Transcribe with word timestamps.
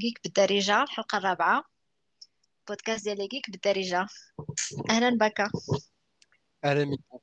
Geek 0.00 0.20
بالدارجة 0.24 0.82
الحلقة 0.82 1.18
الرابعة 1.18 1.64
بودكاست 2.68 3.04
ديال 3.04 3.28
Geek 3.28 3.50
بالدارجة 3.50 4.06
أهلا 4.90 5.10
بك 5.10 5.40
أهلا 6.64 6.84
منكم 6.84 7.18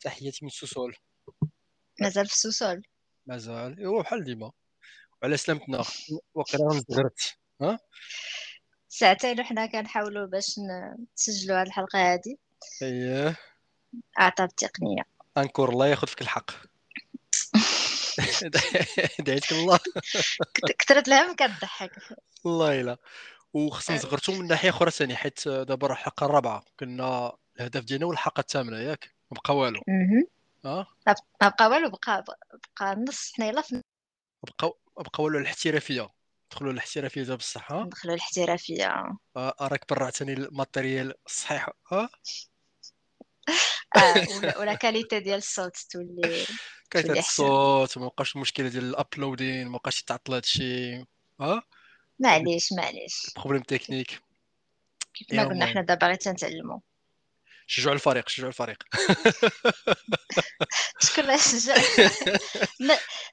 تحياتي 0.00 0.38
من 0.42 0.50
sous-sol 0.50 0.96
مازال 2.00 2.26
في 2.26 2.32
ال 2.32 2.38
sous-sol 2.38 2.82
مازال 3.26 3.78
ايوا 3.78 4.02
بحال 4.02 4.24
ديما 4.24 4.52
وعلى 5.22 5.36
سلامتنا 5.36 5.84
وقيلا 6.34 6.66
نزغرت 6.66 7.38
ها 7.60 7.78
ساعتين 8.88 9.40
وحنا 9.40 9.66
كنحاولوا 9.66 10.26
باش 10.26 10.56
نسجلوا 11.14 11.56
هذه 11.60 11.66
الحلقة 11.66 12.14
هذه 12.14 12.36
اييه 12.82 13.36
أعطاب 14.20 14.48
التقنية 14.48 15.17
encore 15.42 15.68
الله 15.70 15.86
ياخذ 15.86 16.06
فيك 16.06 16.22
الحق. 16.22 16.50
دعيتك 19.26 19.52
الله. 19.52 19.78
كثرت 20.78 21.08
الهم 21.08 21.34
كتضحك 21.34 21.92
والله 22.44 22.80
الا 22.80 22.96
وخصنا 23.52 23.96
نزغرتو 23.96 24.32
من 24.32 24.46
ناحية 24.46 24.70
أخرى 24.70 24.90
ثاني 24.90 25.16
حيت 25.16 25.48
دابا 25.48 25.86
راه 25.86 25.92
الحلقة 25.92 26.26
الرابعة. 26.26 26.64
كنا 26.80 27.32
الهدف 27.60 27.84
ديالنا 27.84 28.06
هو 28.06 28.12
الحلقة 28.12 28.40
الثامنة 28.40 28.78
ياك؟ 28.78 29.14
ما 29.30 29.40
بقى 29.44 29.56
والو. 29.56 29.80
أه؟ 30.64 30.86
ما 31.42 31.48
بقى 31.48 31.68
والو 31.68 31.90
بقى 31.90 32.24
بقى 32.80 32.92
النص 32.92 33.32
حنا 33.34 33.46
يلا 33.46 33.64
بقى 34.60 34.72
بقى 34.98 35.22
والو 35.24 35.38
الاحترافية. 35.38 36.08
ندخلوا 36.52 36.72
الاحترافية 36.72 37.22
دابا 37.22 37.36
بصح 37.36 37.72
ها؟ 37.72 37.84
ندخلوا 37.84 38.14
الاحترافية. 38.14 39.16
آه، 39.36 39.54
راك 39.60 39.88
برعتني 39.90 40.32
الماتيريال 40.32 41.14
الصحيح 41.26 41.68
أه؟ 41.92 42.08
ولا, 44.42 44.58
ولا 44.58 44.74
qualité 44.74 45.20
ديال 45.20 45.38
الصوت 45.38 45.76
تولي 45.76 46.46
أحسن 46.96 47.18
الصوت 47.18 47.98
ما 47.98 48.06
بقاش 48.06 48.36
المشكلة 48.36 48.68
ديال 48.68 48.84
ال 48.84 48.92
uploading 48.92 49.66
ما 49.68 49.78
بقاش 49.78 50.00
يتعطل 50.00 50.34
هادشي 50.34 50.98
آه؟ 51.40 51.62
معليش 52.18 52.72
معليش. 52.72 53.26
problème 53.36 53.62
technique 53.62 54.20
كيف 55.14 55.32
ما 55.32 55.44
قلنا 55.44 55.66
حنا 55.66 55.82
دابا 55.82 56.06
غير 56.06 56.14
تنتعلموا. 56.14 56.78
شجعوا 57.66 57.94
الفريق 57.94 58.28
شجعوا 58.28 58.48
الفريق. 58.48 58.82
شكون 61.00 61.24
اللي 61.24 61.38
شجع 61.38 61.74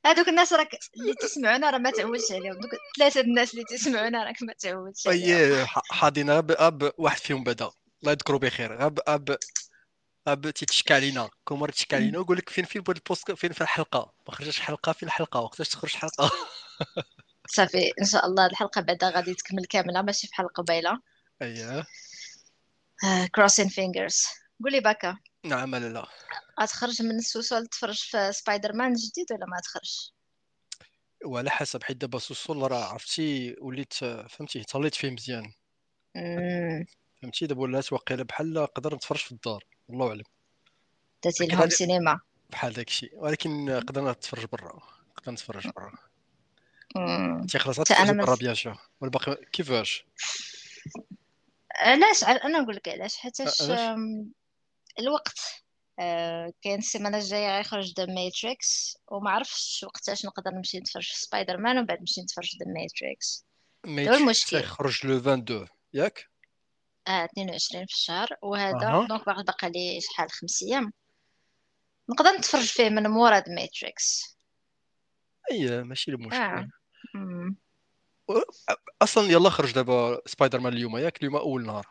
هادوك 0.05 0.27
الناس 0.27 0.53
راك 0.53 0.69
اللي 0.97 1.13
تسمعونا 1.13 1.69
راه 1.69 1.77
ما 1.77 1.91
تعولش 1.91 2.31
عليهم. 2.31 2.53
دوك 2.53 2.71
ثلاثة 2.97 3.21
الناس 3.21 3.53
اللي 3.53 3.63
تسمعونا 3.63 4.23
راك 4.23 4.43
ما 4.43 4.53
تعولش 4.53 5.07
عليهم. 5.07 5.55
اي 5.59 5.65
حاضينا 5.91 6.37
اب 6.39 6.93
واحد 6.97 7.19
فيهم 7.19 7.43
بدا. 7.43 7.71
الله 8.01 8.11
يذكرو 8.11 8.39
بخير. 8.39 8.85
اب 8.85 8.99
اب 9.07 9.37
تيتشكى 10.33 10.93
علينا 10.93 11.29
مره 11.51 11.71
تشكى 11.71 11.95
علينا 11.95 12.17
ويقول 12.17 12.37
لك 12.37 12.49
فين 12.49 12.65
فين 12.65 12.81
بغيت 12.81 12.97
ال 12.97 13.04
post 13.04 13.31
فين 13.31 13.51
في 13.51 13.61
الحلقة؟ 13.61 14.13
ما 14.27 14.35
خرجش 14.35 14.59
حلقة 14.59 14.91
فين 14.91 15.07
الحلقة؟ 15.07 15.39
وقتاش 15.39 15.69
تخرج 15.69 15.95
حلقة؟ 15.95 16.31
صافي 17.55 17.91
إن 18.01 18.05
شاء 18.05 18.25
الله 18.25 18.45
الحلقة 18.45 18.81
بعدا 18.81 19.09
غادي 19.09 19.33
تكمل 19.33 19.65
كاملة 19.65 20.01
ماشي 20.01 20.27
في 20.27 20.35
حلقة 20.35 20.63
قبيله 20.63 20.99
اييه 21.41 21.83
crossing 23.35 23.67
fingers 23.67 24.23
قولي 24.63 24.79
باكا. 24.79 25.17
نعم 25.45 25.75
لا 25.75 25.89
لا 25.89 26.05
غتخرج 26.61 27.01
من 27.01 27.15
ال 27.15 27.21
sous-sol 27.21 27.67
تفرج 27.67 27.97
في 27.97 28.31
سبايدر 28.31 28.73
مان 28.73 28.93
جديد 28.93 29.25
ولا 29.31 29.45
ما 29.45 29.59
تخرج 29.63 30.11
وعلى 31.25 31.49
حسب 31.49 31.83
حيت 31.83 31.97
دابا 31.97 32.19
sous-sol 32.19 32.71
راه 32.71 32.83
عرفتي 32.83 33.55
وليت 33.61 33.93
فهمتي 33.93 34.63
طليت 34.63 34.95
فيه 34.95 35.09
مزيان. 35.09 35.53
فهمتي؟ 37.21 37.47
دابا 37.47 37.61
ولات 37.61 37.93
واقيلا 37.93 38.23
بحال 38.23 38.53
نقدر 38.53 38.95
نتفرج 38.95 39.19
في 39.19 39.31
الدار. 39.31 39.63
والله 39.87 40.07
أعلم. 40.07 40.23
درتي 41.23 41.45
لهم 41.45 41.69
سينما. 41.69 42.19
بحال 42.49 42.73
داكشي 42.73 43.09
ولكن 43.13 43.65
نقدر 43.65 44.11
نتفرج 44.11 44.45
برا. 44.45 44.81
نقدر 45.17 45.31
نتفرج 45.31 45.67
برا. 45.67 45.91
انت 47.41 47.57
خلاص 47.57 47.79
غتفرجي 47.79 48.13
برا. 48.13 48.35
bien 48.35 48.55
sûr 48.55 48.77
والباقي 49.01 49.45
كيفاش؟ 49.51 50.05
علاش؟ 51.75 52.23
أنا 52.23 52.59
نقول 52.59 52.75
لك 52.75 52.89
علاش. 52.89 53.17
حيتاش 53.17 53.61
الوقت 54.99 55.39
آه، 55.99 56.53
كاين 56.61 56.79
السيمانة 56.79 57.17
الجاية 57.17 57.57
غيخرج 57.57 57.93
The 57.97 58.05
Matrix 58.05 58.97
وما 59.07 59.31
عرفتش 59.31 59.83
وقتاش 59.83 60.25
نقدر 60.25 60.51
نمشي 60.51 60.79
نتفرج 60.79 61.03
في 61.03 61.19
سبايدر 61.19 61.57
مان 61.57 61.77
ومن 61.77 61.85
بعد 61.85 61.99
نمشي 61.99 62.21
نتفرج 62.21 62.49
The 62.59 62.71
Matrix 62.73 63.45
هو 63.85 63.91
Matrix 63.91 64.21
المشكل؟ 64.21 64.57
يخرج 64.57 65.05
le 65.05 65.17
22 65.17 65.67
ياك؟ 65.93 66.29
آه 67.07 67.25
22 67.25 67.85
في 67.85 67.93
الشهر 67.93 68.27
وهذا 68.41 68.87
أها. 68.87 69.07
donc 69.07 69.25
باقي 69.25 69.43
باقي 69.43 69.69
لي 69.69 69.99
شحال 70.01 70.31
خمس 70.31 70.63
أيام. 70.63 70.93
نقدر 72.09 72.29
نتفرج 72.29 72.65
فيه 72.65 72.89
من 72.89 73.07
مورا 73.07 73.43
Matrix. 73.47 74.37
إي 75.51 75.83
ماشي 75.83 76.11
المشكل. 76.11 76.67
و- 78.27 78.41
أصلا 79.01 79.31
يلا 79.31 79.49
خرج 79.49 79.71
دابا 79.71 80.21
سبايدر 80.25 80.59
مان 80.59 80.73
اليوم 80.73 80.97
ياك 80.97 81.17
اليوم 81.17 81.35
أول 81.35 81.65
نهار 81.65 81.87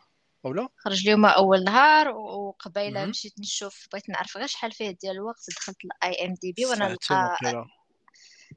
أو 0.47 0.52
لا؟ 0.52 0.69
خرج 0.76 1.00
اليوم 1.00 1.25
أول 1.26 1.64
نهار 1.64 2.08
وقبيلة. 2.08 3.04
مشيت 3.04 3.34
نشوف 3.41 3.86
بغيت 3.92 4.08
نعرف 4.08 4.36
غير 4.36 4.46
شحال 4.46 4.72
فيه 4.72 4.91
ديال 4.91 5.12
الوقت 5.16 5.46
دخلت 5.56 5.76
ال 5.84 6.26
IMDb 6.26 6.66
وأنا 6.66 6.96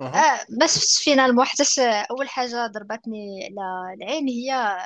أها. 0.02 0.36
آه 0.36 0.46
ما 0.50 0.68
شفتش 0.68 1.04
فينا 1.04 1.44
حتىش 1.46 1.80
أول 1.80 2.30
حاجة 2.30 2.68
ضربتني 2.68 3.50
على 3.60 3.94
العين 3.96 4.28
هي 4.28 4.78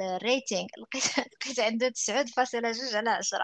ال 0.00 0.08
rating. 0.08 0.66
لقيت 0.82 1.18
لقيت 1.18 1.60
عنده 1.60 1.88
9.2 1.88 2.94
على 2.94 3.10
10 3.10 3.38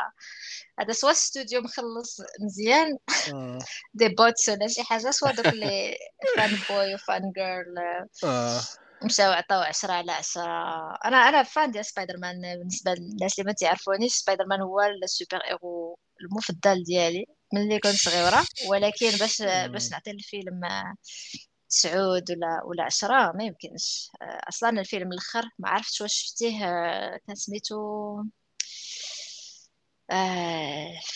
هذا 0.81 0.93
soit 0.92 1.10
studio 1.10 1.60
مخلص 1.62 2.21
مزيان. 2.41 2.99
آه. 3.34 3.59
des 3.94 4.08
bots 4.08 4.48
ولا 4.49 4.69
شي 4.69 4.83
حاجة 4.83 5.11
soit 5.10 5.31
دوك 5.33 5.47
اللي 5.47 5.97
fanboy 6.36 6.55
و 6.55 6.58
fangirl 6.70 7.75
مشاو 9.05 9.33
عطاو 9.33 9.61
10 9.61 9.93
على 9.93 10.12
10 10.12 10.43
أنا 11.05 11.16
أنا 11.16 11.43
fan 11.42 11.70
ديال 11.71 11.87
سبايدر 11.87 12.15
مان 12.16 12.41
بالنسبة 12.41 12.94
للناس 12.94 13.38
اللي 13.41 13.55
ما 14.00 14.09
سبايدر 14.09 14.44
مان 14.47 14.61
هو 14.61 14.81
ال 14.81 15.42
superhero 15.44 15.98
المفضل 16.21 16.84
ديالي 16.84 17.27
ملي 17.55 17.78
كنت 17.78 17.94
صغيرة. 17.94 18.44
ولكن 18.69 19.11
باش 19.11 19.43
باش. 19.43 19.91
نعطي 19.91 20.11
الفيلم 20.11 20.61
تسعود 21.70 22.31
ولا 22.31 22.62
ولا 22.64 22.84
عشرة 22.84 23.32
ما 23.32 23.44
يمكنش. 23.44 24.10
آه، 24.22 24.41
أصلا 24.48 24.81
الفيلم 24.81 25.12
الأخر 25.12 25.42
ما 25.58 25.69
عرفتش 25.69 26.00
واش 26.00 26.14
شفتيه 26.14 26.64
آه، 26.64 27.20
كان 27.26 27.36
سميتو 27.36 27.76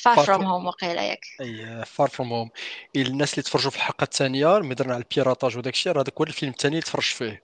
Far 0.02 0.26
From 0.26 0.44
Home 0.44 0.66
وقيلا 0.66 1.02
ياك. 1.02 1.20
أي 1.40 1.84
Far 1.84 2.08
From 2.08 2.32
Home 2.32 2.50
الناس 2.96 3.32
اللي 3.32 3.42
تفرجوا 3.42 3.70
في 3.70 3.76
الحلقة 3.76 4.04
الثانية 4.04 4.56
اللي 4.56 4.74
هضرنا 4.74 4.94
على 4.94 5.02
ال 5.02 5.08
piratage 5.08 5.58
وداك 5.58 5.72
الشيء 5.74 5.92
راه 5.92 6.02
هذاك 6.02 6.18
هو 6.18 6.24
الفيلم 6.24 6.52
الثاني 6.52 6.74
اللي 6.74 6.82
تفرجت 6.82 7.14
فيه. 7.16 7.42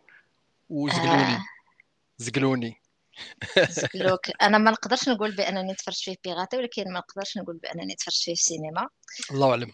وزقلوني. 0.71 1.35
آه. 1.35 1.45
زقلوني. 2.19 2.81
زكلوك 3.71 4.21
أنا 4.43 4.59
ما 4.59 4.71
نقدرش 4.71 5.09
نقول 5.09 5.37
بأنني 5.37 5.75
تفرجت 5.75 6.01
فيه 6.01 6.17
piraté 6.25 6.57
ولكن 6.57 6.93
ما 6.93 6.99
نقدرش 6.99 7.39
نقول 7.39 7.57
بأنني 7.57 7.95
تفرجت 7.95 8.23
فيه 8.23 8.35
في 8.35 8.41
السينما. 8.41 8.89
الله 9.31 9.51
أعلم. 9.51 9.73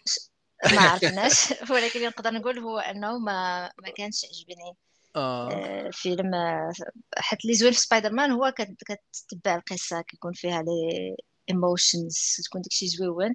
ما 0.64 0.80
عرفناش. 0.90 1.34
ولكن 1.72 1.96
اللي 1.96 2.06
نقدر 2.08 2.30
نقول 2.30 2.58
هو 2.58 2.78
أنه 2.78 3.18
ما 3.18 3.62
ما 3.82 3.90
كانش 3.96 4.24
عجبني. 4.24 4.76
آه، 5.16 5.86
الفيلم 5.86 6.34
آه، 6.34 6.72
حيت 7.18 7.44
اللي 7.44 7.54
زوين 7.54 7.72
في 7.72 7.78
سبايدر 7.78 8.12
مان 8.12 8.30
هو 8.30 8.52
كت- 8.58 8.76
كتتبع 9.12 9.54
القصة 9.54 10.00
كيكون 10.02 10.32
فيها 10.32 10.62
les 10.62 11.16
émotions 11.50 12.36
تكون 12.44 12.60
داكشي 12.60 12.86
زوين 12.88 13.34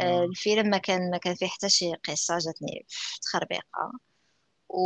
آه، 0.00 0.24
الفيلم 0.24 0.70
ما 0.70 0.78
كان 0.78 1.10
ما 1.10 1.18
كان 1.18 1.34
فيه 1.34 1.46
حتى 1.46 1.68
شي 1.68 1.94
قصة 1.94 2.38
جاتني 2.38 2.86
تخربيقة. 3.22 3.92
و... 4.68 4.80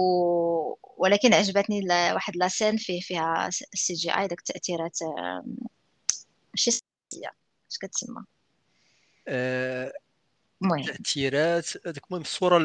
ولكن 0.96 1.34
عجبتني 1.34 1.80
ل- 1.80 2.14
واحد 2.14 2.36
la 2.36 2.48
scène 2.48 2.76
فيه 2.76 3.00
فيها 3.00 3.48
ال 3.74 3.94
CGI 3.94 4.26
داك 4.28 4.38
التأثيرات 4.38 4.98
ماشي 6.54 6.70
سياسية 6.70 7.28
اش 7.70 7.78
كتسمى؟ 7.82 8.24
آه، 9.28 9.92
المهم 10.62 10.82
تأثيرات 10.84 11.87
هذيك 11.87 12.04
المهم 12.06 12.22
الصورة 12.22 12.56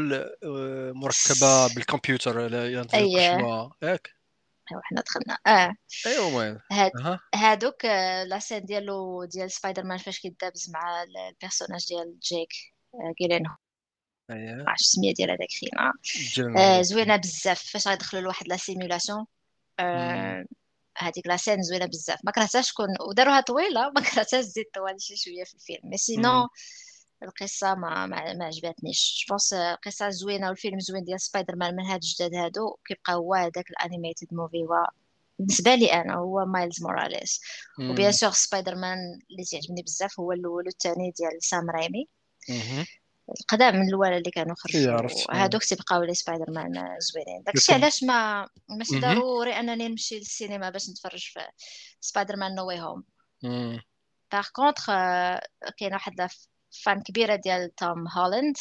المركبة 0.43 1.67
بالكمبيوتر 1.75 2.47
لا 2.47 2.71
ينطق 2.71 2.95
اي 2.95 3.11
شوية. 3.11 3.69
ياك. 3.81 4.17
هو 4.73 4.81
حنا 4.83 5.01
دخلنا. 5.01 5.37
آه. 5.47 5.75
ايوا 6.05 6.27
المهم 6.27 6.59
هاد 6.71 6.91
هادوك 7.35 7.85
آه، 7.85 8.23
la 8.23 8.35
scène 8.35 8.65
ديالو 8.65 9.23
ديال 9.23 9.51
سبايدر 9.51 9.83
مان 9.83 9.97
فاش 9.97 10.19
كيدابز 10.19 10.69
مع 10.69 11.03
ال- 11.03 11.17
ال 11.17 11.24
personnage 11.24 11.85
ديال 11.87 12.19
جيك 12.19 12.49
آه، 12.93 13.13
Gyllen 13.21 13.43
اييه 14.31 14.55
ما 14.55 14.69
عرفتش 14.69 14.83
السمية 14.85 15.13
ديال 15.13 15.31
هذاك 15.31 15.47
آه، 16.57 16.77
هو 16.77 16.81
زوينة 16.81 17.15
بزاف. 17.15 17.61
فاش 17.63 17.87
غيدخلوا 17.87 18.21
لواحد 18.21 18.47
la 18.47 18.57
simulation. 18.57 19.25
هذيك 20.97 21.27
la 21.27 21.37
scène 21.37 21.61
زوينة 21.61 21.85
بزاف. 21.85 22.19
ما 22.23 22.31
كرهتهاش 22.31 22.73
كون 22.73 22.87
وداروها 23.09 23.41
طويلة 23.41 23.91
ما 23.95 24.01
كرهتهاش 24.01 24.45
تزيد 24.45 24.65
طوال 24.73 25.01
شي 25.01 25.15
شوية 25.15 25.43
في 25.43 25.53
الفيلم. 25.55 25.79
mais. 25.83 25.97
sinon 25.97 26.47
القصة 27.23 27.75
ما 27.75 28.05
ما, 28.05 28.33
ما 28.33 28.45
عجبتنيش 28.45 29.25
je 29.27 29.35
pense 29.35 29.53
القصة 29.53 30.09
زوينة 30.09 30.47
والفيلم 30.47 30.79
زوين 30.79 31.03
ديال 31.03 31.21
سبايدر 31.21 31.55
مان 31.55 31.75
من 31.75 31.85
هاد 31.85 32.03
الجداد 32.03 32.35
هادو 32.35 32.75
كيبقى 32.85 33.13
هو 33.13 33.33
هذاك 33.33 33.69
ال 33.69 33.76
animated 33.76 34.27
movie 34.31 34.63
هو 34.63 34.87
بالنسبة 35.39 35.75
لي 35.75 35.93
أنا 35.93 36.15
هو 36.15 36.45
Miles 36.45 36.83
Morales 36.83 37.41
و 37.79 38.11
bien. 38.11 38.31
sûr 38.31 38.75
Spider-Man 38.75 38.97
اللي 39.31 39.43
تعجبني 39.51 39.81
بزاف 39.81 40.19
هو 40.19 40.31
الأول 40.31 40.65
والثاني 40.65 41.13
ديال 41.17 41.43
Sam 41.43 41.69
Raimi 41.69 42.07
مهم. 42.49 42.85
القدام 43.39 43.75
من 43.75 43.87
الأول 43.87 44.13
اللي 44.13 44.31
كانوا 44.31 44.55
خرجوا. 44.55 44.81
هادوك 45.31 45.63
تيبقاو 45.63 46.03
لي 46.03 46.13
سبايدر 46.13 46.51
مان 46.51 46.73
زوينين 46.99 47.43
داكشي 47.43 47.73
علاش 47.73 48.03
ما 48.03 48.49
ماشي. 48.69 48.99
ضروري 48.99 49.53
أنني 49.53 49.87
نمشي 49.87 50.19
للسينما 50.19 50.69
باش 50.69 50.89
نتفرج 50.89 51.19
في 51.33 51.39
Spider-Man 52.01 52.55
No 52.55 52.67
Way 52.67 52.79
Home. 52.79 53.03
par 54.31 54.47
contre 54.53 54.85
كاينة 55.77 55.93
واحد 55.93 56.15
fan 56.83 57.01
كبيره 57.01 57.35
ديال 57.35 57.75
Tom 57.75 58.07
Holland 58.07 58.57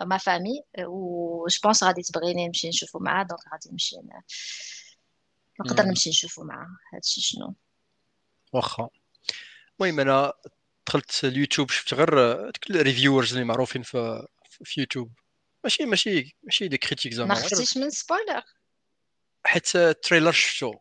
ma 0.00 0.18
femme 0.18 0.84
و 0.86 1.46
je 1.48 1.60
pense 1.64 1.84
غادي 1.84 2.02
تبغيني 2.02 2.46
نمشي 2.46 2.68
نشوفو 2.68 2.98
معاه 2.98 3.24
donc 3.24 3.40
غادي 3.52 3.70
نمشي 3.70 3.96
نقدر. 5.60 5.84
نمشي 5.84 6.10
نشوفو 6.10 6.44
معاه 6.44 6.68
هادشي 6.94 7.20
شنو 7.20 7.54
واخا 8.52 8.88
المهم 9.80 10.00
أنا 10.00 10.32
دخلت 10.86 11.24
اليوتيوب 11.24 11.70
شفت 11.70 11.94
غير 11.94 12.34
ديك 12.50 12.70
ال 12.70 12.76
reviewers 12.76 13.32
اللي 13.32 13.44
معروفين 13.44 13.82
في 13.82 14.26
في 14.64 14.80
يوتيوب 14.80 15.12
ماشي 15.64 15.86
ماشي 15.86 16.36
ماشي 16.42 16.68
des 16.68 16.78
critiques 16.78 17.12
ما 17.12 17.16
زعما 17.16 17.34
غير 17.34 17.44
خفتيش 17.44 17.76
من 17.76 17.90
spoiler 17.90 18.42
حيت 19.46 19.76
ال 19.76 19.83
trailer 19.83 20.32
شفتو 20.32 20.74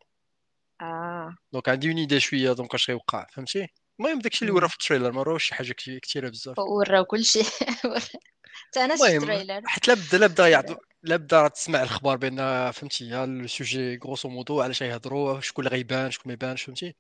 آه 0.82 1.36
donc 1.54 1.70
عندي 1.70 1.88
une 1.88 1.98
idée 1.98 2.20
شوية 2.20 2.54
donc 2.54 2.74
اش 2.74 2.90
غيوقع 2.90 3.26
فهمتي 3.26 3.68
المهم 4.00 4.20
داكشي 4.20 4.42
اللي 4.42 4.52
مم. 4.52 4.58
ورا 4.58 4.68
في 4.68 4.74
ال 4.74 4.78
trailer 4.79 5.12
ما 5.12 5.24
راهوش 5.24 5.44
شي 5.44 5.56
حاجة 5.56 5.76
كثيره 6.02 6.30
بزاف. 6.30 6.60
وراو 6.60 7.06
كلشي 7.06 7.44
حتى 8.54 8.86
أنا 8.86 8.96
شفت 8.96 9.06
المهم 9.06 9.22
trailer. 9.22 9.62
حيت 9.66 9.88
لا 9.88 9.94
بدا 9.94 10.18
لا 10.18 10.28
بدا 10.28 10.48
يعطو 10.48 10.76
لا 11.04 11.16
بدا 11.16 11.48
تسمع 11.48 11.84
الخبار 11.84 12.18
بأن 12.18 12.72
فهمتي 12.72 13.24
ال 13.24 13.36
sujet 13.36 14.00
grosso 14.04 14.30
modo 14.30 14.62
علاش 14.62 14.84
غيهضروا 14.84 15.40
شكون 15.42 15.66
اللي 15.66 15.78
غيبان 15.78 16.12
شكون 16.12 16.28
ما 16.28 16.34
يبانش 16.34 16.64
فهمتي. 16.64 16.96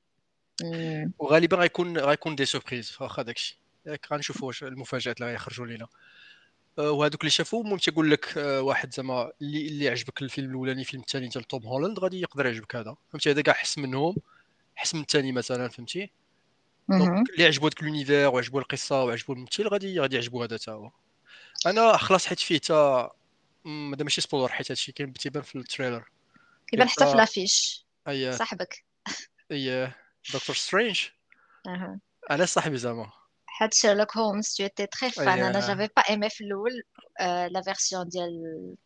وغالبا 1.19 1.57
غيكون 1.57 1.97
غيكون 1.97 2.35
des 2.35 2.45
surprises 2.45 2.97
واخا 3.01 3.21
داكشي. 3.21 3.59
ياك 3.85 4.07
غنشوفوا 4.13 4.47
واش 4.47 4.63
المفاجآت 4.63 5.21
اللي 5.21 5.31
غيخرجوا 5.31 5.65
لينا. 5.65 5.87
أه، 6.79 6.91
وهذوك 6.91 7.21
اللي 7.21 7.29
شافوه 7.31 7.61
المهم 7.61 7.77
تيقول 7.77 8.11
لك 8.11 8.37
أه، 8.37 8.61
واحد 8.61 8.93
زعما 8.93 9.31
اللي 9.41 9.67
اللي 9.67 9.89
عجبك 9.89 10.21
الفيلم 10.21 10.49
الأولاني 10.49 10.81
الفيلم 10.81 11.01
الثاني 11.01 11.27
ديال 11.27 11.43
Tom 11.43 11.63
Holland 11.67 11.99
غادي 11.99 12.21
يقدر 12.21 12.45
يعجبك 12.45 12.75
هذا. 12.75 12.95
فهمتي؟ 13.09 13.31
هذا 13.31 13.41
كاع 13.41 13.53
حسن 13.53 13.77
منهم 13.77 14.15
حسن 14.75 14.95
من 14.95 15.01
الثاني 15.01 15.31
مثلا 15.31 15.67
فهمتي. 15.67 16.11
donc 16.97 17.29
اللي 17.29 17.45
عجبو 17.45 17.67
داك 17.67 17.83
l'univers 17.83 18.27
وعجبو 18.29 18.59
القصة 18.59 19.03
وعجبو 19.03 19.33
الممثل 19.33 19.67
غادي 19.67 19.99
غادي 19.99 20.15
يعجبو 20.15 20.43
هذا 20.43 20.57
تا 20.57 20.71
هو 20.71 20.91
أنا 21.65 21.97
خلاص 21.97 22.27
حيت 22.27 22.39
فيه 22.39 22.57
تا 22.57 23.11
مم، 23.65 23.93
هذا 23.93 24.03
ماشي 24.03 24.21
spoiler 24.21 24.47
حيت 24.47 24.71
هادشي 24.71 24.91
كاين 24.91 25.13
تيبان 25.13 25.43
في 25.43 25.55
ال 25.57 25.63
trailer 25.63 26.05
كيبان 26.67 26.89
حتى 26.89 27.05
في 27.05 27.17
l'affiche 27.17 27.85
اي 28.07 28.31
صاحبك 28.31 28.85
اي 29.51 29.91
Doctor 30.33 30.55
Strange 30.55 31.07
أها 31.67 31.99
أنا 32.31 32.45
صاحبي 32.45 32.77
زعما 32.77 33.11
حيت 33.47 33.73
Sherlock 33.73 34.17
Holmes 34.17 34.55
tu 34.55 34.63
étais 34.63 34.87
très 34.87 35.11
fan 35.11 35.27
أي، 35.27 35.47
أنا 35.47 35.61
j'avais 35.61 35.89
pas 35.89 36.03
aimé 36.13 36.27
في 36.29 36.43
الأول 36.43 36.83
la 37.51 37.61
version 37.61 38.07
ديال 38.09 38.31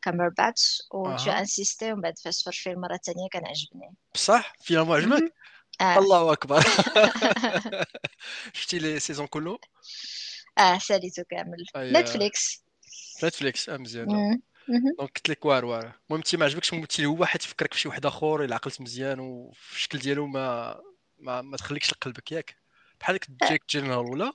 Cumberbatch 0.01 0.81
و 0.91 1.09
أها. 1.09 1.43
insisté 1.45 1.83
ومن 1.83 2.01
بعد 2.01 2.17
فاش 2.19 2.41
تفرج 2.41 2.53
فيه 2.53 2.71
المره 2.71 2.93
الثانية 2.93 3.27
كان 3.31 3.45
عجبني 3.45 3.95
بصح 4.15 4.53
فيلم 4.61 4.91
عجبك. 4.91 5.33
آه 5.81 5.97
الله 5.97 6.33
اكبر 6.33 6.63
شفتي 8.53 8.79
les 8.79 8.99
saisons 8.99 9.27
كله 9.27 9.59
آه 10.57 10.77
ساليتو 10.77 11.23
كامل 11.23 11.65
Netflix 11.77 12.63
Netflix 13.23 13.69
آه 13.69 13.77
مزيان. 13.77 14.07
donc 14.07 14.41
قلت 14.99 15.29
لك 15.29 15.45
واعر 15.45 15.65
واعر 15.65 15.83
المهم 15.83 15.95
انت 16.11 16.35
ما 16.35 16.45
عجبكش 16.45 16.73
الممثل 16.73 17.05
هو 17.05 17.25
حيت 17.25 17.43
يفكرك 17.43 17.71
بشي 17.71 17.87
واحد 17.87 18.05
اخر 18.05 18.43
الا 18.43 18.55
عقلت 18.55 18.81
مزيان 18.81 19.19
وفي 19.19 19.75
الشكل 19.75 19.99
ديالو 19.99 20.27
ما 20.27 20.75
ما, 21.19 21.41
ما 21.41 21.57
تخليكش 21.57 21.91
لقلبك 21.91 22.31
ياك 22.31 22.55
بحال 22.99 23.19
Jake 23.49 23.63
Gyllenhaal 23.69 24.05
ولا 24.11 24.33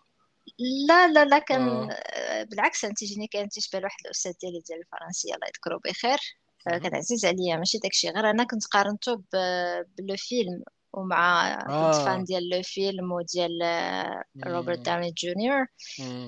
لا 0.88 1.08
لا 1.08 1.24
لا 1.24 1.38
كان 1.38 1.68
آه. 1.68 2.42
بالعكس 2.42 2.84
أنا 2.84 2.94
تيجيني 2.94 3.26
كان 3.26 3.48
تيشبه 3.48 3.78
لواحد 3.78 3.98
الاستاذ 4.04 4.32
ديالي 4.40 4.60
ديال 4.68 4.78
الفرنسيه 4.80 5.34
الله 5.34 5.46
يذكره 5.46 5.80
بخير. 5.84 6.18
كان 6.64 6.94
عزيز 6.96 7.24
عليا 7.24 7.56
ماشي 7.56 7.78
داكشي 7.78 8.08
غير 8.08 8.30
أنا 8.30 8.44
كنت 8.44 8.64
قارنته 8.66 9.14
ب- 9.16 9.84
ب 9.96 10.03
le 10.03 10.16
film 10.16 10.62
ومع 10.92 11.52
آه. 11.68 12.04
fan 12.04 12.24
ديال 12.24 12.48
le 12.48 12.62
film 12.62 13.12
وديال 13.12 13.62
آه، 13.62 14.22
Robert. 14.46 14.78
Downey 14.78 15.14
Junior. 15.18 15.66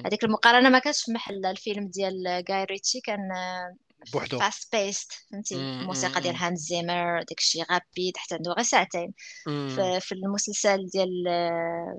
هذيك 0.06 0.25
المقارنة 0.25 0.69
ما 0.69 0.79
كانتش 0.79 1.03
في 1.03 1.12
محل 1.12 1.47
الفيلم 1.47 1.88
ديال 1.88 2.44
Guy 2.49 2.64
Ritchie 2.64 3.00
كان 3.00 3.19
بوحدو 4.12 4.38
fast 4.38 4.76
paced 4.76 5.12
فهمتي 5.31 5.55
الموسيقى 5.55 6.20
ديال. 6.20 6.37
Hans 6.37 6.61
Zimmer 6.61 7.23
داكشي 7.23 7.62
rapide 7.62 8.17
حتى 8.17 8.35
عنده 8.35 8.53
غير 8.53 8.64
ساعتين. 8.64 9.12
في, 9.44 10.12
المسلسل 10.12 10.87
ديال 10.87 11.25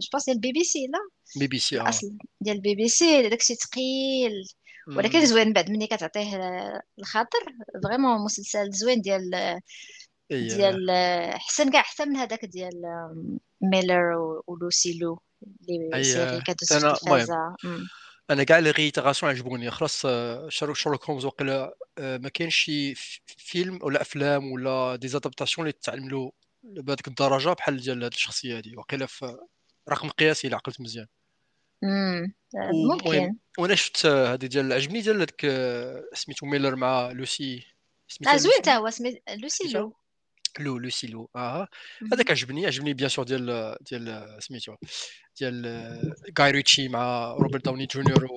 je 0.02 0.10
pense 0.12 0.26
ديال 0.26 0.36
البي 0.36 0.52
بي 0.52 0.64
سي 0.64 0.80
لا 0.88 1.00
بي 1.40 1.48
بي 1.48 1.60
سي 1.60 1.80
آه 1.80 1.84
الاصل 1.84 2.18
ديال 2.42 2.56
البي 2.56 2.76
بي 2.76 2.88
سي 2.88 3.30
داكشي 3.30 3.56
ثقيل 3.56 4.32
ولكن. 4.88 5.26
زوين 5.26 5.54
بعد 5.54 5.72
ملي 5.72 5.88
كتعطيه 5.88 6.36
آه، 6.36 6.82
الخاطر 7.00 7.40
vraiment 7.84 8.26
مسلسل 8.26 8.72
زوين 8.72 9.02
ديال 9.02 9.60
ديال 10.40 10.90
حسن 11.34 11.72
كاع 11.72 11.82
حتى 11.82 12.06
من 12.06 12.16
هذاك 12.16 12.46
ديال 12.46 12.82
Miller 13.62 14.14
و- 14.18 14.44
و 14.48 14.58
Lucy 14.58 15.00
Liu 15.02 15.22
la 15.70 16.04
série 16.04 16.42
كدوز 16.42 16.74
في. 16.74 16.88
التلفازه. 16.88 17.56
أنا 18.30 18.44
كاع 18.44 18.60
les 18.60 18.72
itérations 18.72 19.32
عجبوني. 19.32 19.72
خلاص 19.72 20.06
آه، 20.06 20.50
Sherlock 20.50 20.78
Sherlock 20.78 21.06
Holmes 21.06 21.26
وقيلا 21.26 21.76
آه، 21.98 22.18
ما 22.18 22.30
كاينش 22.30 22.56
شي 22.56 22.96
فيلم 23.38 23.80
ولا 23.82 24.02
أفلام 24.02 24.52
ولا 24.52 24.96
des 24.96 25.08
adaptations 25.08 25.68
اللي 25.68 25.80
تعملو 25.82 26.34
بهذيك 26.64 27.08
الدرجة 27.08 27.50
بحال 27.54 27.78
ديال 27.78 28.04
هاد 28.04 28.14
الشخصية 28.14 28.58
هادي. 28.58 28.78
وقيلا 28.78 29.06
في 29.06 29.38
رقم 29.90 30.10
قياسي 30.10 30.48
إلا 30.48 30.56
عقلت 30.56 30.82
مزيان. 30.82 31.08
آه، 31.84 32.28
ممكن. 32.92 33.36
وأنا 33.58 33.76
شفت 33.76 34.06
هادي 34.06 34.48
ديال 34.48 34.74
عجبني 34.74 35.02
ديال 35.02 35.16
هذاك 35.16 35.42
سميتو 36.14 36.46
Miller 36.46 36.76
مع 36.76 37.12
لوسي. 37.12 37.66
سميتها 38.08 38.34
آه 38.34 38.38
زوين 38.38 38.62
تا 38.64 38.76
هو 38.78 38.90
سميت 38.90 39.24
لوسي 39.38 39.94
Liu 40.60 40.74
Liu 40.74 40.78
Lucy 40.78 41.08
Liu 41.08 41.30
آه. 41.36 41.68
هذاك 42.14 42.32
عجبني 42.32 42.66
عجبني 42.66 42.94
bien 42.94 43.10
sûr 43.10 43.26
ديال 43.26 43.76
ديال 43.82 44.38
سميتو 44.40 44.76
ديال 45.40 45.66
Guy 46.40 46.52
Ritchie 46.52 46.88
مع 46.88 47.34
Robert 47.40 47.66
Downey 47.66 47.86
Junior 47.86 48.28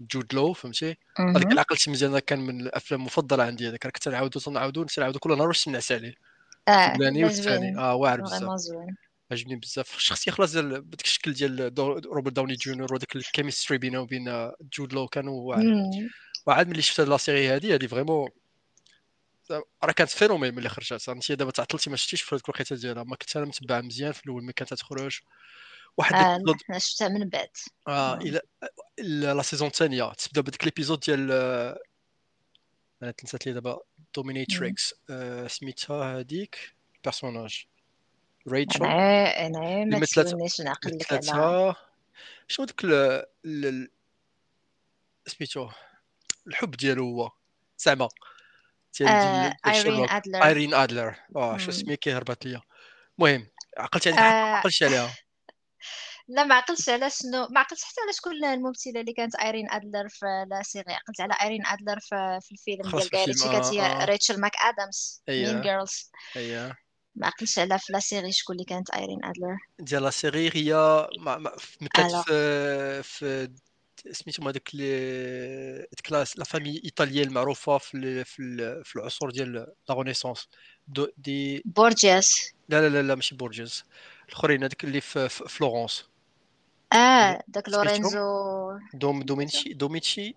و 0.00 0.07
Jude 0.07 0.34
Law 0.34 0.52
فهمتي 0.52 0.96
هذاك. 1.18 1.52
العقل 1.52 1.76
مزيان 1.88 2.10
هذا 2.10 2.20
كان 2.20 2.38
من 2.38 2.60
الافلام 2.60 3.00
المفضله 3.00 3.44
عندي 3.44 3.68
هذاك. 3.68 3.86
كنت 3.86 4.08
نعاودو 4.08 4.40
تنعاودو 4.40 4.86
نعاودو 4.98 5.18
كل 5.18 5.36
نهار 5.36 5.48
واش 5.48 5.68
نعس 5.68 5.92
عليه 5.92 6.14
آه 6.68 6.86
الاولاني 6.86 7.20
لا 7.20 7.26
والثاني 7.26 7.78
آه 7.78 7.94
واعر 7.94 8.20
بزاف 8.20 8.60
عجبني 9.32 9.56
بزاف 9.56 9.96
الشخصيه 9.96 10.32
خلاص 10.32 10.52
ديال 10.52 10.80
بداك 10.82 11.04
الشكل 11.04 11.32
ديال 11.32 11.72
Robert 12.06 12.32
Downey 12.32 12.54
Junior 12.54 12.94
وداك 12.94 13.16
ال 13.16 13.22
chemistry 13.22 13.78
بينه 13.78 14.00
وبين 14.00 14.50
Jude 14.78 14.92
Law 14.92 15.08
كانوا 15.08 15.48
واعر. 15.48 15.62
وعاد 16.46 16.68
ملي 16.68 16.82
شفت 16.82 17.00
هاد 17.00 17.08
la 17.08 17.16
série 17.16 17.48
هادي 17.48 17.74
هادي 17.74 17.88
vraiment 17.88 18.28
راه 19.52 19.92
كانت 19.96 20.10
phénomène 20.10 20.54
ملي 20.54 20.68
خرجت 20.68 21.08
انت 21.08 21.32
دابا 21.32 21.50
تعطلتي 21.50 21.90
ما 21.90 21.96
شفتيش 21.96 22.22
في 22.22 22.34
هاد 22.34 22.40
الوقيته 22.44 22.76
ديالها 22.76 23.02
ما 23.02 23.16
كنت 23.16 23.36
أنا 23.36 23.46
متبع 23.46 23.80
مزيان 23.80 24.12
في 24.12 24.24
الأول 24.26 24.42
ملي 24.42 24.52
كانت 24.52 24.74
تخرج. 24.74 25.20
واحد 25.96 26.14
ال 26.14 26.19
épisode 26.19 26.56
أنا 26.70 26.78
شفتها 26.78 27.08
من 27.08 27.28
بعد. 27.28 27.48
آه 27.88 28.14
آه. 28.14 28.18
إلى 28.98 29.26
la 29.26 29.42
saison 29.42 29.68
الثانية 29.68 30.12
تبدأ 30.12 30.40
بديك 30.40 30.62
ال 30.62 30.67
épisode 30.67 31.00
ديال 31.00 31.28
آه، 31.32 31.78
أنا 33.02 33.10
تنسات 33.10 33.46
لي 33.46 33.52
دابا 33.52 33.78
dominatrix 34.16 34.94
آه 35.10 35.46
سميتها 35.46 36.18
هذيك 36.18 36.74
ال 36.96 37.02
personnage 37.02 37.64
Rachel 38.48 38.84
أنا 38.84 39.46
أنا 39.46 39.98
ما 39.98 40.06
تسولنيش 40.06 40.60
نعقل 40.60 40.96
لك 40.98 41.12
على 41.12 41.74
شنو 42.48 42.66
داك 42.66 42.84
ال- 42.84 43.24
ال- 43.44 43.90
سميتو؟ 45.26 45.68
الحب 46.46 46.70
ديالو 46.70 47.04
هو. 47.04 47.30
زعما 47.78 48.08
ايرين 49.02 50.06
ادلر 50.10 50.44
ايرين 50.44 50.74
ادلر 50.74 51.16
آه 51.36 51.58
شو 51.58 51.64
مم. 51.66 51.70
سميتها 51.72 52.18
هربت 52.18 52.46
ليا 52.46 52.60
المهم 53.18 53.46
عقلتي 53.78 54.10
عليها 54.10 54.22
آه. 54.22 54.56
عقلتش 54.56 54.82
عليها. 54.82 55.14
لا 56.28 56.44
ما 56.44 56.54
عقلتش 56.54 56.88
على 56.88 57.10
شنو 57.10 57.48
ما 57.50 57.60
عقلتش 57.60 57.84
حتى 57.84 58.00
على 58.04 58.12
شكون 58.12 58.44
الممثلة 58.44 59.00
اللي 59.00 59.12
كانت 59.12 59.34
ايرين 59.34 59.70
ادلر 59.70 60.08
في 60.08 60.26
la 60.50 60.62
série. 60.62 60.92
عقلت 60.92 61.20
على 61.20 61.34
ايرين 61.42 61.66
ادلر 61.66 62.00
في, 62.00 62.38
في 62.42 62.52
الفيلم 62.52 62.82
ديال 62.82 63.26
ريتشي 63.26 63.48
كانت 63.48 63.66
هي 63.66 64.04
ريتشل 64.04 64.40
ماك 64.40 64.52
ادمز 64.56 65.22
مين 65.28 65.60
جيرلز 65.60 66.10
اييه 66.36 66.76
ما 67.14 67.26
عقلتش 67.26 67.58
على 67.58 67.78
في 67.78 67.92
la 67.92 68.00
série 68.00 68.32
شكون 68.32 68.56
اللي 68.56 68.64
كانت 68.64 68.90
ايرين 68.90 69.24
ادلر 69.24 69.56
ديال 69.78 70.02
la 70.02 70.10
série 70.10 70.50
هي 70.54 70.74
ما- 71.20 71.38
ما- 71.38 71.56
مثلت 71.80 72.16
في 72.26 73.02
في 73.02 73.54
سميتهم 74.12 74.48
هذوك 74.48 74.76
ديك 74.76 76.12
la 76.12 76.24
famille 76.24 76.80
italienne 76.84 77.28
المعروفة 77.28 77.78
في 77.78 78.24
في 78.24 78.82
في 78.84 78.96
العصور 78.96 79.30
ديال 79.30 79.52
la 79.52 79.74
Renaissance 79.90 80.48
دو 80.88 81.08
دي 81.18 81.62
بورجياس. 81.64 82.52
لا 82.68 82.80
لا 82.80 82.88
لا 82.88 83.02
لا 83.02 83.14
ماشي 83.14 83.34
بورجيز 83.34 83.84
الأخرين 84.28 84.62
هذوك 84.64 84.84
اللي 84.84 85.00
في 85.00 85.28
فلورنس 85.28 86.04
آه 86.92 87.42
داك 87.48 87.68
لورينزو. 87.68 88.78
دو 88.94 89.22
دومينشي 89.22 89.72
دو 89.72 89.88
ميتشي 89.88 90.34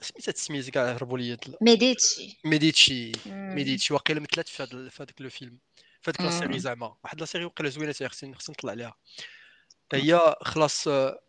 سميتها 0.00 0.30
التسميت 0.30 0.70
كاع 0.70 0.92
هربوا 0.92 1.18
لي 1.18 1.38
ميديتشي. 1.60 2.38
ميديتشي. 2.44 3.12
ميديتشي 3.26 3.94
واقيلا 3.94 4.20
مثلت 4.20 4.48
في 4.48 4.62
هذا 4.62 4.88
في 4.88 5.02
هذاك 5.02 5.20
le 5.20 5.30
film. 5.30 5.58
في 6.02 6.10
هذيك 6.10 6.20
la 6.20 6.30
série. 6.30 6.58
زعما. 6.58 6.96
واحد 7.04 7.20
la 7.20 7.26
série 7.26 7.44
واقيلا 7.44 7.70
زوينة 7.70 7.92
خصني 7.92 8.34
خصني 8.34 8.52
نطلع 8.58 8.70
عليها 8.70 8.96
هي 9.92 10.36
خلاص 10.42 10.88
آه، 10.88 11.20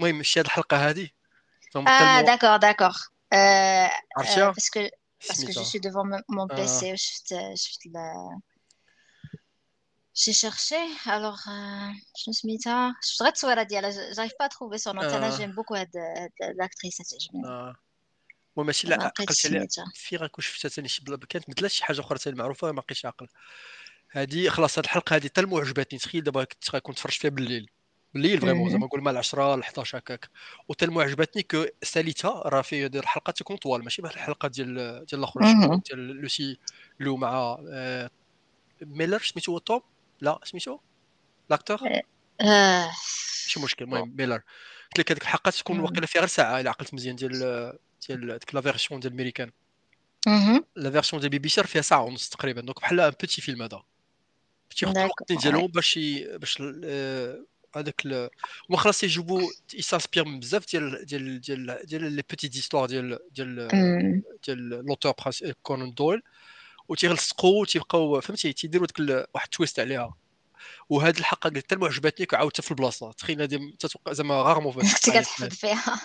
المهم 0.00 0.22
شتي 0.22 0.40
هاد 0.40 0.44
الحلقة 0.46 0.88
هادي 0.88 1.14
آه 1.76 2.20
d'accord 2.20 2.56
d'accord 2.56 2.92
آه، 3.32 3.90
عرفتيها؟ 4.18 4.50
parce 4.50 4.74
que 4.74 4.88
parce 5.28 5.42
que 5.42 5.50
je 5.52 5.62
suis 5.62 5.80
devant 5.80 6.22
mon 6.32 6.52
آه. 6.52 6.56
PC 6.56 6.84
وشفت 6.84 7.34
شفت 7.54 7.86
ال- 7.86 8.40
j'ai 10.18 10.32
cherché. 10.32 10.80
Alors 11.06 11.40
euh, 11.48 11.92
شنو 12.16 12.32
سميتها 12.34 12.94
شفت 13.02 13.22
غير 13.22 13.28
التصويره 13.28 13.62
ديالها 13.62 14.12
j'ai 14.12 14.32
pas 14.40 14.46
trouvé 14.46 14.78
son 14.78 14.98
أنا 14.98 15.34
آه. 15.34 15.36
j'aime 15.36 15.52
beaucoup 15.52 15.74
هاد 15.74 15.90
l'actrice 16.58 16.96
تعجبني 16.96 17.46
آه. 17.48 17.74
المهم 18.56 18.66
ماشي 18.66 18.88
ما 18.88 18.94
لا 18.94 19.04
عقلت 19.04 19.46
عليها 19.46 19.66
في 19.94 20.16
غنكون 20.16 20.44
شفتها 20.44 20.68
ثاني 20.68 20.88
شي 20.88 21.04
بلا 21.04 21.16
كانت 21.28 21.50
مثلها 21.50 21.68
شي 21.68 21.84
حاجة 21.84 22.00
أخرى 22.00 22.18
ثاني 22.18 22.36
معروفه 22.36 22.72
ما 22.72 22.80
بقيتش 22.80 23.04
عاقل. 23.06 23.28
هذه 24.10 24.48
خلاص 24.48 24.78
هاد 24.78 24.84
الحلقة 24.84 25.16
هذه 25.16 25.26
تلمو 25.26 25.58
عجبتني 25.58 25.98
تخيل 25.98 26.22
دابا 26.24 26.44
كنت 26.44 26.70
غنكون 26.74 26.94
تفرجت 26.94 27.20
فيها 27.20 27.30
بالليل. 27.30 27.70
بالليل 28.16 28.40
vraiment. 28.40 28.70
زعما 28.70 28.86
نقول 28.86 29.00
مع 29.00 29.18
10 29.18 29.56
ل 29.56 29.60
11 29.62 29.98
هكاك 29.98 30.30
و 30.68 30.71
tellement 30.71 31.00
عجبتني 31.00 31.42
que 31.42 31.64
ساليتها 31.82 32.42
راه 32.48 32.62
في 32.62 32.88
دير 32.88 33.02
الحلقة 33.02 33.30
تكون 33.30 33.56
طوال 33.56 33.84
ماشي 33.84 34.02
بحال 34.02 34.14
الحلقة 34.16 34.48
ديال 34.48 34.74
ديال 35.04 35.20
الآخر. 35.20 35.40
ديال 35.74 35.98
لوسي 35.98 36.58
لو 37.00 37.16
مع 37.16 37.58
آه، 37.68 38.10
ميلر 38.82 39.22
سميتو 39.22 39.52
هو 39.52 39.58
توم 39.58 39.80
لا 40.20 40.40
سميتو 40.44 40.78
l'acteur 41.50 41.78
آه. 42.40 42.90
ماشي 43.46 43.60
مشكل 43.60 43.84
المهم 43.84 44.14
ميلر 44.18 44.42
قلت 44.86 44.98
لك 44.98 45.12
هذيك 45.12 45.22
الحلقة 45.22 45.50
تكون. 45.50 45.80
واقيلا 45.80 46.06
فيها 46.06 46.20
غير 46.20 46.28
ساعة 46.28 46.60
إلا 46.60 46.70
عقلت 46.70 46.94
مزيان 46.94 47.16
ديال 47.16 47.38
ديال 48.08 48.38
ديك 48.38 48.54
la 48.54 48.60
version 48.60 49.00
ديال 49.00 49.12
الميريكان. 49.12 49.50
la 50.76 50.90
version 50.90 51.20
ديال 51.20 51.30
بي 51.30 51.38
بي 51.38 51.48
سي 51.48 51.60
راه 51.60 51.66
فيها 51.66 51.82
ساعة 51.82 52.02
ونص 52.02 52.28
تقريبا 52.28 52.60
donc 52.60 52.80
بحال 52.80 53.00
un 53.00 53.10
petit 53.10 53.40
film 53.40 53.62
هذا 53.62 53.82
d'accord 54.82 55.02
الوقت 55.04 55.32
ديالهم 55.32 55.66
باش. 55.66 55.98
باش 56.36 56.62
آه، 56.84 57.44
هذاك 57.76 58.06
ال... 58.06 58.30
هما 58.70 58.78
خلاص 58.78 59.04
يجيبوا 59.04 59.42
يس 59.74 59.85
inspire 59.85 60.24
من 60.24 60.40
بزاف 60.40 60.70
ديال 60.70 61.04
ديال 61.06 61.40
ديال 61.40 61.80
ديال 61.84 62.12
les 62.12 62.22
petites 62.30 62.48
histoires 62.48 62.86
ديال 62.88 63.18
ديال. 63.30 63.68
ديال 64.46 64.68
l'auteur 64.68 65.14
كونان 65.62 65.94
دويل 65.94 66.22
وتيلصقوا 66.88 67.60
وتيبقاو 67.60 68.20
فهمتي؟ 68.20 68.52
تيديروا 68.52 68.86
ديك 68.86 69.26
واحد 69.34 69.48
twist 69.48 69.80
عليها. 69.80 70.14
وهاد 70.88 71.18
الحلقة 71.18 71.50
قلت 71.50 71.72
حتى 71.72 71.84
عجبتني 71.84 72.26
عاودتها 72.32 72.62
في 72.62 72.70
البلاصة. 72.70 73.12
تخيل 73.12 73.42
هذه 73.42 73.72
تتوقع 73.78 74.12
زعما 74.12 74.34
rarement 74.34 74.72
كنت 74.74 75.10
كتحفظ 75.10 75.48
فيها. 75.48 76.00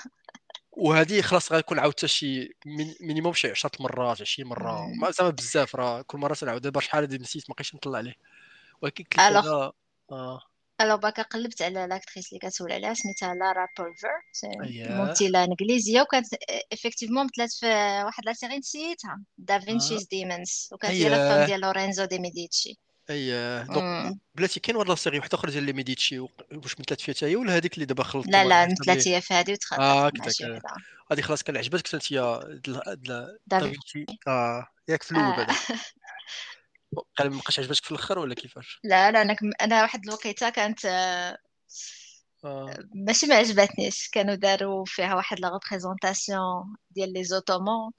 وهذه 0.72 1.22
خلاص 1.22 1.51
غيكون 1.51 1.80
عاودتها 1.80 2.08
شي 2.08 2.56
min- 2.65 2.96
minimum 3.01 3.34
شي 3.34 3.51
10 3.51 3.72
مرات 3.80 4.22
20 4.22 4.50
مرة. 4.50 4.88
زعما 5.12 5.30
بزاف 5.30 5.75
راه 5.75 6.01
كل 6.01 6.18
مرة 6.18 6.34
تنعاود. 6.34 6.62
دابا 6.62 6.82
شحال 6.82 7.04
هذه 7.04 7.22
نسيت 7.22 7.50
ما 7.50 7.54
بقيتش 7.56 7.75
نطلع 7.75 7.98
عليه. 7.98 8.16
ولكن 8.82 9.04
لك 9.04 9.20
الوغ 9.20 9.70
الوغ 10.84 10.96
باكا 10.96 11.22
قلبت 11.22 11.62
على 11.62 11.88
l'actrice 11.88 12.27
اللي 12.30 12.40
كتسول 12.40 12.72
عليها 12.72 12.94
سميتها 12.94 13.34
لارا 13.34 13.68
بولفر 13.78 14.10
ممثله 14.96 15.44
انجليزيه 15.44 16.02
وكانت 16.02 16.28
effectivement 16.74 17.25
مثلات 17.26 17.54
في 17.54 17.66
واحد 18.06 18.26
la 18.25 18.34
série 18.34 18.58
نسيتها. 18.58 19.22
دافينشيز 19.38 20.08
ديمونز 20.08 20.70
وكانت 20.72 20.94
هي 20.94 21.10
لا 21.10 21.46
ديال 21.46 21.62
لورينزو 21.62 22.06
دي 22.06 22.20
ميديتشي 22.20 22.78
اييه 23.10 23.64
donc. 23.63 24.18
بلاتي 24.36 24.60
كاين 24.60 24.76
واحد 24.76 24.90
la 24.89 24.96
série 24.96 25.18
واحدة 25.18 25.38
أخرى 25.38 25.52
ديال 25.52 25.64
les 25.63 25.74
ميديتشي 25.74 26.20
واش 26.20 26.80
مثلت 26.80 27.02
فيها 27.02 27.16
حتى 27.16 27.26
هي 27.26 27.36
ولا 27.36 27.58
هذيك 27.58 27.74
اللي 27.74 27.86
دابا 27.86 28.04
خلطتوا 28.04 28.32
لا 28.32 28.46
لا 28.46 28.68
مثلات 28.72 29.08
هي 29.08 29.22
في 29.22 29.34
هذه 29.34 29.52
وتخلطت 29.52 29.82
آه 29.82 30.12
هذه 31.12 31.22
خلاص 31.22 31.44
كان 31.44 31.58
عجبتك 31.58 31.94
انت 31.94 32.14
دافي 32.14 33.38
دافينشي 33.48 34.06
آه 34.28 34.68
ياك 34.88 35.04
في 35.04 35.12
الأول. 35.12 35.36
بعدا 35.36 35.54
قال 37.17 37.31
ما 37.31 37.38
بقاش 37.38 37.60
عجبتك 37.60 37.86
في 37.86 37.91
الآخر 37.91 38.19
ولا 38.19 38.36
كيفاش؟ 38.36 38.79
لا 38.83 39.12
لا 39.12 39.21
أنا 39.21 39.33
كم... 39.33 39.51
أنا 39.62 39.81
واحد 39.81 40.05
الوقيتة 40.05 40.50
كانت 40.50 40.86
آه، 40.86 41.38
آه. 42.45 42.77
ماشي 42.95 43.25
ما 43.25 43.36
عجبتنيش. 43.36 44.10
كانوا 44.10 44.36
داروا 44.36 44.86
فيها 44.86 45.15
واحد 45.15 45.39
la 45.39 45.50
représentation 45.50 46.75
ديال 46.91 47.13
les 47.13 47.24
Ottomans 47.24 47.91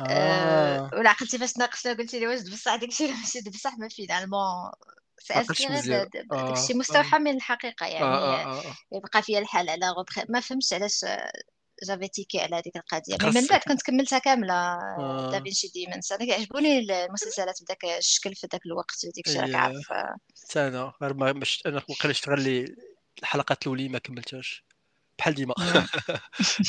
أه. 0.00 0.02
آه 0.02 0.90
ولا 0.92 1.10
عقلتي 1.10 1.38
فاش 1.38 1.56
ناقشنا 1.58 1.92
قلتي 1.92 2.20
لي 2.20 2.26
واش 2.26 2.40
بصح 2.40 2.74
داكشي 2.76 3.04
ولا 3.04 3.14
ماشي 3.14 3.40
بصح 3.50 3.78
mais 3.78 3.88
finalement 3.88 4.70
آه 6.32 6.48
داكشي 6.48 6.74
مستوحى 6.74 7.18
من 7.18 7.36
الحقيقة 7.36 7.86
آه 7.86 8.36
يعني 8.38 8.74
يبقى 8.92 9.22
فيها 9.22 9.38
الحال 9.38 9.70
على 9.70 9.88
غوبخي 9.88 10.22
ما 10.28 10.40
فهمتش 10.40 10.72
علاش 10.72 11.04
جافي 11.84 12.08
تيكي 12.08 12.40
على 12.40 12.56
هذيك 12.56 12.76
القضية 12.76 13.16
mais 13.22 13.26
من 13.26 13.32
تخصك 13.34 13.50
بعد 13.50 13.60
كنت 13.60 13.82
كملتها 13.82 14.18
كاملة. 14.18 14.54
آه. 14.54 15.30
دافينشي 15.32 15.68
ديمونز 15.68 16.12
أنا 16.12 16.24
كيعجبوني 16.24 16.78
المسلسلات 16.78 17.62
بداك 17.62 17.84
الشكل 17.98 18.34
في 18.34 18.46
ذاك 18.52 18.66
الوقت 18.66 19.04
وديك 19.04 19.28
الشيء 19.28 19.40
راك 19.40 19.48
اي 19.50 19.54
عارف. 19.54 19.92
حتى 20.48 20.66
أنا 20.68 20.92
غير 21.02 21.14
ما 21.14 21.32
مش 21.32 21.62
أنا 21.66 21.82
وقيلا 21.88 22.12
شفت 22.12 22.28
غير 22.28 22.38
لي 22.38 22.76
الحلقات 23.18 23.62
الاولين 23.62 23.92
ما 23.92 23.98
كملتهاش. 23.98 24.64
بحال 25.18 25.34
ديما. 25.34 25.54
مم. 25.58 25.86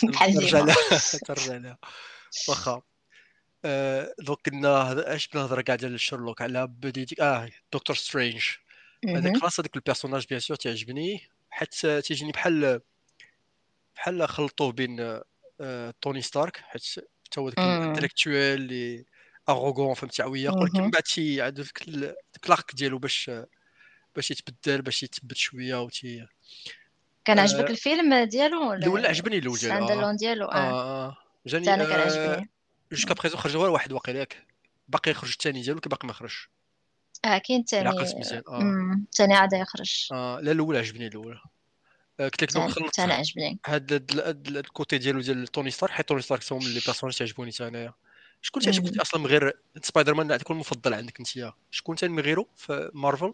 بحال 0.12 0.32
ديما. 0.40 0.58
لها. 0.58 0.76
ترجع 1.28 1.58
لها. 1.58 1.78
واخا. 2.50 2.82
آه، 3.66 4.14
donc 4.20 4.50
كنا 4.50 5.16
اش 5.16 5.28
بنهضر 5.28 5.62
كاع 5.62 5.76
ديال 5.76 6.00
شيرلوك؟ 6.00 6.42
على 6.42 6.68
بديتي 6.68 7.16
آه 7.22 7.50
دكتور 7.74 7.96
سترينج. 7.96 8.44
هذاك. 9.08 9.38
خلاص 9.38 9.60
هذاك 9.60 9.76
ال 9.76 9.80
personnage 9.80 10.26
bien 10.30 10.40
sûr 10.40 10.58
تعجبني. 10.58 11.30
حيت 11.50 11.86
تيجيني 11.86 12.32
بحال 12.32 12.82
بحال 13.96 14.28
خلطوه 14.30 14.72
بين 14.72 15.22
آه، 15.62 15.94
توني 16.02 16.22
ستارك 16.22 16.58
حيت 16.58 16.84
حتى 17.26 17.40
هو 17.40 17.50
ذاك. 17.50 17.60
ال 17.60 17.66
intellectuel 17.66 18.36
اللي 18.62 19.06
arrogant 19.50 19.94
فهمتي 19.94 20.24
عويق 20.24 20.54
ولكن 20.58 20.82
من. 20.82 20.90
بعد 20.92 21.04
عنده 21.42 21.64
ذاك 21.64 21.82
ال- 21.88 22.00
ذاك 22.02 22.46
ال 22.46 22.53
arc 22.53 22.76
ديالو 22.76 23.00
باش 23.00 23.32
باش 24.16 24.32
يتبدل 24.32 24.82
باش 24.82 25.04
يتثبت 25.04 25.38
شوية 25.38 25.82
وتي 25.82 26.28
كان 27.26 27.40
عجبك 27.40 27.66
آه، 27.66 27.72
الفيلم 27.72 28.14
ديالو 28.24 28.74
الأول 28.74 28.94
ولا 28.94 29.10
عجبني 29.10 29.38
الأول 29.38 29.58
ديالو 29.58 29.76
stand 29.76 29.92
آه. 29.92 29.94
alone 30.00 30.16
ديالو 30.16 30.46
آه. 30.46 31.18
جاني 31.46 31.74
أنا 31.74 31.84
كان 31.84 32.00
آه 32.00 32.32
عجبني. 32.32 32.50
jusqu'à 32.92 33.14
présent 33.14 33.40
خرج 33.40 33.58
غير 33.58 33.70
واحد 33.70 33.94
واقيلا 33.94 34.20
ياك 34.20 34.48
باقي 34.88 35.12
يخرج 35.12 35.30
الثاني 35.32 35.62
ديالو 35.62 35.80
باقي 35.80 36.08
ما 36.08 36.14
خرجش. 36.14 36.50
آه 37.26 37.38
كاين 37.38 37.64
امم 38.50 39.06
تاني 39.12 39.34
عاد 39.34 39.54
يخرج. 39.54 40.08
آه 40.12 40.40
لا 40.40 40.52
الأول 40.52 40.78
عجبني 40.78 41.08
الأول. 41.08 41.34
آه 41.34 41.53
قلت 42.20 42.44
لك 42.44 42.54
donc 42.54 42.70
خلطت 42.72 42.96
تاني 42.96 43.14
عجبني 43.14 43.60
هاد 43.66 44.12
ال 44.48 44.58
côté 44.58 44.98
ديالو 44.98 45.22
ديال 45.22 45.48
توني 45.48 45.72
ستارك 45.72 45.92
حيت 45.92 46.08
توني 46.08 46.22
ستارك 46.22 46.54
هما 46.54 46.64
les 46.64 46.82
personnages 46.86 47.18
تعجبوني 47.18 47.52
حتى 47.52 47.68
انايا 47.68 47.94
شكون 48.42 48.64
تعجبك. 48.64 49.02
أصلا 49.02 49.22
من 49.22 49.28
غير 49.28 49.60
سبايدر 49.82 50.14
مان 50.14 50.32
عندك 50.32 50.52
المفضل 50.52 50.94
عندك 50.94 51.20
انت 51.20 51.54
شكون 51.72 51.96
ثاني 51.96 52.14
من 52.14 52.20
غيره 52.20 52.46
في 52.56 52.92
مارفل 52.94 53.34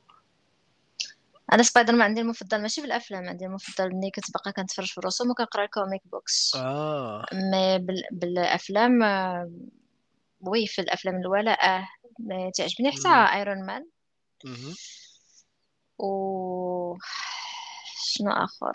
أنا 1.53 1.63
سبايدر 1.63 1.93
مان 1.93 2.01
عندي 2.01 2.21
المفضل. 2.21 2.61
ماشي 2.61 2.81
بالافلام 2.81 3.29
عندي 3.29 3.45
المفضل 3.45 3.95
ملي 3.95 4.11
كنت 4.11 4.31
باقا 4.31 4.51
كنتفرج 4.51 4.87
في 4.87 4.97
الرسوم 4.97 5.31
وكنقرا 5.31 5.63
ال 5.63 5.70
comic 5.70 6.01
books 6.05 6.55
آه. 6.55 7.25
mais 7.33 7.79
بال... 7.79 8.03
بالأفلام 8.11 9.03
آه، 9.03 9.51
oui 10.41 10.67
في 10.67 10.81
الأفلام 10.81 11.15
الاولى 11.15 11.51
آه 11.51 11.87
تعجبني 12.55 12.91
حتى. 12.91 13.37
ايرون 13.37 13.65
مان. 13.65 13.85
و 15.99 16.97
شنو 18.19 18.31
آخر؟ 18.31 18.71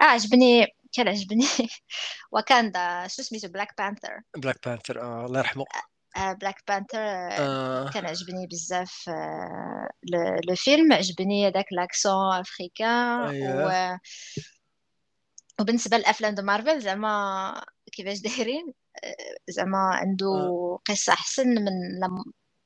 آه 0.00 0.04
عجبني 0.04 0.66
كان 0.92 1.08
عجبني. 1.08 1.46
واكاندا 2.32 3.06
شو 3.08 3.22
سميتو 3.22 3.48
بلاك 3.48 3.74
بانثر 3.78 4.20
بلاك 4.36 4.68
بانثر 4.68 5.02
آه 5.02 5.26
الله 5.26 5.38
يرحمه. 5.38 5.64
بلاك 6.16 6.62
بانثر 6.68 6.98
آه 6.98 7.90
كان 7.90 8.06
عجبني 8.06 8.46
بزاف 8.46 9.08
آه، 9.08 9.88
le 10.48 10.54
film. 10.54 10.92
عجبني 10.92 11.48
هذاك 11.48 11.66
l'accent 11.72 12.34
africain 12.34 13.42
و 13.42 13.98
وبالنسبة 15.60 15.96
للأفلام 15.96 16.34
de 16.34 16.42
مارفل 16.42 16.80
زعما 16.80 17.64
كيفاش 17.92 18.18
دايرين 18.20 18.74
آه، 19.04 19.14
زعما 19.48 19.78
عنده 19.78 20.26
آه. 20.26 20.78
قصة 20.88 21.12
أحسن 21.12 21.48
من 21.48 21.72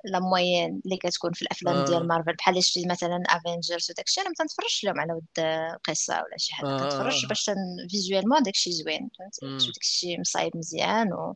la 0.05 0.19
moyenne 0.21 0.81
اللي 0.85 0.97
كتكون 0.97 1.33
في 1.33 1.43
الأفلام 1.43 1.85
ديال 1.85 2.03
آه 2.03 2.07
مارفل 2.07 2.33
بحال 2.33 2.65
شتي 2.65 2.87
مثلا 2.87 3.23
افنجرز 3.29 3.91
وداكشي 3.91 4.21
أنا 4.21 4.29
ما 4.29 4.35
تنتفرجش 4.39 4.85
لهم 4.85 5.01
على 5.01 5.13
ود 5.13 5.47
قصة 5.85 6.15
ولا 6.15 6.37
شي 6.39 6.55
حاجة 6.55 6.67
كنتفرج 6.67 7.25
آه 7.25 7.29
باش 7.29 7.45
تن 7.45 7.57
visuellement 7.91 8.43
داكشي 8.43 8.73
زوين 8.73 9.11
فهمتي 9.19 9.67
داكشي 9.67 10.21
مصايب 10.21 10.57
مزيان 10.57 11.13
و... 11.13 11.35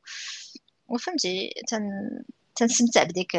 وفهمتي 0.89 1.51
تن... 1.69 1.83
تنستمتع 2.57 3.03
بديك. 3.03 3.37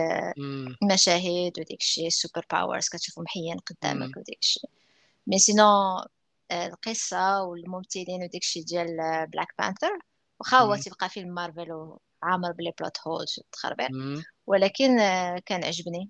المشاهد 0.81 1.59
وديك 1.59 1.81
الشيء 1.81 2.07
ال 2.07 2.14
super 2.14 2.45
powers 2.51 2.89
كتشوفهم 2.89 3.27
حيين. 3.27 3.57
قدامك 3.59 4.17
وديك 4.17 4.39
الشيء 4.41 4.69
mais 5.27 5.39
sinon 5.39 6.01
القصة 6.51 7.43
والممثلين 7.43 8.23
وديك 8.23 8.41
الشيء 8.41 8.63
ديال 8.63 8.87
بلاك 9.27 9.47
بانثر 9.59 9.99
واخا 10.39 10.57
هو. 10.57 10.75
تيبقى 10.75 11.09
فيلم 11.09 11.29
مارفل 11.29 11.71
وعامر 11.71 12.51
بلي 12.51 12.73
plot 12.79 12.97
holes 13.07 13.35
والتخربيق. 13.37 13.91
ولكن 14.47 14.99
آه، 14.99 15.39
كان 15.45 15.63
عجبني. 15.63 16.09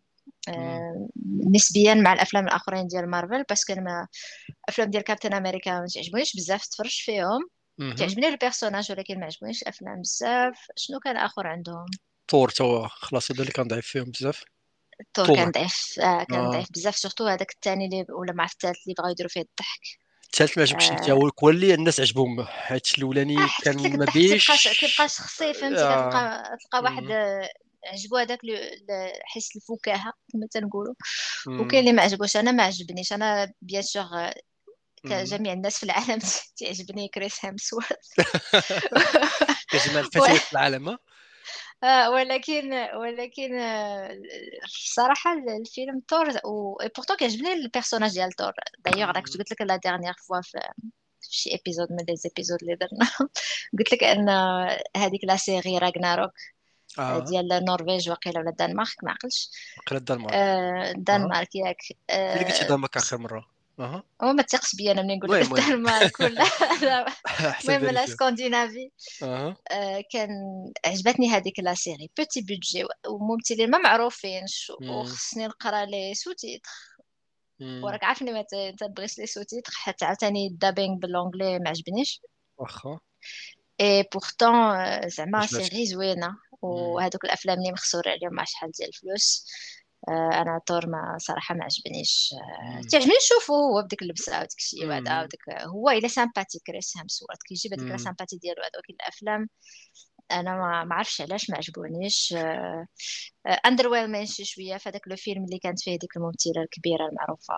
آه، 0.49 1.07
نسبيا 1.55 1.93
مع 1.93 2.13
الأفلام 2.13 2.47
الآخرين 2.47 2.87
ديال 2.87 3.09
مارفل 3.09 3.43
parce 3.49 3.65
que 3.65 3.75
ما- 3.75 4.07
الافلام 4.63 4.89
ديال 4.89 5.03
كابتن 5.03 5.33
أمريكا 5.33 5.71
ما 5.79 5.87
تعجبونيش 5.93 6.35
بزاف 6.35 6.65
تفرجت 6.67 6.99
فيهم. 7.01 7.49
تعجبني 7.97 8.27
ال 8.27 8.33
personnage 8.33 8.91
ولكن 8.91 9.19
ما 9.19 9.25
عجبونيش 9.25 9.61
الافلام 9.61 10.01
بزاف. 10.01 10.67
شنو 10.75 10.99
كان 10.99 11.17
آخر 11.17 11.47
عندهم؟ 11.47 11.85
ثور 12.31 12.49
توا 12.49 12.87
خلاص 12.87 13.31
هذا 13.31 13.41
اللي 13.41 13.51
كان 13.51 13.67
ضعيف 13.67 13.87
فيهم 13.87 14.11
بزاف. 14.11 14.43
ثور 15.15 15.35
كان 15.35 15.51
ضعيف 15.51 15.99
آه 15.99 16.23
كان 16.23 16.39
آه. 16.39 16.49
ضعيف 16.49 16.67
بزاف 16.71 16.95
surtout 16.95 17.27
هذاك 17.27 17.51
الثاني 17.51 17.85
اللي 17.85 18.05
ولا 18.09 18.33
مع 18.33 18.43
الثالث 18.45 18.77
اللي 18.83 18.95
بغاو 18.97 19.11
يديروا 19.11 19.29
فيه 19.29 19.41
الضحك. 19.41 19.81
الثالث 20.25 20.57
ما 20.57 20.63
عجبش 20.63 20.91
أنت 20.91 21.09
هو 21.09 21.49
اللي 21.49 21.73
الناس 21.73 21.99
عجبهم. 21.99 22.43
حيت 22.43 22.97
الأولاني 22.97 23.37
آه، 23.37 23.49
كان 23.63 23.97
mauvais. 23.97 24.45
تيبقى 24.47 25.09
شخصي 25.09 25.53
فهمتي؟ 25.53 25.83
آه. 25.83 26.09
كتلقى 26.09 26.57
تلقى 26.63 26.83
واحد. 26.83 27.11
آه، 27.11 27.49
عجبو 27.87 28.17
هذاك 28.17 28.39
حس 29.25 29.55
الفكاهة 29.55 30.13
كما 30.33 30.47
تنقولوا. 30.51 30.93
وكاين 31.47 31.79
اللي 31.79 31.93
ما 31.93 32.01
عجبوش. 32.01 32.37
أنا 32.37 32.51
ما 32.51 32.63
عجبنيش. 32.63 33.13
أنا 33.13 33.53
bien 33.61 33.81
sûr 33.81 34.03
مم. 35.03 35.09
كجميع 35.09 35.53
الناس 35.53 35.77
في 35.77 35.83
العالم 35.83 36.19
تعجبني 36.59 37.07
كريس 37.07 37.45
هيمسورث. 37.45 38.13
كجمال 39.71 40.05
فتيات 40.05 40.51
العالم 40.51 40.89
ها؟ 40.89 40.99
آه، 41.83 42.09
ولكن 42.09 42.73
ولكن 42.73 43.59
آه، 43.59 44.11
الصراحه 44.65 45.33
الفيلم 45.33 45.99
تور 46.07 46.29
و 46.45 46.77
pourtant 46.95 47.15
كيعجبني 47.15 47.53
ال 47.53 47.59
personnage 47.59 48.13
ديال 48.13 48.31
تور 48.31 48.53
دايوغ 48.85 49.09
أنا 49.09 49.19
كنت 49.19 49.37
قلت 49.37 49.51
لك 49.51 49.61
la 49.61 49.75
dernière 49.75 50.13
fois 50.27 50.41
في 50.41 50.59
في 51.21 51.27
شي 51.31 51.55
épisode 51.55 51.87
من 51.91 52.05
les 52.09 52.15
épisodes 52.15 52.59
اللي 52.61 52.75
درنا. 52.75 53.09
قلت 53.79 53.93
لك 53.93 54.03
أن 54.03 54.29
هذيك 54.97 55.21
la 55.23 55.35
série 55.37 55.77
Ragnarok 55.77 56.31
آه. 56.99 57.19
ديال 57.19 57.53
النرويج 57.53 58.09
واقيلا 58.09 58.39
ولا 58.39 58.49
الدنمارك 58.49 59.03
ما 59.03 59.11
عقلش 59.11 59.49
قرا 59.87 59.97
الدنمارك. 59.97 60.33
آه، 60.33 60.91
الدنمارك 60.91 61.55
ياك. 61.55 61.77
اللي 62.09 62.45
قلتي 62.45 62.59
آه، 62.59 62.61
الدنمارك 62.61 62.97
آخر 62.97 63.17
مرة؟ 63.17 63.45
أها. 63.79 64.03
هو 64.23 64.33
ما 64.33 64.43
تثقش 64.43 64.75
بيا 64.75 64.91
أنا 64.91 65.01
منين 65.01 65.17
نقول 65.17 65.31
لك 65.41 65.51
الدنمارك 65.51 66.19
ولا 66.19 66.45
المهم 67.63 67.85
la 67.85 68.05
Scandinavie. 68.05 68.91
آه، 69.23 70.03
كان 70.11 70.29
عجبتني 70.85 71.29
هذيك 71.29 71.59
la 71.59 71.73
série 71.73 72.09
petit 72.17 72.41
budget 72.41 72.85
وممثلين 73.07 73.69
ما 73.71 73.77
معروفينش. 73.77 74.71
وخصني 74.81 75.47
نقرا 75.47 75.85
les 75.85 76.13
sous-titres 76.13 76.69
مم. 77.59 77.81
وراك 77.83 78.03
عارفني 78.03 78.31
ما 78.31 78.41
ت- 78.41 78.75
تنبغيش 78.79 79.17
les 79.19 79.25
sous-titres 79.25 79.71
حتى 79.75 80.05
عاوتاني 80.05 80.47
ال 80.47 80.53
dubbing 80.53 80.95
بال 80.95 81.09
anglais 81.09 81.59
ما 81.59 81.69
عجبنيش. 81.69 82.21
واخا 82.57 82.99
et 83.81 84.03
pourtant 84.13 85.09
زعما 85.09 85.45
série 85.45 85.85
زوينة. 85.85 86.35
وهذوك 86.61 87.25
الأفلام 87.25 87.57
اللي 87.57 87.71
مخسور 87.71 88.03
عليهم 88.09 88.33
مع 88.33 88.43
شحال 88.43 88.71
ديال 88.71 88.89
الفلوس. 88.89 89.45
آه، 90.09 90.41
أنا 90.41 90.61
تور 90.65 90.87
ما 90.87 91.17
صراحة 91.19 91.55
ما 91.55 91.63
عجبنيش. 91.63 92.29
آه،. 92.33 92.81
تعجبني 92.91 93.13
نشوفو 93.17 93.53
هو 93.53 93.83
بديك 93.83 94.01
اللبسة 94.01 94.37
وديك 94.39 94.57
الشيء 94.57 94.85
وهذا 94.87 95.17
مم. 95.17 95.23
وديك 95.23 95.41
هو 95.65 95.89
إلا 95.89 96.07
sympathique 96.07 96.61
كريس 96.67 96.97
هامسورث 96.97 97.37
كيجيب 97.47 97.73
هذيك 97.73 97.91
la. 97.91 97.97
sympathie 97.97 98.37
ديالو 98.37 98.61
هذا 98.61 98.71
ولكن 98.75 98.93
الأفلام 98.93 99.49
أنا 100.31 100.83
ما 100.83 100.95
عرفتش 100.95 101.21
علاش 101.21 101.49
ما 101.49 101.57
عجبونيش. 101.57 102.35
underwhelming 103.65 104.27
شي 104.27 104.45
شوية. 104.45 104.77
في 104.77 104.89
هذاك 104.89 105.07
le 105.07 105.15
film 105.15 105.43
اللي 105.43 105.59
كانت 105.59 105.81
فيه 105.81 105.99
ديك 105.99 106.17
الممثلة 106.17 106.61
الكبيرة 106.63 107.07
المعروفة 107.07 107.53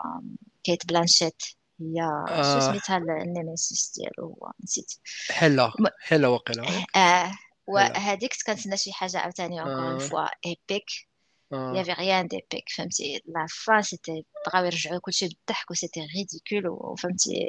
كيت 0.64 0.86
بلانشيت. 0.86 1.44
هي 1.82 1.96
شو 2.28 2.34
آه. 2.34 2.60
سميتها 2.60 2.98
ال 2.98 3.10
némésis 3.10 3.94
ديالو 3.98 4.26
هو 4.28 4.52
نسيت. 4.64 4.94
Hela. 5.30 5.72
Hela 6.00 6.28
واقيلا. 6.28 6.64
ها؟ 6.70 6.86
آه 6.96 7.32
وهذيك 7.70 8.34
كنت 8.34 8.44
كنتسنى 8.48 8.78
شي 8.78 8.94
حاجة 8.94 9.18
عاوتاني 9.18 9.62
encore 9.62 9.92
une 9.92 10.00
fois 10.00 10.28
épique 10.46 11.10
il 11.52 11.62
y 11.62 11.67
avait 11.67 11.94
rien 11.94 12.28
d'épique 12.28 12.70
فهمتي؟ 12.78 13.22
la 13.26 13.46
fin 13.50 13.82
c'était 13.82 14.26
بغاو 14.48 14.66
يرجعوا 14.66 15.00
كلشي 15.00 15.28
بالضحك 15.28 15.72
و 15.72 15.76
c'était 15.76 16.08
ridicule 16.16 16.68
وفهمتي 16.72 17.46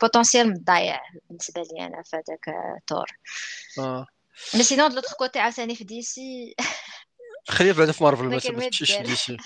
potentiel 0.00 0.64
ضايع 0.64 1.00
بالنسبة 1.28 1.62
لي 1.62 1.86
أنا 1.86 2.02
في 2.02 2.16
هذاك 2.16 2.48
آه. 3.78 4.06
mais 4.54 4.62
sinon 4.62 4.94
de 4.94 5.00
côté 5.18 5.38
عاوتاني 5.38 5.74
في 5.74 5.84
دي 5.84 6.02
سي 6.02 6.54
خلينا 7.48 7.78
بعدا 7.78 7.92
في 7.92 8.04
مارفل 8.04 8.24
ما 8.24 8.38
تمشيش 8.38 8.96
DC 8.96 9.36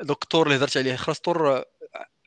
Thor 0.00 0.46
اللي 0.46 0.58
هضرت 0.58 0.76
عليه 0.76 0.96
خلاص 0.96 1.20
طور 1.20 1.64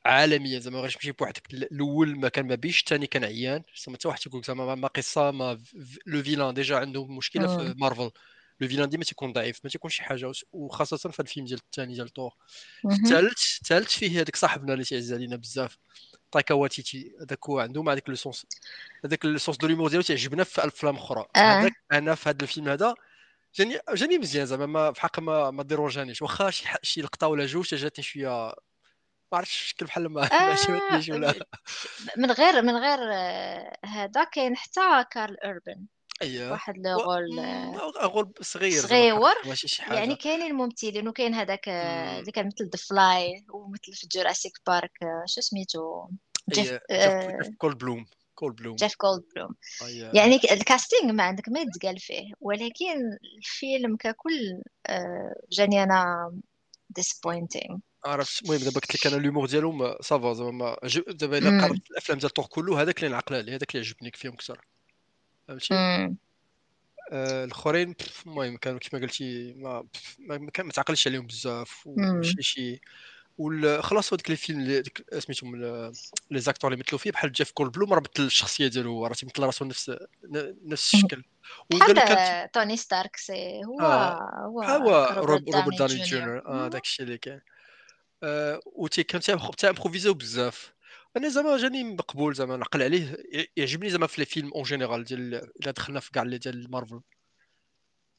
عالميا 0.09 0.59
زعما 0.59 0.79
غير 0.79 0.89
تمشي 0.89 1.11
بوحدك. 1.11 1.53
الأول 1.53 2.19
ما 2.19 2.29
كان 2.29 2.47
mauvais 2.47 2.79
الثاني 2.79 3.07
كان 3.07 3.23
عيان. 3.23 3.63
زعما 3.85 3.97
حتى 3.97 4.07
واحد 4.07 4.19
تيقول 4.19 4.43
زعما 4.43 4.75
ما 4.75 4.87
قصة 4.87 5.31
ما 5.31 5.61
le 6.07 6.23
vilain 6.23 6.53
déjà 6.53 6.77
عنده 6.77 7.05
مشكلة 7.05 7.57
في. 7.57 7.73
مارفل 7.77 8.11
le 8.61 8.67
vilain 8.67 8.89
ديما 8.89 9.03
تيكون 9.03 9.33
ضعيف 9.33 9.59
ما 9.63 9.69
تيكون 9.69 9.91
شي 9.91 10.03
حاجة. 10.03 10.31
وخاصة 10.51 11.09
في 11.09 11.19
الفيلم 11.19 11.45
ديال 11.45 11.59
الثاني 11.59 11.93
ديال 11.93 12.09
طور. 12.09 12.33
الثالث 12.85 13.57
الثالث 13.61 13.89
فيه 13.89 14.21
هذاك 14.21 14.35
صاحبنا 14.35 14.73
اللي 14.73 14.83
تعز 14.83 15.13
علينا 15.13 15.35
بزاف 15.35 15.77
Taika 16.31 16.53
Waititi. 16.53 17.13
هذاك 17.21 17.49
هو 17.49 17.59
عنده 17.59 17.83
مع 17.83 17.91
هذاك 17.91 18.09
le 18.09 18.15
sens 18.15 18.45
هذاك 19.05 19.25
le 19.25 19.37
sens 19.37 19.57
de 19.57 19.67
l'humour 19.67 19.89
ديالو 19.89 20.03
تعجبنا 20.03 20.43
في 20.43 20.67
افلام 20.67 20.95
أخرى. 20.95 21.25
آه. 21.35 21.39
هذاك 21.39 21.73
أنا 21.91 22.15
في 22.15 22.29
هذا 22.29 22.37
الفيلم 22.41 22.69
هذا 22.69 22.95
جاني 23.55 23.79
جاني 23.93 24.17
مزيان 24.17 24.45
زعما 24.45 24.65
ما 24.65 24.93
في 24.93 25.01
حق 25.01 25.19
ما 25.19 25.51
ما 25.51 25.63
dérangeانيش. 25.63 26.21
واخا 26.21 26.49
شي 26.83 27.01
لقطة 27.01 27.27
ولا 27.27 27.45
جوج 27.45 27.75
جاتني 27.75 28.03
شوية 28.03 28.53
ما 29.31 29.37
عرفتش 29.37 29.61
شكل 29.61 29.85
بحال 29.85 30.09
ما 30.09 30.21
آه 30.31 30.35
عجبتنيش 30.35 31.09
ولا 31.09 31.33
من 32.17 32.31
غير 32.31 32.61
من 32.61 32.75
غير 32.75 32.99
آه، 33.13 33.77
هذا 33.85 34.23
كاين 34.23 34.57
حتى 34.57 35.05
Karl 35.11 35.37
Urban. 35.37 35.85
اييه 36.21 36.51
واحد. 36.51 36.87
رول 36.87 37.39
آه، 37.39 38.05
غول 38.05 38.33
صغير 38.41 38.81
شي 39.53 39.83
يعني 39.91 40.15
كاينين 40.15 40.51
الممثلين 40.51 41.07
وكاين 41.07 41.33
هذاك 41.33 41.69
آه، 41.69 42.19
اللي 42.19 42.31
كان 42.31 42.47
مثل 42.47 42.69
The 42.69 42.79
Fly 42.89 43.45
ومثل 43.49 43.93
في 43.93 44.07
Jurassic 44.07 44.53
Park 44.67 44.91
شو 45.25 45.41
سميتو؟ 45.41 46.07
جيف 46.49 46.79
آه، 46.89 47.39
Goldblum 47.57 48.05
Goldblum 48.35 48.75
Jeff 48.75 48.93
Goldblum 49.01 49.55
اييه 49.81 50.11
يعني 50.13 50.35
ال 50.51 50.59
casting 50.59 51.11
ما 51.11 51.23
عندك 51.23 51.49
ما 51.49 51.59
يتقال 51.59 51.99
فيه. 51.99 52.33
ولكن 52.41 53.17
الفيلم 53.37 53.97
ككل 53.97 54.61
جاني 55.51 55.83
أنا 55.83 56.31
disappointing. 56.99 57.88
عرفت. 58.05 58.41
المهم 58.41 58.57
دابا 58.59 58.79
قلت 58.79 58.95
لك 58.95 59.07
أنا 59.07 59.15
ال 59.17 59.21
humour 59.21 59.47
ديالو 59.47 59.71
ما 59.71 59.97
ça 60.01 60.17
va 60.17 60.33
زعما 60.33 60.51
ما 60.51 60.77
عجب- 60.83 61.17
دابا 61.17 61.37
إلا 61.37 61.49
مم. 61.49 61.61
قربت 61.61 61.91
الأفلام 61.91 62.17
ديال 62.17 62.29
طور 62.31 62.45
كله 62.45 62.81
هذاك 62.81 62.99
اللي 62.99 63.09
نعقل 63.11 63.35
عليه 63.35 63.55
هذاك 63.55 63.75
اللي 63.75 63.87
عجبني 63.87 64.11
فيهم 64.15 64.33
أكثر. 64.33 64.61
فهمتي. 65.47 65.73
آه، 67.11 67.43
الأخرين 67.45 67.95
المهم 68.25 68.57
كانوا 68.57 68.79
كما 68.79 69.01
قلتي 69.01 69.53
ما 69.53 69.83
ما 70.19 70.37
ما 70.37 70.71
تعقلش 70.71 71.07
عليهم 71.07 71.27
بزاف. 71.27 71.81
وماشي 71.87 72.41
شي 72.41 72.81
وال- 73.37 73.83
خلاص 73.83 74.13
هذاك 74.13 74.29
الفيلم 74.31 74.83
سميتهم 75.19 75.55
les 76.31 76.39
acteurs 76.39 76.71
اللي 76.73 76.83
مثلوا 76.85 76.99
فيه 76.99 77.11
بحال 77.11 77.31
Jeff 77.31 77.51
Goldblum 77.51 77.93
راه 77.93 77.99
مثل 77.99 78.23
الشخصية 78.25 78.67
ديالو 78.67 78.91
هو 78.91 79.07
راه 79.07 79.13
تيمثل 79.13 79.43
راسو 79.43 79.65
نفس 79.65 79.91
نفس 80.65 80.93
الشكل. 80.95 81.23
آه، 81.97 82.45
توني 82.45 82.77
ستارك 82.77 83.15
c'est 83.15 83.61
هو 83.65 83.79
هو 83.81 84.61
هو 84.63 85.13
روبرت 85.17 85.17
روب- 85.17 85.55
روبرت 85.55 85.77
داوني 85.77 85.93
داني 85.95 86.03
جونيور. 86.03 86.27
جونيور. 86.27 86.47
آه 86.47 86.67
داك 86.67 86.83
الشيء 86.83 87.05
اللي 87.05 87.17
كان 87.17 87.41
آه 88.23 88.59
وتي 88.65 89.03
كان 89.03 89.21
تاع 89.21 89.51
تاع 89.57 89.69
improvisاو 89.69 90.13
بزاف. 90.13 90.73
أنا 91.17 91.29
زعما 91.29 91.57
جاني 91.57 91.83
مقبول 91.83 92.35
زعما 92.35 92.57
نعقل 92.57 92.83
عليه 92.83 93.17
يعجبني 93.57 93.89
زعما 93.89 94.07
في 94.07 94.21
les 94.21 94.25
films 94.25 94.53
en 94.53 94.63
général 94.63 95.03
ديال 95.03 95.35
إلا 95.35 95.71
دخلنا 95.71 95.99
في 95.99 96.11
كاع 96.11 96.23
اللي 96.23 96.37
ديال 96.37 96.71
مارفل 96.71 97.01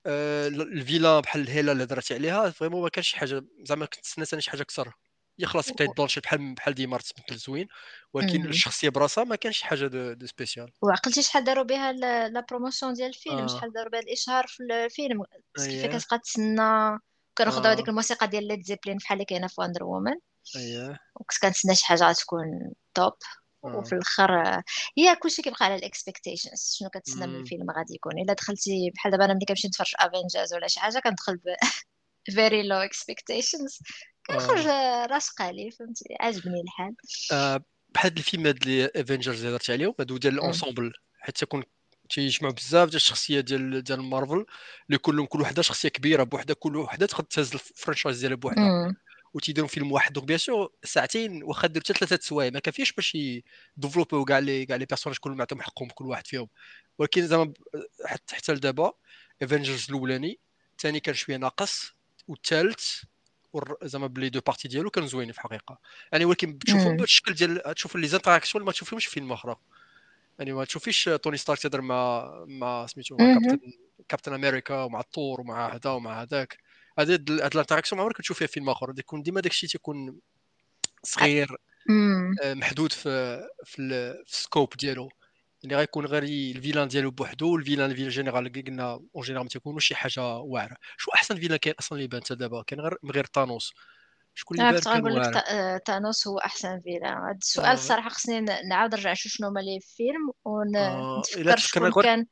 آه 0.07 0.49
ال 0.49 0.59
vilain 0.59 1.21
بحال 1.21 1.43
Hela 1.43 1.73
اللي 1.73 1.85
هضرتي 1.85 2.15
عليها 2.15 2.51
vraiment 2.51 2.83
ما 2.83 2.89
كانش 2.89 3.09
شي 3.09 3.17
حاجة 3.17 3.45
زعما 3.63 3.87
كنت 3.87 4.01
نستنى 4.07 4.25
ثاني 4.25 4.43
شي 4.43 4.51
حاجة 4.51 4.63
أكثر. 4.63 4.93
هي 5.41 5.47
خلاص 5.47 5.73
Cate 5.73 5.91
Blanchett 5.97 6.25
بحال 6.25 6.55
بحال 6.55 6.75
ديما 6.75 6.99
تمثل 6.99 7.37
زوين 7.41 7.69
ولكن. 8.13 8.47
الشخصية 8.47 8.89
براسها 8.89 9.25
ما 9.25 9.37
كانش 9.37 9.59
شي 9.59 9.65
حاجة 9.67 9.87
de, 9.87 10.13
de 10.13 10.27
spécial 10.27 10.73
وعقلتي 10.83 11.23
شحال 11.23 11.45
داروا 11.45 11.65
بها 11.65 11.93
la 11.93 12.47
promotion 12.51 12.93
ديال 12.93 13.09
الفيلم؟ 13.09 13.39
آه. 13.39 13.47
شحال 13.47 13.73
داروا 13.73 13.91
بها 13.91 14.01
الإشهار 14.01 14.47
في 14.47 14.63
الفيلم؟ 14.63 15.23
كيف 15.57 15.87
كتبقى 15.87 16.19
تسنى؟ 16.19 16.99
كانوا 17.37 17.53
خداو 17.53 17.73
هذيك 17.73 17.87
آه. 17.87 17.91
الموسيقى 17.91 18.29
ديال 18.29 18.49
Led 18.49 18.63
Zeppelin 18.63 18.97
بحال 18.97 19.15
اللي 19.17 19.25
كاينة 19.25 19.47
في 19.47 19.61
Wonder 19.61 19.85
Woman 19.85 20.15
أييه. 20.57 20.99
وكنت 21.15 21.39
كنتسنى 21.43 21.75
شي 21.75 21.87
حاجة 21.87 22.13
تكون 22.13 22.73
top 22.95 23.13
وفي 23.63 23.95
آه 23.95 23.99
الآخر 23.99 24.41
آه، 24.41 24.63
هي 24.99 25.17
كلشي 25.17 25.43
كيبقى 25.43 25.65
على 25.65 25.75
ال 25.75 25.82
expectations 25.82 26.77
شنو 26.79 26.89
كتسنى 26.89 27.27
من. 27.27 27.35
الفيلم 27.35 27.71
غادي 27.71 27.95
يكون؟ 27.95 28.19
إلا 28.19 28.33
دخلتي 28.33 28.91
بحال 28.95 29.13
دابا 29.13 29.25
أنا 29.25 29.35
ملي 29.35 29.45
كنمشي 29.45 29.69
نتفرج 29.69 29.93
Avengers 29.97 30.55
ولا 30.55 30.69
شي 30.69 30.81
حاجة 30.81 30.99
كندخل 30.99 31.37
ب 31.37 31.55
very 32.39 32.63
low 32.71 32.89
expectations. 32.91 33.83
كنخرج 34.27 34.67
آه، 34.67 35.07
رأس 35.07 35.29
قالي 35.31 35.71
فهمتي؟ 35.71 36.05
عاجبني 36.21 36.61
الحال. 36.61 36.95
آه، 37.33 37.65
بحال 37.89 38.13
الفيلم 38.17 38.47
هاد 38.47 38.63
اللي 38.63 38.91
Avengers 38.97 39.39
اللي 39.39 39.51
هضرت 39.51 39.71
عليهم 39.71 39.95
هادو 40.01 40.17
ديال. 40.17 40.35
ال 40.35 40.41
ensemble 40.41 40.93
حيت 41.21 41.39
تكون 41.39 41.65
تيجمعوا 42.11 42.55
بزاف 42.55 42.89
ديال 42.89 42.97
الشخصيات 42.97 43.45
ديال 43.45 43.85
ديال 43.85 44.03
مارفل 44.03 44.45
اللي 44.87 44.99
كلهم 44.99 45.27
كل 45.27 45.41
وحدة 45.41 45.63
شخصية 45.63 45.89
كبيرة 45.89 46.23
بوحدها 46.23 46.57
كل 46.59 46.77
وحدة 46.77 47.07
تقدر 47.07 47.25
تهز 47.25 47.53
ال 47.55 47.61
franchise 47.61 48.21
ديالها 48.21 48.37
بوحدها. 48.37 48.97
وتيديروا 49.35 49.69
فيلم 49.69 49.93
واحد. 49.93 50.13
donc 50.13 50.27
bien 50.27 50.39
sûr 50.39 50.73
ساعتين 50.85 51.43
واخا 51.43 51.69
دير 51.69 51.83
حتى 51.83 51.93
ثلاثة 51.93 52.19
سوايع 52.23 52.51
ما 52.51 52.59
كافيش 52.61 52.93
باش 52.93 53.15
يdévelopperيو 53.77 54.25
كاع 54.25 54.39
les 54.39 54.67
كاع 54.67 54.77
les 54.77 54.87
personnages 54.87 55.19
كلهم 55.19 55.39
يعطيهم 55.39 55.63
حقهم 55.63 55.89
كل 55.89 56.05
واحد 56.05 56.27
فيهم. 56.27 56.49
ولكن 56.99 57.27
زعما 57.27 57.53
حتى 58.07 58.37
حتى 58.37 58.53
لدابا 58.53 58.93
Avengers 59.43 59.87
الأولاني 59.89 60.41
الثاني 60.73 61.01
كان 61.01 61.15
شوية 61.15 61.37
ناقص 61.37 61.95
والثالث 62.29 63.03
زعما 63.83 64.07
ب 64.07 64.12
les 64.12 64.29
deux 64.29 64.41
parties 64.47 64.69
ديالو 64.69 64.91
كانوا 64.91 65.09
زوينين 65.09 65.33
في 65.33 65.39
الحقيقة. 65.39 65.79
يعني 66.13 66.25
ولكن 66.25 66.59
تشوفهم 66.59 66.91
مم. 66.93 66.97
بالشكل 66.97 67.35
ديال 67.35 67.75
تشوف 67.75 67.97
les 67.97 68.09
interactions 68.09 68.65
ما 68.65 68.73
تشوفهمش 68.73 69.07
في 69.07 69.13
فيلم 69.13 69.33
أخرى 69.33 69.57
يعني 70.41 70.53
ما 70.53 70.65
تشوفيش 70.65 71.05
توني 71.23 71.37
ستارك 71.37 71.59
تهضر 71.59 71.81
مع 71.81 72.31
مع 72.49 72.87
سميتو 72.87 73.17
مع. 73.17 73.35
كابتن 73.35 73.61
كابتن 74.09 74.33
أمريكا 74.35 74.83
ومع 74.83 75.01
الثور 75.01 75.41
ومع 75.41 75.75
هذا 75.75 75.91
ومع 75.91 76.23
هذاك. 76.23 76.59
هذه 76.99 77.13
هاد 77.13 77.31
ال 77.31 77.36
interaction 77.36 77.99
ما 77.99 78.03
عمرك 78.03 78.17
تشوف 78.19 78.39
فيها 78.39 78.47
في 78.47 78.53
فيلم 78.53 78.71
آخر. 78.71 78.93
تكون 78.93 79.23
ديما 79.23 79.41
داكشي 79.41 79.67
تيكون 79.67 80.19
صغير. 81.03 81.57
آه، 82.43 82.55
محدود 82.55 82.93
في 82.93 83.41
في, 83.65 83.83
ال- 83.83 84.25
في 84.27 84.33
ال 84.33 84.40
scope 84.40 84.75
ديالو. 84.77 85.09
اللي 85.65 85.77
غيكون 85.77 86.07
غير 86.07 86.23
ال 86.23 86.31
villain 86.31 86.89
ديالو 86.89 87.11
بوحدو 87.11 87.53
وال 87.53 87.61
villain 87.61 87.91
ال 87.91 87.93
villain 87.93 88.11
général 88.11 88.47
اللي 88.47 88.61
قلنا 88.63 88.93
en 88.93 89.23
général 89.23 89.45
ما 89.45 89.49
تيكونوش 89.49 89.87
شي 89.87 89.95
حاجة 89.95 90.37
واعرة. 90.37 90.77
شو 90.97 91.11
أحسن 91.11 91.37
villain 91.37 91.57
كاين 91.57 91.75
أصلا 91.79 91.99
اللي 91.99 92.09
بان 92.09 92.21
حتى 92.25 92.35
دابا؟ 92.35 92.63
كان 92.63 92.81
غير 92.81 92.97
من 93.03 93.11
غير 93.11 93.25
طانوس 93.25 93.75
شكون 94.41 94.61
اللي 94.61 94.73
كنت 94.73 94.89
غنقول 94.89 95.15
لك 95.17 95.35
تا- 95.35 95.45
آه، 95.75 95.77
تانوس 95.79 96.29
هو 96.29 96.39
أحسن 96.39 96.81
villain 96.81 97.19
هذا 97.19 97.37
السؤال 97.43 97.67
آه. 97.67 97.73
الصراحة 97.73 98.09
خصني 98.09 98.41
نعاود 98.41 98.95
نرجع 98.95 99.13
نشوف 99.13 99.33
شنو 99.33 99.49
هما 99.49 99.61
لي 99.61 99.81
فيلم 99.97 100.31
ونتفكر 100.45 101.57
تفكرنا 101.57 101.91
شكون 101.91 102.03
كان 102.03 102.27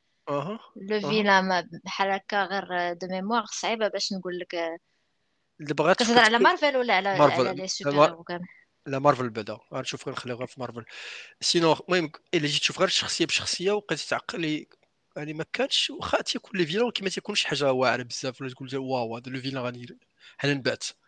le 0.76 1.00
vilain 1.10 1.48
ما- 1.48 1.68
بحال 1.84 2.10
هكا 2.10 2.44
غير 2.44 2.92
de 2.92 3.06
mémoire 3.06 3.44
صعيبة 3.44 3.88
باش 3.88 4.12
نقول 4.12 4.38
لك 4.38 4.56
دابا 5.60 5.84
غير 5.84 5.94
كتهضر 5.94 6.20
على 6.20 6.38
مارفل 6.38 6.76
ولا 6.76 6.94
على 6.94 7.08
على 7.08 7.18
مارفل 7.18 7.56
les 7.56 7.68
super 7.68 8.22
لا 8.86 8.98
مارفل 8.98 9.30
بعدا. 9.30 9.58
غنشوف 9.74 10.08
غنخليو 10.08 10.36
غير 10.36 10.46
في 10.46 10.60
مارفل 10.60 10.84
sinon 11.40 11.72
المهم 11.72 12.12
إلا 12.34 12.46
جيت 12.46 12.60
تشوف 12.60 12.78
غير 12.78 12.88
شخصيه 12.88 13.26
بشخصية 13.26 13.72
وبقيتي 13.72 14.08
تعقلي 14.08 14.68
يعني 15.16 15.32
ما 15.32 15.44
كانش 15.52 15.90
واخا 15.90 16.22
تيكون 16.22 16.60
les 16.60 16.66
vilains 16.66 16.90
كي 16.90 17.02
ما 17.04 17.10
تيكونش 17.10 17.44
حاجة 17.44 17.72
واعرة 17.72 18.02
بزاف 18.02 18.40
ولا 18.40 18.50
تقول 18.50 18.76
واو 18.76 19.16
هذا 19.16 19.30
le 19.30 19.40
vilain 19.40 19.64
غادي 19.64 19.98
حنا 20.38 20.54
نبات. 20.54 20.84
آه،. 20.90 21.07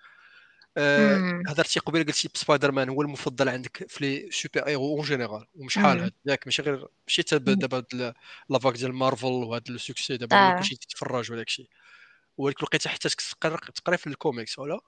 هضرتي 1.49 1.81
قبيلة 1.81 2.05
قلتي 2.05 2.29
سبايدر 2.35 2.73
مان 2.73 2.89
هو 2.89 3.03
المفضل 3.03 3.49
عندك 3.49 3.87
في 3.89 4.05
les 4.05 4.31
super-héros 4.31 4.97
en 4.97 5.03
général 5.03 5.47
مم. 5.55 5.69
هاد 5.85 6.13
ياك 6.27 6.47
ماشي 6.47 6.63
غير 6.63 6.89
ماشي 7.09 7.23
مم. 7.33 7.39
دابا 7.39 7.85
la 8.49 8.56
vague 8.56 8.75
ديال 8.75 8.95
مارفل 8.95 9.27
وهاد 9.27 9.71
ال 9.71 9.77
succès 9.77 10.17
دابا 10.17 10.37
آه. 10.37 10.59
كلشي 10.59 10.77
تتفرج 10.77 11.33
وداك 11.33 11.47
الشيء 11.47 11.69
ولكن 12.37 12.67
لقيتها 12.67 12.91
حتى 12.91 13.09
تقرا 13.09 13.57
تقرا 13.57 13.97
في 13.97 14.07
الكوميكس 14.07 14.59
ولا؟ 14.59 14.81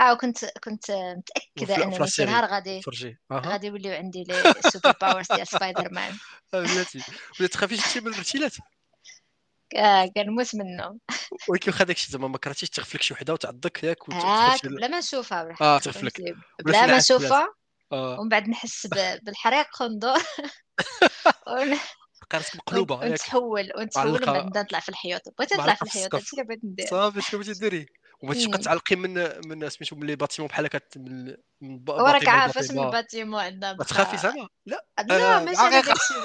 آه 0.00 0.12
وكنت 0.12 0.44
كنت 0.44 0.90
متأكدة 0.90 1.84
أنني 1.84 2.06
شي 2.06 2.24
نهار 2.24 2.44
غادي 2.44 2.80
تضربني. 2.80 3.18
أها. 3.30 3.40
غادي 3.40 3.66
يوليوا 3.66 3.92
عندي 3.92 4.24
les 4.24 4.54
super 4.60 4.94
powers 5.00 5.26
ديال 5.32 5.46
سبايدر 5.56 5.92
مان 5.92 6.12
آه، 6.54 6.60
بلاتي 6.60 7.02
ولا 7.40 7.48
تخافيش 7.48 7.86
انت 7.86 8.04
من 8.04 8.12
الرتيلات 8.12 8.54
آه 9.76 10.06
كنموت 10.16 10.54
منه 10.54 10.98
ولكن 11.48 11.70
واخا 11.72 11.84
داكشي 11.84 12.12
زعما 12.12 12.28
ما 12.28 12.38
كرهتيش 12.38 12.70
تغفلك 12.70 13.02
شي 13.02 13.14
وحده 13.14 13.32
وتعضك 13.32 13.84
ياك 13.84 14.08
وتخرج 14.08 14.60
بلا 14.64 14.88
ما 14.88 14.98
نشوفها 14.98 15.56
آه 15.60 15.78
تغفلك. 15.78 16.20
بلا 16.64 16.86
ما 16.86 16.96
نشوفها 16.96 17.54
آه. 17.92 18.20
ومن 18.20 18.28
بعد 18.28 18.48
نحس 18.48 18.86
بالحريق 19.22 19.82
وندور 19.82 20.18
ون- 21.48 21.72
ون- 21.72 21.78
مقلوبه 22.54 22.94
ونتحول 22.94 23.72
ونتحول 23.76 24.08
ومن 24.08 24.32
بعد 24.32 24.58
نطلع 24.58 24.80
في 24.80 24.88
الحيوط 24.88 25.20
بغيت 25.38 25.52
نطلع 25.52 25.74
في 25.74 25.82
الحيوط 25.82 26.14
السقف 26.14 26.14
هادشي 26.14 26.36
اللي 26.36 26.44
بغيت 26.44 26.64
ندير. 26.64 26.86
صافي 26.86 27.20
شنو 27.20 27.40
بغيتي 27.40 27.60
ديري 27.60 27.86
وما 28.22 28.34
تبقى 28.34 28.58
مم. 28.58 28.64
تعلقي 28.64 28.96
من 28.96 29.14
من 29.48 29.68
سميتو 29.68 29.96
من 29.96 30.06
les 30.06 30.16
bâtiments 30.16 30.48
بحال 30.48 30.64
هكا 30.64 30.80
من 30.96 31.36
وراك 31.88 32.22
بارطمة 32.22 32.30
عارف 32.30 32.58
اش 32.58 32.70
من 32.70 32.78
ال 32.78 32.85
bâtiment 32.85 33.40
عندنا 33.40 33.72
ما 33.72 33.84
تخافي 33.84 34.16
زعما 34.16 34.48
لا. 34.66 34.84
لا 35.08 35.44
ماشي 35.44 35.62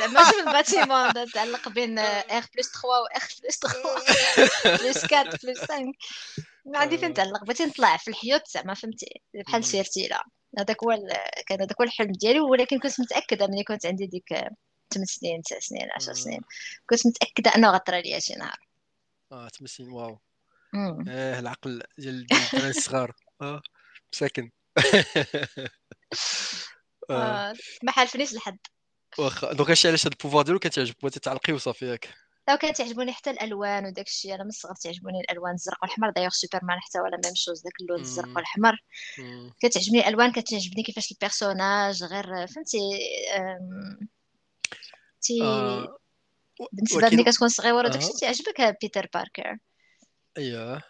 ماشي 0.08 0.42
من 0.42 0.48
ال 0.48 0.57
bâtiment 0.57 1.32
تعلق 1.32 1.70
بين 1.70 2.00
R 2.00 2.46
plus 2.56 2.72
3 2.72 2.88
و 2.88 2.92
R 3.16 3.22
plus 3.44 3.60
3 3.60 4.84
plus 4.84 5.14
4 5.14 5.24
plus 5.44 5.60
5 5.60 5.94
ما 6.66 6.80
عندي 6.80 6.98
فين 6.98 7.14
تعلق؟ 7.14 7.44
بغيت 7.44 7.62
نطلع 7.62 7.98
في 7.98 8.08
الحيوط 8.08 8.48
زعما 8.48 8.74
فهمتي؟ 8.74 9.22
بحال 9.34 9.62
مم. 9.62 9.68
ش 9.68 9.86
رتيلا 9.86 10.24
هذاك 10.60 10.84
هو 10.84 11.00
كان 11.46 11.62
هذاك 11.62 11.82
هو 11.82 11.84
الحلم 11.84 12.12
ديالي 12.12 12.40
ولكن 12.40 12.80
كنت 12.80 13.00
متأكدة 13.02 13.48
ملي 13.48 13.64
كنت 13.64 13.86
عندي 13.86 14.06
ديك 14.06 14.30
8 14.94 15.06
سنين 15.06 15.42
9 15.42 15.60
سنين 15.60 15.88
10 15.96 16.14
سنين. 16.14 16.42
كنت 16.90 17.08
متأكدة 17.08 17.52
أنه 17.56 17.70
غطرى 17.70 18.02
ليا 18.02 18.20
شي 18.20 18.34
نهار. 18.34 18.60
آه 19.32 19.48
تمسين 19.48 19.92
واو. 19.92 20.20
مم. 20.74 21.06
آه 21.10 21.40
العقل 21.40 21.84
ديال 21.98 22.26
ديال 22.26 22.40
الدراري 22.54 22.70
الصغار. 22.70 23.14
آه 23.42 23.62
مساكن 24.14 24.50
آه 27.10 27.14
آه، 27.50 27.54
ما 27.84 27.92
حالفنيش 27.92 28.34
لحد. 28.34 28.58
واخا 29.18 29.54
دونك 29.54 29.70
هادشي 29.70 29.88
علاش 29.88 30.06
هاد 30.06 30.12
البوفوار 30.12 30.44
ديالو 30.46 30.60
كتعجبك؟ 30.60 31.02
بغيتي 31.02 31.20
تعلقي 31.20 31.54
وصافي 31.54 31.86
ياك. 31.86 32.10
لو 32.50 32.58
كانت 32.58 32.78
تعجبوني 32.78 33.14
حتى 33.14 33.30
الألوان 33.30 33.86
وداك 33.86 34.08
الشيء 34.08 34.36
أنا 34.36 34.44
من 34.44 34.50
الصغر 34.50 34.76
تعجبوني 34.76 35.20
الألوان 35.20 35.54
الزرق 35.54 35.78
والحمر 35.82 36.10
دايوغ 36.10 36.30
سوبرمان 36.32 36.80
حتى 36.80 37.00
ولا 37.00 37.18
ميم 37.26 37.36
شوز 37.36 37.62
داك 37.62 37.74
اللون 37.82 38.00
الزرق. 38.00 38.36
والحمر 38.36 38.78
مم. 39.20 39.54
كتعجبني 39.62 40.00
الألوان 40.00 40.32
كتعجبني 40.32 40.84
كيفاش 40.84 41.12
ال 41.12 41.20
personnage 41.20 42.04
غير 42.04 42.48
فهمتي 42.48 42.78
أم، 43.38 44.08
تي 45.22 45.44
آه 45.44 45.98
بالنسبة 46.72 47.08
لي 47.08 47.24
كتكون 47.24 47.50
صغيرة 47.50 47.76
وداك 47.76 47.94
آه 47.94 47.98
الشيء 47.98 48.16
تيعجبك 48.16 48.78
بيتر 48.82 49.08
باركر 49.14 49.58
اييه 50.38 50.82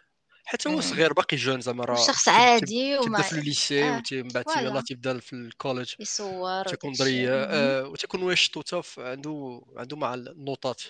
حتى 0.45 0.69
هو 0.69 0.73
مم. 0.75 0.81
صغير 0.81 1.13
باقي 1.13 1.37
jeune 1.37 1.61
زعما 1.61 1.85
راه 1.85 1.95
شخص 2.07 2.25
تب- 2.25 2.31
تب- 2.31 2.37
عادي 2.37 2.95
تبدأ 2.97 3.07
وما 3.09 3.21
في 3.21 3.31
ال 3.33 3.41
lycée 3.41 3.83
آه 3.83 3.97
وتي 3.97 4.21
من 4.23 4.27
بعد 4.29 4.45
يلاه 4.57 4.81
تيبدا 4.81 5.19
في 5.19 5.33
ال 5.33 5.40
collège. 5.40 5.93
يصور 5.99 6.63
تيكون 6.67 6.93
مهم. 6.99 7.27
آه 7.29 7.83
وتيكون 7.87 8.23
واش 8.23 8.49
توتا 8.49 8.81
عنده 8.97 9.61
عنده 9.77 9.97
مع 9.97 10.13
النوطات 10.13 10.81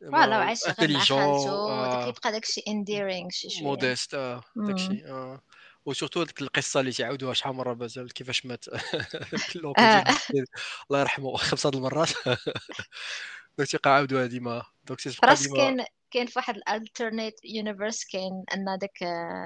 voilà 0.00 0.38
وعايش 0.38 0.60
غير 0.80 0.90
مع 0.92 0.98
خالته 0.98 1.50
آه. 1.50 2.08
يبقى 2.08 2.32
داك 2.32 2.44
الشيء 2.44 2.70
endearing 2.70 3.28
شي 3.30 3.50
شوية. 3.50 3.62
modeste 3.62 4.14
آه. 4.14 4.42
داكشي 4.56 5.04
آه. 5.06 5.40
و 5.86 5.90
surtout 5.90 6.22
ديك 6.22 6.42
القصة 6.42 6.80
اللي 6.80 6.92
تعاودوها 6.92 7.34
شحال 7.34 7.54
مرة 7.54 7.74
مازال 7.74 8.12
كيفاش 8.12 8.46
مات. 8.46 8.64
آه. 9.78 10.04
الله 10.90 11.00
يرحمه 11.00 11.36
خمسة 11.36 11.68
المرات 11.68 12.10
donc 13.58 13.68
تيبقى 13.70 13.94
عاودوها 13.94 14.26
ديما 14.26 14.62
donc 14.84 15.00
تيبقى 15.00 15.34
ديما 15.34 15.84
كاين 16.10 16.24
كاين 16.24 16.26
في 16.26 16.38
واحد 16.38 16.56
ال 16.56 16.64
alternate 16.64 17.34
universe 17.44 18.04
كاين 18.04 18.44
أن 18.54 18.78
داك 18.80 18.98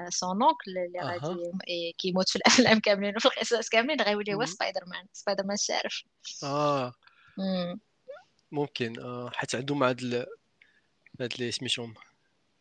son 0.09 0.43
oncle 0.43 0.77
اللي 0.87 0.99
غادي 0.99 1.51
كيموت 1.97 2.29
في 2.29 2.35
الأفلام 2.35 2.79
كاملين 2.85 3.13
وفي 3.17 3.25
القصص 3.25 3.69
كاملين 3.69 4.01
غيولي 4.01 4.33
هو. 4.33 4.45
سبايدر 4.45 4.81
مان 4.87 5.05
سبايدر 5.13 5.43
مان 5.43 5.53
الشارف 5.53 6.03
آه 6.43 6.93
مم. 7.37 7.79
ممكن 8.51 8.99
آه 8.99 9.31
حيت 9.35 9.55
عندهم 9.55 9.83
هاد 9.83 9.99
ال- 10.01 10.25
هاد 11.21 11.33
اللي 11.33 11.51
سميتهم 11.51 11.93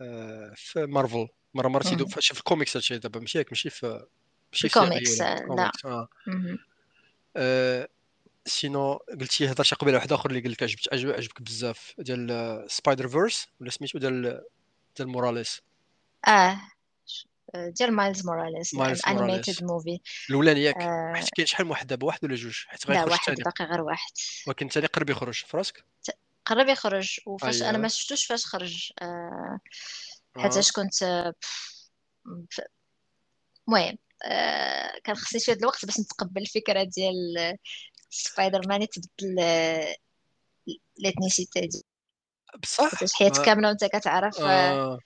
آه 0.01 0.53
في 0.57 0.87
مارفل 0.87 1.29
مرة 1.55 1.69
مرة 1.69 1.83
تيدو. 1.83 2.07
في 2.07 2.31
الكوميكس 2.39 2.77
هادشي 2.77 2.99
دابا 2.99 3.21
ماشي 3.21 3.39
ياك 3.39 3.47
ماشي 3.49 3.71
في 3.71 4.07
ماشي 4.53 4.69
في 4.69 4.77
الكوميكس 4.77 5.21
ولا 5.21 5.71
آه، 5.85 5.87
لا. 5.87 6.09
آه، 7.37 7.89
sinon 8.47 8.95
قلتي 8.95 9.51
هضرتي 9.51 9.75
قبيلة 9.75 9.97
واحد 9.97 10.13
اخر 10.13 10.31
اللي 10.31 10.41
قال 10.41 10.51
لك 10.53 10.63
عجبك 10.63 10.81
عجب- 10.93 11.11
عجبك 11.13 11.43
بزاف 11.43 11.95
ديال 11.99 12.65
Spider-Verse 12.71 13.47
ولا 13.61 13.71
سميتو 13.71 13.99
ديال 13.99 14.43
ديال 14.97 15.09
موراليس 15.09 15.61
آه 16.29 16.61
آه، 17.55 17.69
ديال 17.69 17.93
مايلز 17.93 18.27
موراليس 18.27 18.75
موراليس 18.75 19.63
movie 19.63 20.01
الاولاني 20.31 20.63
ياك 20.63 20.77
آه 20.77 21.13
حيت 21.15 21.29
كاين 21.37 21.47
شحال 21.47 21.65
من 21.65 21.71
واحد 21.71 21.87
دابا 21.87 22.07
واحد 22.07 22.25
ولا 22.25 22.35
جوج؟ 22.35 22.65
حيت 22.67 22.89
لا 22.89 22.95
غيخرج 23.05 23.11
واحد 23.11 23.35
باقي 23.43 23.65
غير 23.65 23.81
واحد. 23.83 24.13
ولكن 24.47 24.67
الثاني 24.67 24.87
قرب 24.87 25.11
يخرج. 25.11 25.35
في 25.45 25.57
راسك 25.57 25.85
قرب 26.47 26.69
يخرج. 26.69 27.21
وفاش 27.27 27.63
أنا 27.63 27.71
اييه 27.71 27.79
ما 27.79 27.89
شفتوش 27.89 28.27
فاش 28.27 28.47
خرج. 28.47 28.93
آه 29.03 29.59
آه. 30.37 30.41
حيتاش 30.43 30.73
كنت 30.73 31.03
آه، 31.03 31.35
المهم 33.69 33.99
آه 34.25 34.99
كان 35.05 35.15
خصني 35.17 35.41
شوية 35.41 35.57
الوقت 35.57 35.85
باش 35.85 36.01
نتقبل 36.01 36.41
الفكرة 36.43 36.83
ديال 36.83 37.15
سبايدر 38.13 38.61
مان 38.69 38.83
يتبدل 38.83 39.37
آه، 39.41 39.97
l'ethnicité 40.99 41.61
ديالو 41.61 41.83
بصح؟ 42.63 42.91
حياتك 43.15 43.45
كاملة 43.45 43.69
وأنت 43.69 43.85
كتعرف 43.85 44.41
آه 44.41 44.99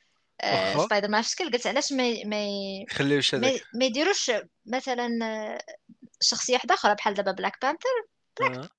آه. 0.43 0.75
واخا؟ 0.77 0.87
سبايدر 0.87 1.09
مان. 1.09 1.23
في 1.23 1.29
شكل؟ 1.31 1.53
قلت 1.53 1.67
علاش 1.67 1.93
ما 1.93 2.25
ما 2.25 2.47
ي- 2.47 2.87
خليوش 2.91 3.35
ما 3.35 3.49
هذاك؟ 3.49 3.61
ي- 3.61 3.65
ما 3.75 3.85
يديروش 3.85 4.33
مثلا 4.67 5.09
آه، 5.23 5.59
شخصية 6.21 6.55
واحدة 6.55 6.75
أخرى 6.75 6.95
بحال 6.95 7.15
دابا 7.15 7.33
بلاك 7.33 7.59
بانثر 7.63 7.89
بلاك 8.41 8.71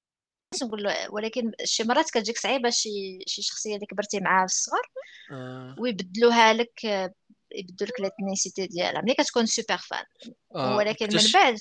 باش 0.54 0.64
نقول 0.64 0.84
له 0.84 1.12
ولكن 1.12 1.52
شي 1.64 1.84
مرات 1.84 2.10
كتجيك 2.10 2.38
صعيبة 2.38 2.70
شي 2.70 3.20
شي 3.28 3.42
شخصية 3.42 3.76
اللي 3.76 3.86
كبرتي 3.86 4.20
معاها 4.20 4.48
في 4.48 4.54
الصغر 4.54 4.92
ويبدلوها 5.80 6.54
لك 6.54 6.86
آه، 6.86 7.14
يبدلوا 7.58 7.90
لك 7.90 8.02
l'ethnicité 8.02 8.68
ديالها 8.68 9.02
ملي 9.02 9.14
كتكون 9.14 9.46
super 9.46 9.78
fan. 9.78 10.04
آه 10.56 10.76
ولكن 10.76 11.08
من 11.14 11.24
بعد 11.34 11.58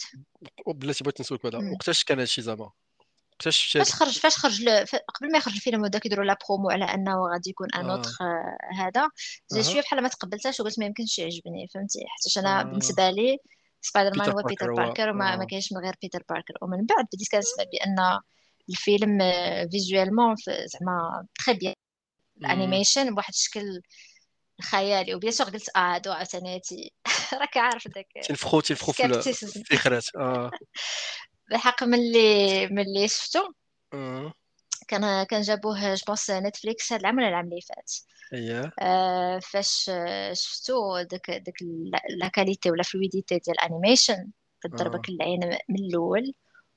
بلاتي 0.67 1.05
بغيت 1.05 1.21
نسولك 1.21 1.43
بعدا. 1.43 1.73
وقتاش 1.73 2.05
كان 2.05 2.19
هادشي 2.19 2.43
زعما؟ 2.43 2.71
وقتاش 3.33 3.73
فاش 3.73 3.93
خرج 3.93 4.19
فاش 4.19 4.37
خرج 4.37 4.63
ل... 4.63 4.87
ف... 4.87 4.97
قبل 4.97 5.33
ما 5.33 5.39
يخرج 5.39 5.55
الفيلم 5.55 5.83
ودا 5.83 5.99
كيديروا 5.99 6.25
la 6.25 6.39
promo 6.49 6.71
على 6.71 6.85
أنه 6.85 7.29
غادي 7.33 7.51
يكون 7.51 7.75
un 7.75 7.91
autre 7.91 8.11
هذا 8.79 9.09
جا 9.53 9.59
أها. 9.59 9.63
شوية 9.63 9.81
بحال 9.81 10.03
ما 10.03 10.09
تقبلتهاش 10.09 10.61
وقلت 10.61 10.79
ما 10.79 10.87
يمكنش 10.87 11.19
يعجبني 11.19 11.69
فهمتي؟ 11.75 11.99
حيت 11.99 12.37
أنا 12.39 12.61
آه. 12.61 12.63
بالنسبة 12.63 13.11
لي 13.11 13.39
سبايدر 13.81 14.19
مان 14.19 14.31
هو 14.31 14.43
بيتر 14.43 14.73
باركر 14.73 15.11
وما 15.11 15.37
ما 15.37 15.43
آه 15.43 15.47
كاينش 15.47 15.73
من 15.73 15.79
غير 15.79 15.95
بيتر 16.03 16.23
باركر 16.29 16.55
ومن 16.63 16.87
بعد 16.87 17.07
بديت 17.13 17.29
كنسمع 17.33 17.65
بأن 17.73 18.21
الفيلم 18.69 19.19
visuellement 19.71 20.35
زعما 20.47 21.27
très 21.35 21.55
bien. 21.55 21.75
ال 22.37 22.44
animation 22.44 23.15
بواحد 23.15 23.33
الشكل 23.33 23.81
خيالي 24.63 25.15
و 25.15 25.18
bien 25.18 25.33
قلت 25.33 25.69
آه 25.77 25.95
هادو 25.95 26.13
عاوتاني 26.13 26.61
تي 26.61 26.93
راك 27.41 27.57
عارف 27.57 27.89
داك 27.89 28.07
تنفخو 28.29 28.61
تنفخو 28.61 28.93
في 28.93 29.05
الفكرات. 29.05 30.17
آه. 30.17 30.51
بالحق 31.51 31.85
ملي 31.85 32.67
ملي 32.67 33.09
شفتو. 33.09 33.53
آه. 33.95 34.33
كان 34.89 35.23
كان 35.23 35.43
جابوه 35.43 35.95
je 35.95 36.05
pense 36.05 36.31
نتفليكس 36.31 36.93
هاد 36.93 37.01
العام 37.01 37.19
ولا 37.19 37.29
العام 37.29 37.45
اللي 37.45 37.61
فات. 37.61 37.93
اييه 38.33 38.73
آه 38.81 39.39
فاش 39.39 39.91
آه، 39.91 40.33
شفتو 40.33 41.01
داك 41.03 41.31
داك 41.31 41.55
la 42.21 42.29
qualité 42.29 42.71
ولا 42.71 42.83
fluidité 42.83 43.39
ديال 43.39 43.61
ال 43.61 43.68
animation 43.68 44.31
كتضربك 44.63 45.09
العين 45.09 45.41
من 45.69 45.77
الأول. 45.77 46.33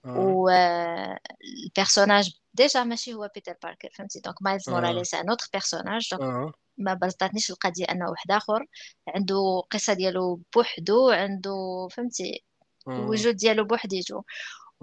آه. 0.06 0.18
وال 1.50 1.63
personnage 1.63 2.32
déjà 2.54 2.84
ماشي 2.84 3.14
هو 3.14 3.30
بيتر 3.36 3.54
باركر 3.64 3.90
فهمتي؟ 3.94 4.20
donc 4.20 4.42
مايلز 4.42 4.70
آه. 4.70 4.74
موراليس 4.74 5.14
un 5.14 5.30
autre 5.30 5.48
personnage 5.54 6.10
donc 6.12 6.22
آه. 6.22 6.52
ما 6.80 6.94
بسطاتنيش 6.94 7.50
القضية 7.52 7.86
أنه 7.86 8.10
واحد 8.10 8.32
آخر 8.32 8.66
عنده 9.08 9.64
قصة 9.72 9.94
ديالو 9.94 10.42
بوحدو 10.56 11.10
عنده 11.10 11.88
فهمتي 11.92 12.44
آه. 12.88 12.92
الوجود 12.92 13.36
ديالو 13.36 13.64
بوحديتو 13.64 14.18
آه. 14.18 14.24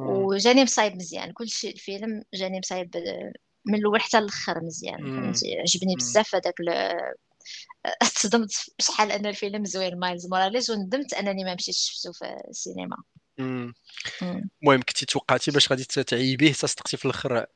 وجاني 0.02 0.62
مصايب 0.62 0.96
مزيان 0.96 1.32
كلشي 1.32 1.70
الفيلم 1.70 2.22
جاني 2.34 2.58
مصايب 2.58 2.96
من 3.64 3.74
الأول 3.74 4.00
حتى 4.00 4.18
الآخر 4.18 4.64
مزيان. 4.64 4.98
فهمتي 4.98 5.46
عجبني. 5.60 5.94
بزاف 5.96 6.34
هذاك 6.34 6.54
ال- 6.60 7.14
تصدمت 8.14 8.50
بشحال 8.78 9.12
أن 9.12 9.26
الفيلم 9.26 9.64
زوين 9.64 9.98
مايلز 9.98 10.26
موراليس 10.26 10.70
وندمت 10.70 11.14
أنني 11.14 11.44
ما 11.44 11.54
مشيتش 11.54 11.78
شفتو 11.90 12.12
في 12.12 12.36
السينما. 12.50 12.96
المهم 13.40 14.82
كنتي 14.88 15.06
توقعتي 15.06 15.50
باش 15.50 15.70
غادي 15.72 15.84
تعيبيه 15.84 16.52
تصدقتي 16.52 16.96
في 16.96 17.04
الأخر 17.04 17.38
آه 17.38 17.46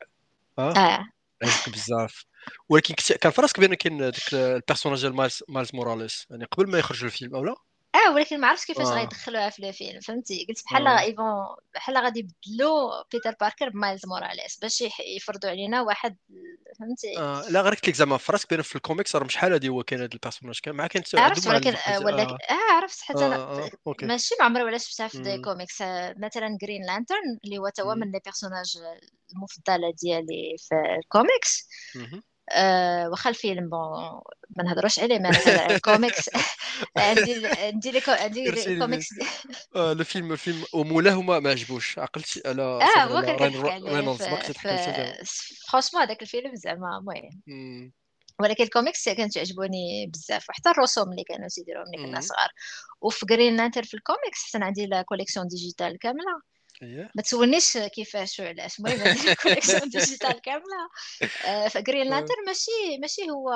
آه 0.58 1.04
عجبك 1.42 1.68
بزاف 1.74 2.24
ولكن 2.68 2.94
كان 2.94 3.32
في 3.32 3.42
راسك 3.42 3.60
بان 3.60 3.74
كاين 3.74 3.98
داك 3.98 4.34
personnage 4.34 5.00
ديال 5.00 5.14
مايلز 5.14 5.42
مايلز 5.48 5.70
موراليس 5.74 6.26
يعني 6.30 6.44
قبل 6.44 6.70
ما 6.70 6.78
يخرج 6.78 7.04
الفيلم 7.04 7.34
أو 7.34 7.44
لا 7.44 7.54
آه 7.94 8.14
ولكن 8.14 8.40
ما 8.40 8.46
عرفتش 8.46 8.66
كيفاش 8.66 8.86
آه. 8.86 8.94
غيدخلوها 8.94 9.50
في 9.50 9.68
الفيلم 9.68 10.00
فهمتي 10.00 10.46
قلت 10.48 10.64
بحال 10.64 10.86
آه. 10.86 11.00
ايفون 11.00 11.56
بحال 11.74 11.98
غادي 11.98 12.20
يبدلوا 12.20 13.02
بيتر 13.12 13.34
باركر 13.40 13.68
بمايلز 13.68 14.06
موراليس 14.06 14.58
باش 14.58 14.84
يفرضوا 15.16 15.50
علينا 15.50 15.82
واحد 15.82 16.16
فهمتي 16.78 17.18
آه 17.18 17.48
لا 17.50 17.60
غير 17.60 17.74
قلت 17.74 17.88
لك 17.88 17.94
زعما 17.94 18.16
في 18.16 18.32
راسك 18.32 18.50
بان 18.50 18.62
في 18.62 18.76
الكوميكس 18.76 19.16
راه 19.16 19.28
شحال 19.28 19.52
هادي 19.52 19.68
هو 19.68 19.82
كاين 19.82 20.00
هذا 20.00 20.10
ال 20.12 20.16
personnage 20.16 20.58
كان 20.62 20.74
مع 20.74 20.86
كانت 20.86 21.14
عرفت 21.14 21.46
ولكن 21.46 21.70
واحد 21.70 21.92
آه، 21.92 22.04
ولكن 22.04 22.36
آه 22.50 22.72
عرفت 22.72 23.00
حتى 23.00 23.24
آه 23.24 23.64
آه 23.64 23.70
OK 23.86 24.06
ماشي 24.06 24.34
ما 24.40 24.44
عمري 24.44 24.62
ولا 24.62 24.78
شفتها 24.78 25.08
في 25.08 25.18
des 25.18 25.36
مم. 25.36 25.42
كوميكس 25.42 25.82
آه، 25.82 26.14
مثلا 26.18 26.58
Green 26.62 26.86
Lantern 26.86 27.38
اللي 27.44 27.58
هو 27.58 27.68
توا 27.68 27.94
مم. 27.94 28.00
من 28.00 28.12
les 28.12 28.20
personnages 28.24 28.78
المفضلة 29.32 29.94
ديالي 30.02 30.56
في 30.58 30.74
الكوميكس 30.98 31.68
مهم. 31.94 32.22
أه 32.52 33.08
واخا 33.08 33.30
الفيلم 33.30 33.68
bon 33.68 34.20
ما 34.56 34.64
نهضروش 34.64 34.98
عليه 34.98 35.18
ما 35.18 35.30
نهضر 35.30 35.58
على 35.58 35.74
الكوميكس 35.76 36.30
عندي 36.96 37.46
عندي 37.46 37.90
لي 37.90 38.00
عندي 38.08 38.44
درتي 38.44 38.64
les 38.68 38.74
les- 38.74 38.80
comics 38.80 39.14
DC- 39.14 39.26
آه 39.76 39.92
الفيلم 39.92 40.32
الفيلم 40.32 40.64
ومولاه 40.74 41.22
ما 41.22 41.38
ما 41.38 41.50
عجبوش. 41.50 41.98
عقلتي 41.98 42.42
على 42.46 42.62
آه 42.62 43.04
هو 43.04 43.22
كان 43.22 43.36
رينولدز 43.36 44.22
ما 44.22 44.36
franchement 45.70 46.02
هذاك 46.02 46.22
الفيلم 46.22 46.54
زعما 46.54 46.98
المهم. 46.98 47.92
ولكن 48.40 48.64
الكوميكس 48.64 49.08
كانت 49.08 49.34
تعجبوني 49.34 50.06
بزاف 50.06 50.48
وحتى 50.50 50.70
الرسوم 50.70 51.10
اللي 51.10 51.24
كانوا 51.24 51.48
تيديروهم 51.48 51.86
ملي 51.96 52.06
كنا. 52.06 52.20
صغار. 52.20 52.48
وفي 53.00 53.26
Green 53.26 53.56
Lantern 53.56 53.84
في 53.84 53.94
الكوميكس 53.94 54.52
حتى 54.52 54.64
عندي 54.64 54.86
la 54.86 55.02
collection 55.02 55.48
digitale 55.48 55.98
كاملة. 55.98 56.49
ما 57.14 57.22
تسولنيش 57.22 57.78
كيفاش 57.78 58.40
وعلاش 58.40 58.78
المهم 58.78 59.00
عندي 59.08 59.22
la 59.26 59.34
collection 59.34 59.88
digitale 59.88 60.40
كاملة 60.40 60.88
آه، 61.46 61.68
ف 61.68 61.75
Green 61.75 62.06
آه. 62.06 62.10
Lantern 62.10 62.34
ماشي 62.46 62.98
ماشي 63.00 63.30
هو 63.30 63.50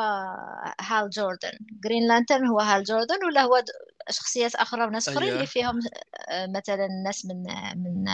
هال 0.80 1.10
جوردن 1.10 1.58
Green 1.84 2.08
Lantern 2.08 2.46
هو 2.46 2.60
هال 2.60 2.84
جوردن 2.84 3.24
ولا 3.24 3.42
هو 3.42 3.64
شخصيات 4.10 4.54
آخرى 4.54 4.84
وناس 4.84 5.08
آخرين 5.08 5.22
أيوه. 5.22 5.37
اللي 5.37 5.46
فيهم 5.46 5.80
آه، 6.28 6.46
مثلا 6.46 6.88
ناس 7.04 7.26
من 7.26 7.42
من 7.76 8.08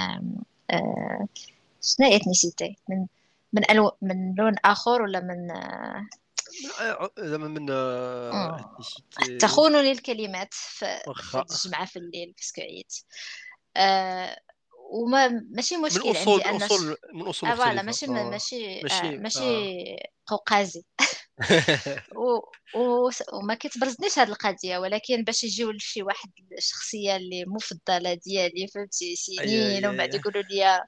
آه، 0.71 1.29
شنو 1.83 2.17
ethnicity 2.17 2.77
من 2.89 3.07
من 3.53 3.71
ألو 3.71 3.91
من 4.03 4.35
لون 4.35 4.55
آخر 4.65 5.03
ولا 5.03 5.21
من 5.21 5.51
آه، 5.51 6.07
آه، 6.81 7.11
زعما 7.19 7.49
من 7.49 7.71
آه، 7.71 8.31
آه. 8.33 8.75
تخونني 9.41 9.93
الكلمات 9.93 10.55
في 10.55 11.01
واخا. 11.07 11.45
في 11.85 11.97
الليل 11.97 12.35
parce 12.37 12.52
que 12.52 12.61
عييت 12.61 12.95
آه 13.77 14.41
وما 14.91 15.29
ماشي 15.51 15.77
من 15.77 15.83
مشكل 15.83 16.11
اصول 16.11 16.43
عندي 16.43 16.49
ان 16.49 16.63
اصول 16.63 16.97
من 17.15 17.23
أصول 17.27 17.49
آه 17.51 17.55
voilà 17.55 17.83
ماشي 17.83 18.07
آه. 18.07 18.09
ماشي 18.09 18.81
ماشي- 18.83 19.09
آه 19.09 19.19
ماشي 19.19 19.41
آه. 19.95 19.99
قوقازي 20.27 20.83
و... 22.17 22.41
وما 23.33 23.55
كتبرزنيش 23.55 24.19
هاد 24.19 24.29
القضية 24.29 24.79
ولكن 24.79 25.25
باش 25.25 25.45
يجيو 25.45 25.71
لشي 25.71 26.03
واحد 26.03 26.31
الشخصية 26.59 27.17
اللي 27.17 27.45
مفضلة 27.47 28.15
ديالي 28.15 28.67
فهمتي 28.69 29.17
سنين 29.17 29.83
أي- 29.83 29.87
ومن 29.87 29.97
بعد 29.97 30.13
أي- 30.13 30.15
يقولوا 30.21 30.43
لي 30.43 30.81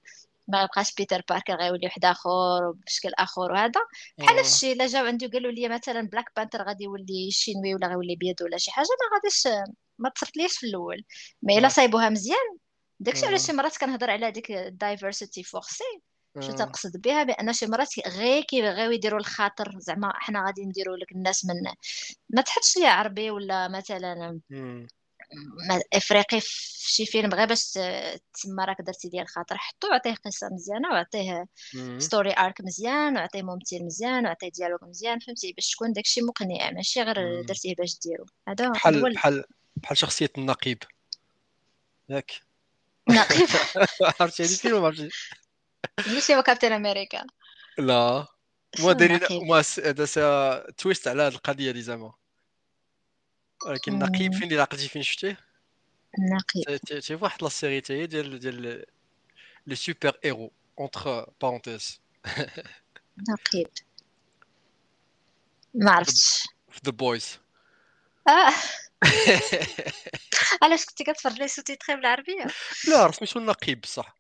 ما 0.49 0.63
يبقاش 0.63 0.95
بيتر 0.95 1.23
باركر 1.31 1.57
غيولي 1.57 1.87
واحد 1.87 2.05
آخر 2.05 2.31
وبشكل 2.69 3.11
آخر 3.19 3.53
وهذا 3.53 3.81
بحال 4.19 4.37
نفس 4.37 4.51
آه. 4.53 4.55
الشيء 4.55 4.73
الا 4.73 4.87
جاو 4.87 5.07
عندي 5.07 5.27
وقالوا 5.27 5.53
لي 5.53 5.69
مثلا 5.69 6.01
Black 6.09 6.25
Panther 6.37 6.63
غادي 6.69 6.85
يولي 6.85 7.31
شينوي 7.31 7.75
ولا 7.75 7.87
غيولي 7.89 8.17
بيض 8.17 8.43
ولا 8.43 8.59
شي 8.59 8.71
حاجة 8.71 8.87
ما 8.87 9.17
غاديش 9.17 9.49
ما 9.99 10.09
تصرتليش 10.11 10.59
في 10.59 10.67
الأول 10.67 11.05
mais 11.43 11.59
إلا 11.59 11.67
آه. 11.67 11.71
صايبوها 11.71 12.09
مزيان 12.09 12.59
داكشي. 13.01 13.27
علاش 13.27 13.47
شي 13.47 13.53
مرات 13.53 13.77
كنهضر 13.77 14.11
على 14.11 14.31
ديك 14.31 14.51
ال 14.51 14.60
diversité 14.60 15.43
forcée 15.43 15.85
شنو. 16.41 16.57
تنقصد 16.57 17.01
بها 17.03 17.23
بأن 17.23 17.53
شي 17.53 17.67
مرات 17.67 17.89
غير 18.09 18.43
كيبغيو 18.43 18.91
يديروا 18.91 19.21
الخاطر 19.21 19.73
زعما 19.79 20.13
حنا 20.15 20.47
غادي 20.47 20.65
نديروا 20.65 20.97
لك 20.97 21.13
الناس 21.13 21.45
من 21.45 21.55
ما 22.31 22.43
تحطش 22.43 22.77
لي 22.77 22.87
عربي 22.87 23.31
ولا 23.31 23.69
مثلا 23.69 24.41
إفريقي 25.95 26.41
في 26.41 26.93
شي 26.93 27.07
فيلم 27.07 27.35
غير 27.35 27.47
باش 27.47 27.73
ت- 27.73 28.23
تسمى 28.35 28.65
راك 28.65 28.81
درتي 28.81 29.09
ديال 29.09 29.23
الخاطر 29.23 29.57
حطو 29.59 29.93
عطيه 29.93 30.15
قصة 30.15 30.49
مزيانة 30.53 30.89
وعطيه. 30.89 31.47
story 31.99 32.33
arc 32.39 32.61
مزيان 32.61 33.17
وعطيه 33.17 33.43
ممثل 33.43 33.85
مزيان 33.85 34.27
وعطيه 34.27 34.49
dialogue 34.49 34.85
مزيان 34.85 35.19
فهمتي 35.19 35.53
باش 35.53 35.71
تكون 35.71 35.93
داكشي 35.93 36.21
مقنع 36.21 36.71
ماشي 36.71 37.03
غير. 37.03 37.43
درتيه 37.43 37.75
باش 37.75 37.99
ديرو 37.99 38.25
هذا 38.49 38.69
بحال 38.69 39.07
ال- 39.07 39.15
بحال 39.15 39.45
بحال 39.77 39.97
شخصية 39.97 40.31
النقيب 40.39 40.83
ياك 42.09 42.33
نقيب 43.11 43.49
عرفتي 44.21 44.43
هذه 44.45 44.51
الفيلم 44.53 44.81
ما 44.81 44.87
عرفتي 44.87 45.09
ماشي 46.07 46.37
هو 46.37 46.43
كابتن 46.43 46.73
أمريكا. 46.73 47.27
لا. 47.79 48.27
شنو 48.75 48.87
ما 48.87 48.93
دايرين 48.93 49.17
النقيب؟ 49.17 49.43
ما 49.43 49.63
س- 49.63 49.81
هذا 49.81 50.71
تويست 50.79 51.09
على 51.09 51.23
هذه 51.23 51.35
القضية 51.35 51.71
دي 51.71 51.83
زعما. 51.83 52.15
ولكن 53.67 53.93
النقيب. 53.93 54.35
فين 54.35 54.43
اللي 54.43 54.61
عقلتي 54.63 54.89
فين 54.89 55.03
شفتيه؟ 55.03 55.39
النقيب 56.19 56.79
ت- 56.79 56.93
ت- 56.93 57.07
تعرف 57.09 57.23
واحد 57.23 57.43
لا 57.43 57.49
سيري 57.49 57.81
تا 57.81 57.95
هي 57.95 58.07
ديال 58.07 58.39
ديال 58.39 58.85
لي 59.67 59.75
سوبر 59.77 60.19
هيرو 60.25 60.53
اونتر 60.79 61.31
بارونتيز 61.41 62.01
نقيب. 63.29 63.69
ما 65.75 65.91
عرفتش. 65.93 66.43
في 66.71 66.81
ذا 66.85 66.91
بويز 66.91 67.39
آه. 68.29 68.53
علاش 70.63 70.85
كنتي 70.85 71.05
كتفرج 71.05 71.39
لي 71.39 71.49
سوتيتري 71.49 71.97
بالعربية؟ 71.97 72.47
لا 72.89 73.07
راه 73.07 73.13
سميتو 73.13 73.39
النقيب 73.39 73.81
بصح؟ 73.81 74.17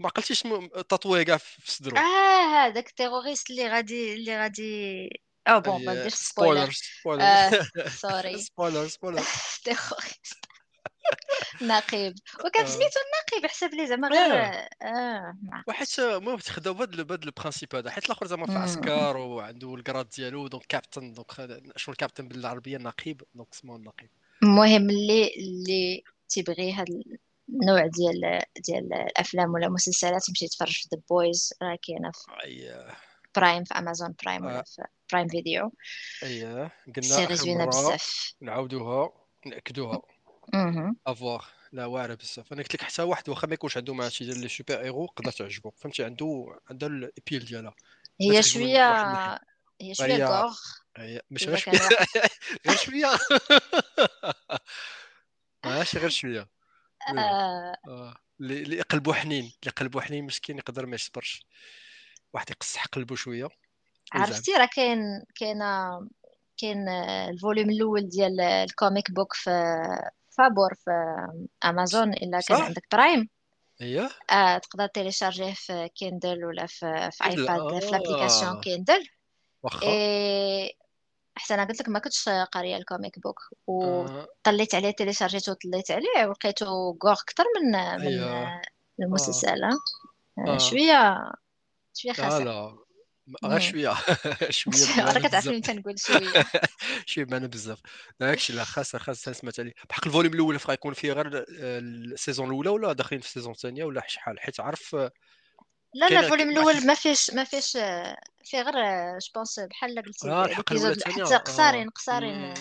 ما 0.00 0.06
عقلتيش 0.06 0.42
تطوي 0.88 1.24
كاع 1.24 1.36
في 1.36 1.72
صدرو. 1.72 1.96
آه 1.96 2.66
هذاك 2.66 2.88
التيروريست 2.88 3.50
اللي 3.50 3.68
غادي 3.68 4.14
اللي 4.14 4.38
غادي 4.38 5.08
أو 5.48 5.60
بون 5.60 5.84
ما 5.84 5.94
نديرش 5.94 6.14
سبويلر 6.14 6.72
سبويلر 6.72 7.22
آه 7.22 7.66
سوري 7.88 8.42
سبويلر 8.42 8.88
سبويلر 8.88 9.22
تيروريست. 9.64 10.44
نقيب. 11.62 12.14
وكان 12.44 12.64
آه. 12.64 12.68
سميتو 12.68 13.00
النقيب 13.00 13.50
حسب 13.50 13.74
لي 13.74 13.86
زعما 13.86 14.08
غير 14.08 14.32
آه. 14.32 14.68
آه 14.82 15.36
ما 15.42 15.64
وحيت 15.68 15.98
المهم 15.98 16.38
تخداو 16.38 16.74
بهذا 16.74 17.02
بهذا 17.02 17.24
البرانسيب 17.24 17.74
هذا. 17.74 17.90
حيت 17.90 18.04
الآخر 18.06 18.26
زعما 18.26 18.46
في. 18.46 18.52
عسكر 18.52 19.16
وعنده 19.16 19.74
الكراد 19.74 20.08
ديالو 20.08 20.48
دونك 20.48 20.66
كابتن 20.66 21.12
دونك 21.12 21.32
شنو 21.76 21.92
الكابتن 21.92 22.28
بالعربية؟ 22.28 22.78
نقيب 22.78 23.22
donc 23.34 23.54
سموه 23.54 23.76
النقيب. 23.76 24.10
المهم 24.42 24.90
اللي 24.90 25.34
اللي 25.36 26.02
تيبغي 26.28 26.72
هاد 26.72 26.88
النوع 27.48 27.86
ديال 27.86 28.42
ديال 28.68 28.94
الأفلام 28.94 29.54
ولا 29.54 29.66
المسلسلات 29.66 30.28
يمشي 30.28 30.44
يتفرج 30.44 30.72
في 30.72 30.88
The 30.94 31.00
Boys 31.10 31.54
راه 31.62 31.78
كاينة 31.82 32.10
في 32.10 32.44
اي 32.44 32.86
برايم 33.36 33.64
في 33.64 33.74
Amazon 33.74 34.14
Prime 34.24 34.44
ولا 34.44 34.58
آه. 34.58 34.62
في 34.62 34.82
Prime 35.12 35.28
Video 35.28 35.72
اي 36.22 36.42
قلنا 36.96 37.02
série 37.02 37.36
زوينه 37.36 37.64
بزاف. 37.66 38.34
نعاودوها 38.40 39.12
نأكدوها. 39.46 40.02
à 41.06 41.14
voir 41.14 41.44
لا 41.72 41.86
واعرة 41.86 42.14
بزاف. 42.14 42.52
أنا 42.52 42.62
قلت 42.62 42.74
لك 42.74 42.82
حتى 42.82 43.02
واحد 43.02 43.28
واخا 43.28 43.46
ما 43.46 43.54
يكونش 43.54 43.76
عنده 43.76 43.94
مع 43.94 44.08
شي 44.08 44.24
ديال 44.24 44.40
les 44.40 44.48
super-héros 44.48 45.06
قدر 45.06 45.30
تعجبو. 45.32 45.70
فهمتي؟ 45.70 46.04
عنده 46.04 46.58
عنده 46.70 46.86
ال 46.86 46.94
appeal 46.94 47.44
ديالها. 47.44 47.74
هي 48.20 48.32
تعجبو 48.32 48.36
من 48.36 48.42
شوية 48.42 48.90
واحد. 48.90 49.40
هي 49.80 49.94
شوية 49.94 50.14
هي- 50.14 50.24
gore. 50.24 50.50
هي 50.96 51.20
مش 51.30 51.44
غير 51.48 51.60
كان 51.60 51.74
شوية. 51.74 51.88
غير 52.66 52.76
شوية. 52.76 53.06
ماشي 55.64 55.98
غير 55.98 56.10
شوية. 56.10 56.48
آه. 57.18 57.76
آه. 57.88 58.14
اللي 58.40 58.62
اللي 58.62 58.80
قلبو 58.80 59.12
حنين. 59.12 59.44
اللي 59.44 59.72
قلبو 59.76 60.00
حنين 60.00 60.24
مسكين 60.24 60.58
يقدر 60.58 60.86
ما 60.86 60.94
يصبرش. 60.94 61.46
واحد 62.32 62.50
يقصح 62.50 62.86
قلبو 62.86 63.14
شوية. 63.14 63.44
ويزعم. 63.44 63.58
عرفتي 64.14 64.52
راه 64.52 64.68
كاين 64.76 64.98
كاينة 65.34 66.00
كاين 66.56 66.88
آه، 66.88 67.28
ال 67.30 67.36
volume 67.36 67.70
الأول 67.70 68.08
ديال 68.08 68.40
ال 68.40 68.52
comic 68.52 69.10
book 69.10 69.34
في 69.34 69.50
فابور 70.38 70.74
في 70.74 70.90
أمازون 71.64 72.12
إلا 72.12 72.40
كان 72.48 72.58
صح؟ 72.58 72.64
عندك 72.64 72.86
Prime. 72.92 73.28
اييه 73.80 74.08
آه 74.30 74.58
تقدر 74.58 74.86
télécharger 74.86 75.46
ه 75.46 75.52
في 75.54 75.88
Kindle 75.94 76.44
ولا 76.44 76.66
في 76.66 77.10
في 77.12 77.24
iPad 77.24 77.78
في 77.80 77.86
آه. 77.86 77.90
l'application 77.90 78.60
Kindle. 78.60 79.08
واخا. 79.62 79.86
إيه 79.86 80.72
حتى 81.36 81.54
أنا 81.54 81.64
قلت 81.64 81.80
لك 81.80 81.88
ما 81.88 81.98
كنتش 81.98 82.28
قارية 82.28 82.76
ال 82.76 82.83
comic 82.83 83.18
book 83.18 83.40
آه. 83.68 84.28
وطليت 84.46 84.74
عليه 84.74 84.90
تيليشارجيته 84.90 85.52
وطليت 85.52 85.90
عليه 85.90 86.26
ولقيته 86.26 86.66
gore 87.04 87.12
أكثر 87.12 87.44
من 87.62 87.70
من 87.70 88.06
أيوه. 88.06 88.42
آه 88.42 88.62
المسلسل 89.00 89.64
آه. 89.64 89.78
آه. 90.38 90.58
شوية 90.58 91.32
شوية 91.94 92.12
خاسر. 92.12 92.76
غير. 93.44 93.60
شوية 93.60 93.94
شوية 94.50 94.74
بمعنى 94.96 95.10
راك 95.12 95.16
بزاف. 95.16 95.30
تعرفني 95.30 95.60
تنقول 95.60 95.98
شوية. 96.06 96.44
شوية 97.06 97.24
بمعنى 97.24 97.48
بزاف. 97.48 97.80
داكشي 98.20 98.52
لا 98.52 98.64
خاص 98.64 98.96
خاص 98.96 99.22
سمعت 99.22 99.60
عليه 99.60 99.72
بحق 99.90 100.06
ال 100.06 100.10
volume 100.10 100.34
الأول 100.34 100.58
فغا 100.58 100.74
يكون 100.74 100.94
فيه 100.94 101.12
غير 101.12 101.38
آه، 101.38 101.78
ال 101.78 101.88
saison 101.88 102.46
الأولى 102.48 102.70
ولا 102.70 102.92
داخلين 102.92 103.20
في 103.20 103.26
ال 103.26 103.30
saison 103.30 103.52
الثانية 103.52 103.84
ولا 103.84 104.02
شحال؟ 104.06 104.40
حيت 104.40 104.60
عارف 104.60 104.94
آه، 104.94 105.10
لا 105.94 106.08
لا 106.08 106.20
الفوليوم 106.20 106.50
الأول 106.50 106.86
ما 106.86 106.94
فيش 106.94 107.30
ما 107.30 107.44
فيش 107.44 107.76
آه، 107.76 108.16
فيه 108.44 108.62
غير 108.62 108.74
جوبونس 109.18 109.60
بحال 109.60 110.02
قلتي 110.02 111.12
حتى 111.12 111.36
قصارين 111.36 111.88
قصارين. 111.88 112.54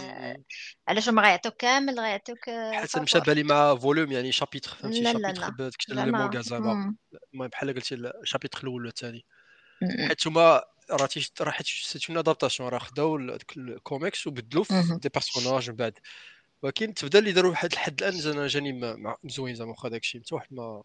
علاش 0.87 1.09
ما 1.09 1.21
غيعطوك 1.21 1.55
كامل 1.55 1.99
غيعطوك 1.99 2.37
حتى 2.73 2.99
مشى 2.99 3.19
بالي 3.19 3.43
مع 3.43 3.75
فوليوم 3.75 4.11
يعني 4.11 4.31
شابيتر 4.31 4.69
فهمتي؟ 4.69 5.03
شابيتر 5.03 5.49
بديك 5.49 5.75
لي 5.89 6.43
زعما 6.43 6.95
بحال 7.33 7.73
قلتي 7.73 7.95
الشابيتر 7.95 8.59
الأول 8.63 8.81
ولا 8.81 8.89
الثاني 8.89 9.17
مم. 9.17 9.40
حيت 10.07 10.27
هما 10.27 10.63
راه 10.91 11.09
راه 11.41 11.51
حيت 11.51 11.67
سيت 11.67 12.09
اون 12.09 12.17
ادابتاسيون 12.17 12.69
راه 12.69 12.79
خداو 12.79 13.17
داك 13.27 13.57
الكوميكس 13.57 14.27
وبدلوا 14.27 14.63
في. 14.63 14.73
دي 15.01 15.09
بيرسوناج 15.09 15.69
من 15.69 15.75
بعد. 15.75 15.93
ولكن 16.61 16.93
تبدا 16.93 17.19
اللي 17.19 17.31
داروا 17.31 17.51
لحد 17.51 17.71
الحد 17.71 18.03
الآن 18.03 18.21
زعما 18.21 18.47
جاني 18.47 18.73
مع- 18.95 19.17
مزوين 19.23 19.55
زعما 19.55 19.71
واخا 19.71 19.89
داكشي 19.89 20.19
حتى 20.19 20.35
واحد 20.35 20.47
ما 20.51 20.83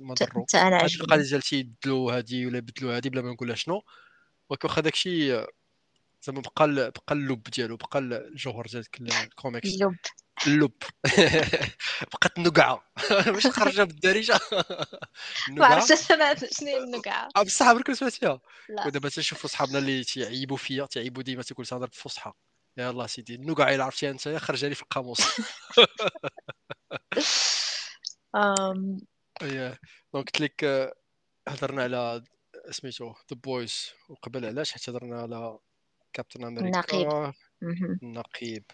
ما 0.00 0.14
ضرو. 0.14 0.42
حتى 0.48 0.58
أنا 0.58 0.84
هاد 0.84 0.90
القضية 1.00 1.22
ديال 1.22 1.42
تيبدلوا 1.42 2.12
هادي 2.16 2.46
ولا 2.46 2.58
يبدلوا 2.58 2.96
هادي 2.96 3.10
بلا 3.10 3.22
ما 3.22 3.32
نقول 3.32 3.48
لها 3.48 3.56
شنو. 3.56 3.82
ولكن 4.50 4.68
واخا 4.68 4.80
داكشي 4.80 5.28
زعما 6.22 6.40
بقى 6.56 6.90
بقى 6.90 7.12
اللب 7.12 7.42
ديالو 7.42 7.76
بقى 7.76 7.98
ال- 7.98 8.12
الجوهر 8.12 8.66
ديال 8.66 8.84
الكوميكس. 9.00 9.68
اللب 9.68 9.96
اللب 10.46 10.72
بقات 12.12 12.38
النقعه 12.38 12.82
باش 13.26 13.46
خرجها 13.58 13.84
بالدارجة. 13.84 14.40
ما 15.48 15.66
عرفتش 15.66 16.12
أنا 16.12 16.34
شنو 16.34 16.68
هي 16.68 16.78
النقعة. 16.78 17.28
آه 17.36 17.42
بصح 17.42 17.66
عمرك 17.66 17.88
ما 17.88 17.94
سمعتيها. 17.94 18.40
لا. 18.68 18.86
ودابا 18.86 19.08
تنشوفوا 19.08 19.50
صحابنا 19.50 19.78
اللي 19.78 20.04
تيعيبوا 20.04 20.56
فيا 20.56 20.86
تيعيبوا 20.86 21.22
ديما 21.22 21.42
تيقول 21.42 21.66
تهضر 21.66 21.86
بالفصحى 21.86 22.32
يلاه 22.76 23.06
سيدي 23.06 23.34
النقعة 23.34 23.74
إلا 23.74 23.84
عرفتيها 23.84 24.10
أنت 24.10 24.28
خرجها 24.28 24.68
لي 24.68 24.74
في 24.74 24.82
القاموس. 24.82 25.20
donc 30.12 30.26
قلت 30.26 30.40
لك 30.40 30.64
آه، 30.64 30.94
هضرنا 31.48 31.82
على 31.82 32.24
سميتو 32.70 33.10
The 33.10 33.36
Boys 33.44 33.90
وقبل 34.08 34.46
علاش؟ 34.46 34.72
حيت 34.72 34.88
هضرنا 34.88 35.20
على 35.20 35.58
كابتن 36.12 36.44
النقيب. 36.44 36.94
أمريكا 36.94 37.32
مهم. 37.62 37.98
النقيب. 38.02 38.64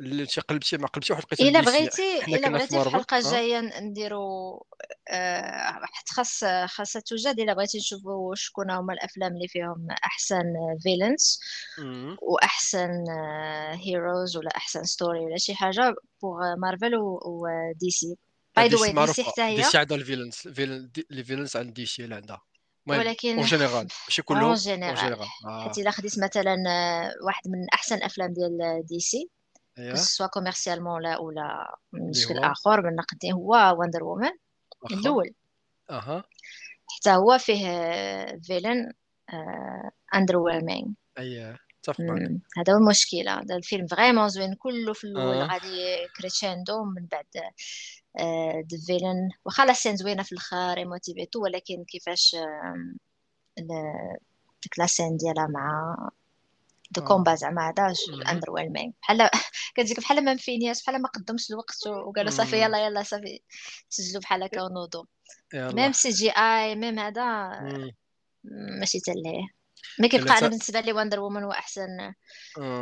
اللي 0.00 0.24
قلبتي 0.48 0.76
ما 0.76 0.86
قلبتي 0.86 1.12
واحد 1.12 1.24
لقيتها 1.24 1.48
إلا 1.48 1.60
دي 1.60 1.66
بغيتي 1.66 2.18
إلا 2.36 2.48
بغيتي 2.48 2.80
في 2.80 2.86
الحلقة 2.86 3.18
الجايه 3.18 3.60
نديرو 3.60 4.66
آه، 5.08 5.80
حيت 5.82 6.08
خاص 6.10 6.44
خاصها 6.66 7.00
توجد. 7.00 7.40
إلا 7.40 7.54
بغيتي 7.54 7.78
نشوفوا 7.78 8.34
شكون 8.34 8.70
هما 8.70 8.92
الأفلام 8.92 9.32
اللي 9.32 9.48
فيهم 9.48 9.86
أحسن 10.04 10.42
villains. 10.82 11.40
وأحسن 12.22 12.90
heroes 13.72 14.36
ولا 14.36 14.50
أحسن 14.56 14.84
story 14.84 15.20
ولا 15.20 15.36
شي 15.38 15.54
حاجة 15.54 15.94
pour 16.22 16.56
Marvel 16.58 16.89
و 16.89 16.94
DC 16.96 18.16
by 18.56 18.68
the 18.68 18.80
way 18.80 18.92
DC 19.06 19.24
حتى 19.24 19.54
DC 19.54 19.78
عندها 19.78 19.96
ال 19.96 20.00
villains 20.00 20.34
villain 20.34 20.90
دي- 20.94 21.06
les 21.10 21.24
villains 21.24 21.56
عند 21.56 21.74
DC 21.74 22.04
اللي 22.04 22.14
عندها. 22.14 22.42
ولكن 22.88 23.36
en 23.36 23.46
général 23.46 23.88
ماشي 24.08 24.22
كلهم 24.22 24.42
en 24.44 24.54
général 24.54 24.96
général 24.96 25.26
حيت 25.64 25.78
إلا 25.78 25.90
خديت 25.90 26.18
مثلا 26.18 26.56
آه، 26.68 27.12
واحد 27.26 27.48
من 27.48 27.66
أحسن 27.74 27.94
الافلام 27.96 28.32
ديال 28.32 28.82
DC 28.86 29.28
سواء 29.94 30.28
commercialement 30.28 31.02
لا 31.02 31.18
ولا 31.18 31.76
من 31.92 32.02
اللي 32.02 32.14
شكل 32.14 32.38
هو 32.38 32.44
اخر 32.44 32.82
من 32.82 32.96
نقدي 32.96 33.32
هو 33.32 33.76
Wonder 33.78 34.04
Woman 34.04 34.30
الأول. 34.90 35.34
أها. 35.90 36.24
حتى 36.88 37.10
هو 37.10 37.38
فيه 37.38 37.66
villain 38.42 38.92
underwhelming 40.14 40.88
اييه 41.18 41.58
هذا 42.58 42.72
هو 42.72 42.76
المشكلة. 42.76 43.40
هذا 43.40 43.56
الفيلم 43.56 43.86
vraiment 43.86 44.28
زوين 44.28 44.54
كله 44.54 44.92
في 44.92 45.04
الأول. 45.04 45.36
آه 45.36 45.46
غادي 45.46 46.08
crescendo 46.16 46.84
من 46.84 47.06
بعد 47.06 47.26
the 48.72 48.78
villain 48.86 49.30
واخا 49.44 49.66
la 49.66 49.72
scène 49.72 49.96
زوينة 49.96 50.22
في 50.22 50.32
الآخر 50.32 50.78
émotive 50.78 51.12
et 51.12 51.22
tout 51.22 51.42
ولكن 51.42 51.84
كيفاش 51.84 52.36
ديك 54.62 54.78
la 54.78 54.86
scène 54.86 55.16
ديالها 55.16 55.46
مع 55.46 55.96
de 56.92 57.04
combat 57.04 57.34
زعما 57.34 57.68
هذا. 57.68 57.94
underwhelming 58.30 58.92
بحال 59.02 59.30
كتجيك 59.74 60.00
بحال 60.00 60.24
ما 60.24 60.34
مفينياش 60.34 60.82
بحال 60.82 61.02
ما 61.02 61.08
قدمش 61.08 61.50
الوقت 61.50 61.86
وقالوا 61.86 62.30
صافي. 62.30 62.62
يلا 62.62 62.86
يلا 62.86 63.02
صافي 63.02 63.40
سجلوا 63.88 64.20
بحال 64.20 64.42
هكا 64.42 64.62
ونوضوا 64.62 65.04
même 65.54 65.92
CGI 65.92 66.30
même 66.30 66.98
هذا. 66.98 67.50
ماشي 68.80 69.00
تلهيه 69.00 69.46
mais 69.98 70.06
الا 70.06 70.08
كيبقى 70.08 70.38
أنا 70.38 70.48
بالنسبة 70.48 70.80
لي 70.80 70.92
Wonder 70.92 71.20
Woman 71.20 71.42
هو 71.42 71.52
أحسن. 71.52 72.12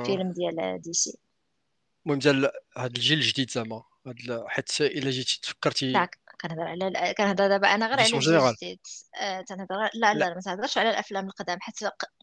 فيلم 0.06 0.32
ديال 0.32 0.80
DC. 0.80 1.18
المهم 2.06 2.18
ديال 2.18 2.50
هاد 2.76 2.96
الجيل 2.96 3.18
الجديد 3.18 3.50
زعما. 3.50 3.82
هاد 4.06 4.44
حيت 4.46 4.80
إلا 4.80 5.10
جيتي 5.10 5.40
تفكرتي 5.42 6.08
كنهضر 6.42 6.62
على 6.62 7.14
كنهضر 7.18 7.48
دابا 7.48 7.74
أنا 7.74 7.86
غير 7.86 8.00
على 8.40 8.50
الجديد 8.50 8.78
آه 9.20 9.40
تنهضر 9.40 9.76
لا 9.94 10.14
لا. 10.14 10.34
ما 10.34 10.40
تهضرش 10.40 10.78
على 10.78 10.90
الأفلام 10.90 11.26
القدام 11.26 11.58
حيت 11.60 11.74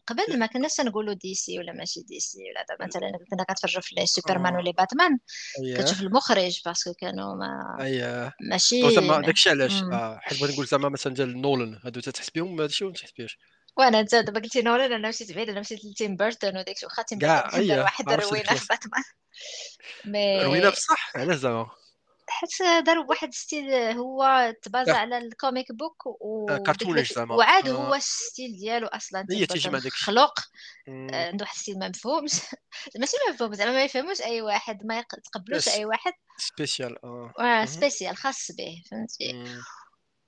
قبل 0.06 0.38
ما 0.38 0.46
كناش 0.46 0.74
تنقولوا 0.74 1.14
DC 1.14 1.58
ولا 1.58 1.72
ماشي 1.72 2.02
DC 2.02 2.38
ولا 2.38 2.66
دابا 2.68 2.86
مثلا 2.86 3.12
كنا 3.30 3.44
كنتفرجوا 3.44 3.82
في 3.82 4.06
سوبرمان 4.06 4.54
آه. 4.54 4.58
ولا 4.58 4.70
باتمان 4.70 5.18
اييه 5.62 5.76
كتشوف 5.76 6.00
المخرج 6.02 6.60
parce 6.64 6.83
que 6.83 6.94
كانوا 6.94 7.34
ما 7.34 7.76
اييه 7.80 8.32
ماشي. 8.50 8.80
داكشي 9.26 9.50
علاش. 9.50 9.82
آه 9.82 10.18
حيت 10.22 10.40
بغيت 10.40 10.52
نقول 10.52 10.66
زعما 10.66 10.88
مثلا 10.88 11.14
ديال 11.14 11.40
نولان 11.40 11.80
هادو 11.84 12.00
تتحس 12.00 12.30
بهم 12.30 12.60
هادشي 12.60 12.84
ولا 12.84 12.92
ما 12.92 12.98
تحس 12.98 13.34
وأنا 13.76 14.00
انت 14.00 14.14
دابا 14.14 14.40
قلتي 14.40 14.62
نولان 14.62 14.92
أنا 14.92 15.08
مشيت 15.08 15.32
بعيد 15.32 15.48
أنا 15.48 15.60
مشيت 15.60 15.84
لتيم 15.84 16.16
بيرتون 16.16 16.56
وداكشي 16.56 16.86
واخا 16.86 17.02
تيم 17.02 17.18
بيرتون 17.18 17.78
واحد 17.78 18.10
الروينه 18.10 18.44
Batman. 18.44 19.02
mais 20.04 20.42
روينه 20.42 20.70
بصح 20.70 21.16
علاش 21.16 21.36
زعما؟ 21.36 21.70
حيت 22.28 22.84
داروا 22.86 23.04
بواحد 23.04 23.34
style 23.34 23.74
هو 23.74 24.52
تبازا 24.62 24.92
على 24.92 25.18
ال 25.18 25.27
comic 25.27 25.72
book 25.72 26.06
آه، 26.06 26.16
وديك 26.20 26.62
cartoonish 26.66 27.08
داك 27.08 27.16
زعما. 27.16 27.34
وعاد 27.34 27.68
آه. 27.68 27.72
هو 27.72 27.94
ال 27.94 28.04
style 28.04 28.56
ديالو 28.56 28.86
أصلا 28.86 29.20
هي 29.20 29.24
تيجي 29.26 29.46
بيرتون 29.46 29.72
مع 29.72 29.78
داكشي. 29.78 30.04
خلق 30.04 30.40
مم. 30.88 31.08
آه، 31.14 31.26
عنده 31.28 31.42
واحد 31.42 31.56
ال 31.56 31.60
style 31.60 31.78
ما 31.78 31.88
مفهومش. 31.88 32.32
ماشي 33.00 33.16
ما 33.26 33.34
مفهوم 33.34 33.54
زعما 33.54 33.72
ما 33.72 33.84
يفهموش 33.84 34.20
أي 34.22 34.42
واحد 34.42 34.86
ما 34.86 34.98
يتقبلوش 34.98 35.68
أي 35.68 35.84
واحد. 35.84 36.12
spécial 36.38 37.04
آه. 37.04 37.32
آه،. 37.40 37.64
spécial 37.64 38.16
خاص 38.16 38.50
به 38.58 38.82
فهمتي. 38.90 39.44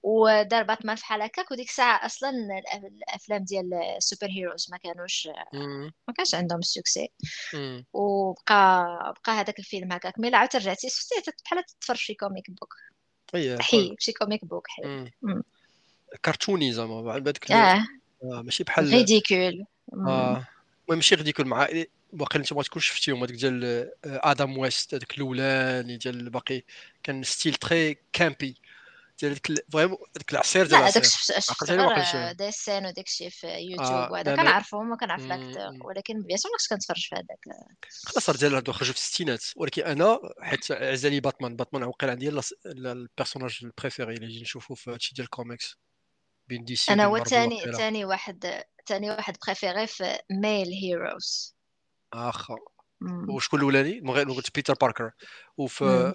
مم. 0.04 0.10
ودار 0.10 0.62
باتمان 0.62 0.96
بحال 0.96 1.22
هكاك 1.22 1.50
وديك 1.50 1.68
الساعة 1.68 2.06
أصلا 2.06 2.30
الأفلام 2.84 3.44
ديال 3.44 3.74
ال 3.96 4.02
super 4.02 4.30
heroes 4.30 4.66
ما 4.70 4.76
كانوش. 4.78 5.28
ما 6.08 6.14
كانش 6.16 6.34
عندهم 6.34 6.58
ال 6.58 6.65
succès 6.65 7.08
مم. 7.54 7.84
وبقى 7.92 8.84
بقى 9.24 9.32
هذاك 9.32 9.58
الفيلم 9.58 9.92
هكاك. 9.92 10.18
mais 10.18 10.34
عاود 10.34 10.48
رجعتي 10.56 10.88
شفتي 10.88 11.14
بحال 11.44 11.64
تتفرج 11.64 11.96
في 11.98 12.14
comic 12.14 12.50
book 12.50 12.74
اييه 13.34 13.58
حي 13.58 13.96
شي 13.98 14.12
comic 14.12 14.44
book 14.44 14.66
حي. 14.68 15.10
كرتوني 16.24 16.72
زعما 16.72 17.02
بعد 17.02 17.28
ال- 17.50 17.52
آه. 17.52 17.84
آه، 18.24 18.42
ماشي 18.42 18.64
بحال 18.64 18.88
ridicule 18.92 19.64
آه. 19.92 19.96
المهم 19.96 20.44
ماشي 20.88 21.14
غادي 21.14 21.30
يكون 21.30 21.46
مع 21.46 21.68
باقي 22.12 22.38
انت 22.38 22.52
ما 22.52 22.62
تكونش 22.62 22.86
شفتيهم 22.88 23.18
هذاك 23.24 23.34
ديال 23.36 23.64
آه، 23.64 23.90
آدم 24.04 24.58
ويست 24.58 24.94
هذاك 24.94 25.14
الأولاني 25.18 25.96
ديال 25.96 26.30
باقي. 26.30 26.62
كان 27.02 27.22
style 27.22 27.54
très 27.54 27.96
campy 28.12 28.56
ديال 29.20 29.38
vraiment 29.72 29.98
ديك 30.16 30.32
العصير 30.32 30.66
ديال 30.66 30.80
لا 30.80 30.88
هذاك 30.88 31.04
شفت 31.04 31.38
شفت 31.38 31.50
عقلتي 31.50 31.72
عليه 31.72 31.82
غير 31.82 31.90
واقيلا 31.90 32.30
شي. 32.30 32.34
des 32.34 32.52
scènes 32.52 32.86
وداك 32.86 33.06
الشيء 33.06 33.28
في 33.28 33.46
يوتيوب. 33.46 33.90
آه 33.90 34.12
وهذا 34.12 34.36
كنعرفهم 34.36 34.92
وكنعرف 34.92 35.22
l'acteur. 35.22 35.86
ولكن 35.86 36.22
bien 36.22 36.38
sûr 36.38 36.50
ما 36.50 36.56
كنتش 36.56 36.68
كنتفرج 36.68 37.08
في 37.08 37.14
هذاك. 37.14 37.38
خلاص 38.04 38.30
ديال 38.30 38.54
هادو 38.54 38.72
خرجوا 38.72 38.92
في 38.92 38.98
الستينات. 38.98 39.44
ولكن 39.56 39.82
أنا 39.82 40.18
حيت 40.40 40.72
عزيز 40.72 41.00
علي 41.00 41.20
Batman. 41.20 41.56
Batman 41.56 41.82
وقيلا 41.82 42.12
عندي. 42.12 42.40
ال 42.66 42.75
personnage 42.75 43.58
ال 43.62 43.69
préféré 43.69 44.14
اللي 44.14 44.26
نجي 44.26 44.40
نشوفو 44.42 44.74
في 44.74 44.90
هادشي 44.90 45.14
ديال 45.14 45.24
الكوميكس 45.24 45.76
بين 46.48 46.64
DC 46.64 46.92
أنا 46.92 47.04
هو 47.04 47.12
وقيلا 47.12 47.76
تاني 47.76 48.04
واحد 48.04 48.64
تاني 48.86 49.10
واحد 49.10 49.36
préféré 49.46 49.86
في 49.86 50.18
male 50.30 50.68
heroes 50.68 51.54
آخا. 52.12 52.56
وشكون 53.28 53.58
الأولاني؟ 53.58 54.00
قلت 54.00 54.54
بيتر 54.54 54.74
باركر 54.74 55.10
وفي 55.56 55.84
آه، 55.84 56.14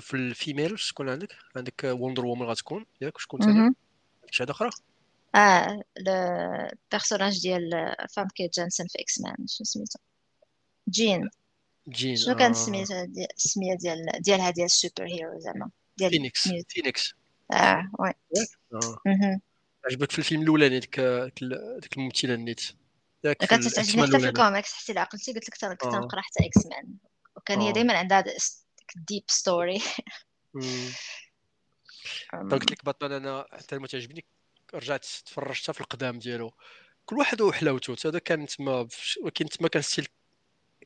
في 0.00 0.14
ال 0.14 0.23
female 0.23 0.78
شكون 0.78 1.08
عندك؟ 1.08 1.32
عندك 1.56 1.84
Wonder 1.84 2.26
Woman 2.26 2.46
غتكون 2.46 2.86
ياك 3.00 3.18
شكون 3.18 3.40
ثاني 3.40 3.74
شي 4.30 4.42
حاجة 4.42 4.50
أخرى؟ 4.50 4.70
آه 5.34 5.82
ال 5.98 6.11
personnage 6.11 7.42
ديال 7.42 7.94
Famke 8.16 8.48
Janssen 8.54 8.86
في 8.86 9.00
X-Men 9.02 9.36
شنو 9.48 9.64
سميتو؟ 9.64 9.98
جين 10.88 11.30
جين 11.88 12.16
شنو 12.16 12.34
كان 12.36 12.50
آه. 12.50 12.52
سميتها 12.54 13.04
دي- 13.04 13.26
السميه 13.36 13.74
ديال 13.74 14.06
ديالها 14.20 14.50
ديال 14.50 14.64
ال 14.66 14.73
super 14.73 15.06
hero 15.06 15.38
زعما؟ 15.38 15.70
ديال 15.96 16.10
Phoenix. 16.10 16.48
Phoenix 16.68 17.14
آه 17.52 17.90
oui 17.98 18.12
آه. 18.74 19.40
عجبك 19.86 20.12
في 20.12 20.18
الفيلم 20.18 20.42
الأولاني 20.42 20.80
ديك 20.80 21.00
ديك 21.00 21.42
ال- 21.42 21.80
ديك 21.80 21.96
الممثلة 21.96 22.54
ياك 23.24 23.40
في 23.40 23.46
كانت 23.46 23.68
تعجبني 23.68 24.02
حتى 24.06 24.18
في. 24.20 24.28
الكوميكس 24.28 24.72
حتى 24.72 24.98
عقلتي 24.98 25.32
قلت 25.32 25.48
لك 25.48 25.56
ترى 25.56 25.76
كنت 25.76 25.94
آه. 25.94 25.98
نقرا 25.98 26.20
حتى 26.20 26.46
X-Men 26.46 26.94
وكان 27.36 27.60
هي. 27.60 27.72
دائما 27.72 27.98
عندها 27.98 28.24
deep 28.96 29.24
story 29.26 29.82
مم. 30.54 30.88
قلت 32.50 32.70
لك 32.70 32.84
باتمان 32.84 33.12
أنا 33.12 33.46
حتى 33.52 33.78
ما 33.78 33.86
تعجبني 33.86 34.24
رجعت 34.74 35.06
تفرجت 35.26 35.70
في 35.70 35.80
القدام 35.80 36.18
ديالو. 36.18 36.54
كل 37.04 37.16
واحد 37.16 37.40
وحلاوته. 37.40 37.96
هذا 38.06 38.18
كان 38.18 38.46
تما 38.46 38.88
ولكن 39.22 39.48
تما 39.48 39.68
كان 39.68 39.82
style 39.82 40.06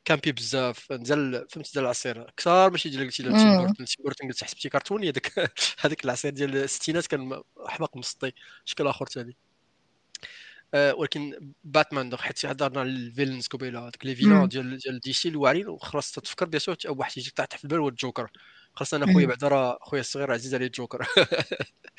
campy 0.05 0.31
بزاف. 0.31 0.91
نزل 0.91 1.47
فهمت 1.49 1.73
ديال 1.73 1.83
العصير 1.85 2.27
أكثر. 2.29 2.71
ماشي 2.71 2.89
ديال 2.89 3.03
قلتي 3.03 3.23
ديال 3.23 3.33
تيم. 3.33 3.57
بورتون 3.57 3.85
تيم 3.85 4.03
بورتون 4.03 4.27
قلت 4.27 4.43
حسبتي 4.43 4.69
كرتوني 4.69 5.09
هذاك 5.09 5.51
هذاك 5.79 6.05
العصير 6.05 6.31
ديال 6.31 6.55
الستينات 6.55 7.07
كان 7.07 7.41
أحمق 7.67 7.97
مسطي. 7.97 8.31
شكل 8.65 8.87
آخر 8.87 9.05
ثاني 9.05 9.37
ولكن 10.73 11.53
باتمان 11.63 12.09
دوك 12.09 12.19
حيت 12.21 12.45
هضرنا 12.45 12.79
على 12.79 12.89
ال 12.89 12.95
villains 12.95 13.47
قبيله 13.47 13.79
هذوك 13.79 14.05
les 14.05 14.15
villains 14.15 14.37
مم. 14.39 14.45
ديال 14.47 14.77
ديال 14.77 14.99
DC 14.99 15.29
الواعرين 15.29 15.67
وخلاص 15.67 16.11
تتفكر 16.11 16.45
bien 16.45 16.59
sûr 16.59 16.75
أول 16.87 16.99
واحد 16.99 17.17
يجي 17.17 17.31
تحت 17.31 17.53
في 17.57 17.63
البال 17.63 17.79
هو 17.79 17.87
الجوكر. 17.89 18.31
خلاص 18.75 18.93
أنا 18.93 19.13
خويا. 19.13 19.25
بعدا 19.25 19.47
راه 19.47 19.77
خويا 19.81 20.01
الصغير 20.01 20.31
عزيز 20.31 20.55
عليه 20.55 20.65
الجوكر. 20.65 21.07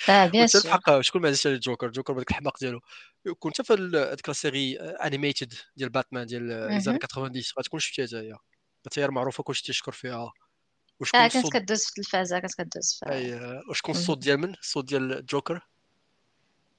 آه 0.08 0.26
bien 0.32 0.46
sûr. 0.46 0.62
الحق 0.64 1.00
شكون 1.00 1.22
ما 1.22 1.28
عزيزش 1.28 1.46
عليه 1.46 1.56
الجوكر؟ 1.56 1.86
الجوكر 1.86 2.12
بهذاك 2.12 2.30
الحماق 2.30 2.58
ديالو. 2.60 2.80
كنت 3.38 3.62
في 3.62 3.72
هذيك 3.72 4.28
la 4.28 4.34
série 4.34 4.76
animated 4.80 5.54
ديال 5.76 5.88
باتمان 5.90 6.26
ديال 6.26 6.42
les 6.48 6.80
années 6.80 6.98
90 6.98 7.32
غتكون 7.58 7.80
شفتيها 7.80 8.06
حتى 8.06 8.16
هي 8.16 8.36
حتى 8.86 9.00
هي 9.02 9.08
معروفه 9.08 9.42
كلشي 9.42 9.62
تيشكر 9.64 9.92
فيها. 9.92 10.32
وشكون 11.00 11.20
آه 11.20 11.28
كانت 11.28 11.52
كدوز 11.52 11.84
في 11.84 11.88
التلفازه 11.90 12.38
كانت 12.38 12.54
كدوز 12.54 13.00
في 13.00 13.10
أي 13.12 13.34
وشكون. 13.70 13.94
الصوت 13.94 14.18
ديال 14.18 14.38
من؟ 14.38 14.54
الصوت 14.54 14.84
ديال 14.88 15.12
الجوكر؟ 15.12 15.60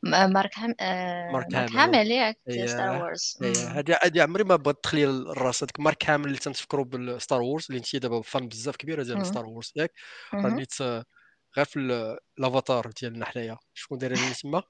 مارك 0.06 0.60
هام 0.60 0.76
آه، 0.80 1.32
مارك 1.32 1.56
هامل. 1.72 2.12
ياك 2.12 2.38
Star 2.66 3.02
Wars 3.02 3.38
هادي 3.44 3.94
هادي 4.04 4.22
عمري 4.22 4.44
ما 4.44 4.56
بغيت 4.56 4.78
تخلي 4.84 5.06
الراس 5.06 5.64
هذاك 5.64 5.80
مارك 5.80 6.10
هامل 6.10 6.26
اللي 6.26 6.38
تنتفكروا 6.38 6.86
ب 6.86 6.95
ال 6.95 7.04
Star 7.04 7.42
Wars 7.42 7.66
اللي 7.70 7.78
انت 7.80 7.96
دابا 7.96 8.22
fan 8.22 8.48
بزاف 8.48 8.76
كبيرة 8.76 9.04
ديال 9.04 9.26
Star 9.26 9.46
Wars 9.46 9.72
ياك. 9.76 9.92
راه 10.34 10.50
نيت 10.50 10.82
غير 11.58 11.66
في 11.66 11.80
ال- 11.80 12.18
الافاتار 12.40 12.92
ديالنا 13.02 13.26
حنايا. 13.26 13.58
شكون 13.74 13.98
داير 13.98 14.14
لي 14.14 14.34
تما؟ 14.44 14.64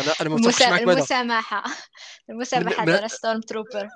أنا 0.00 0.12
أنا 0.20 0.28
متفقش 0.28 0.62
معك 0.62 0.82
بعدا 0.82 0.92
المسامحة. 0.98 1.64
المسامحة 2.30 2.84
من- 2.84 2.92
ديال 2.96 3.10
ستورم 3.10 3.40
تروبر 3.40 3.88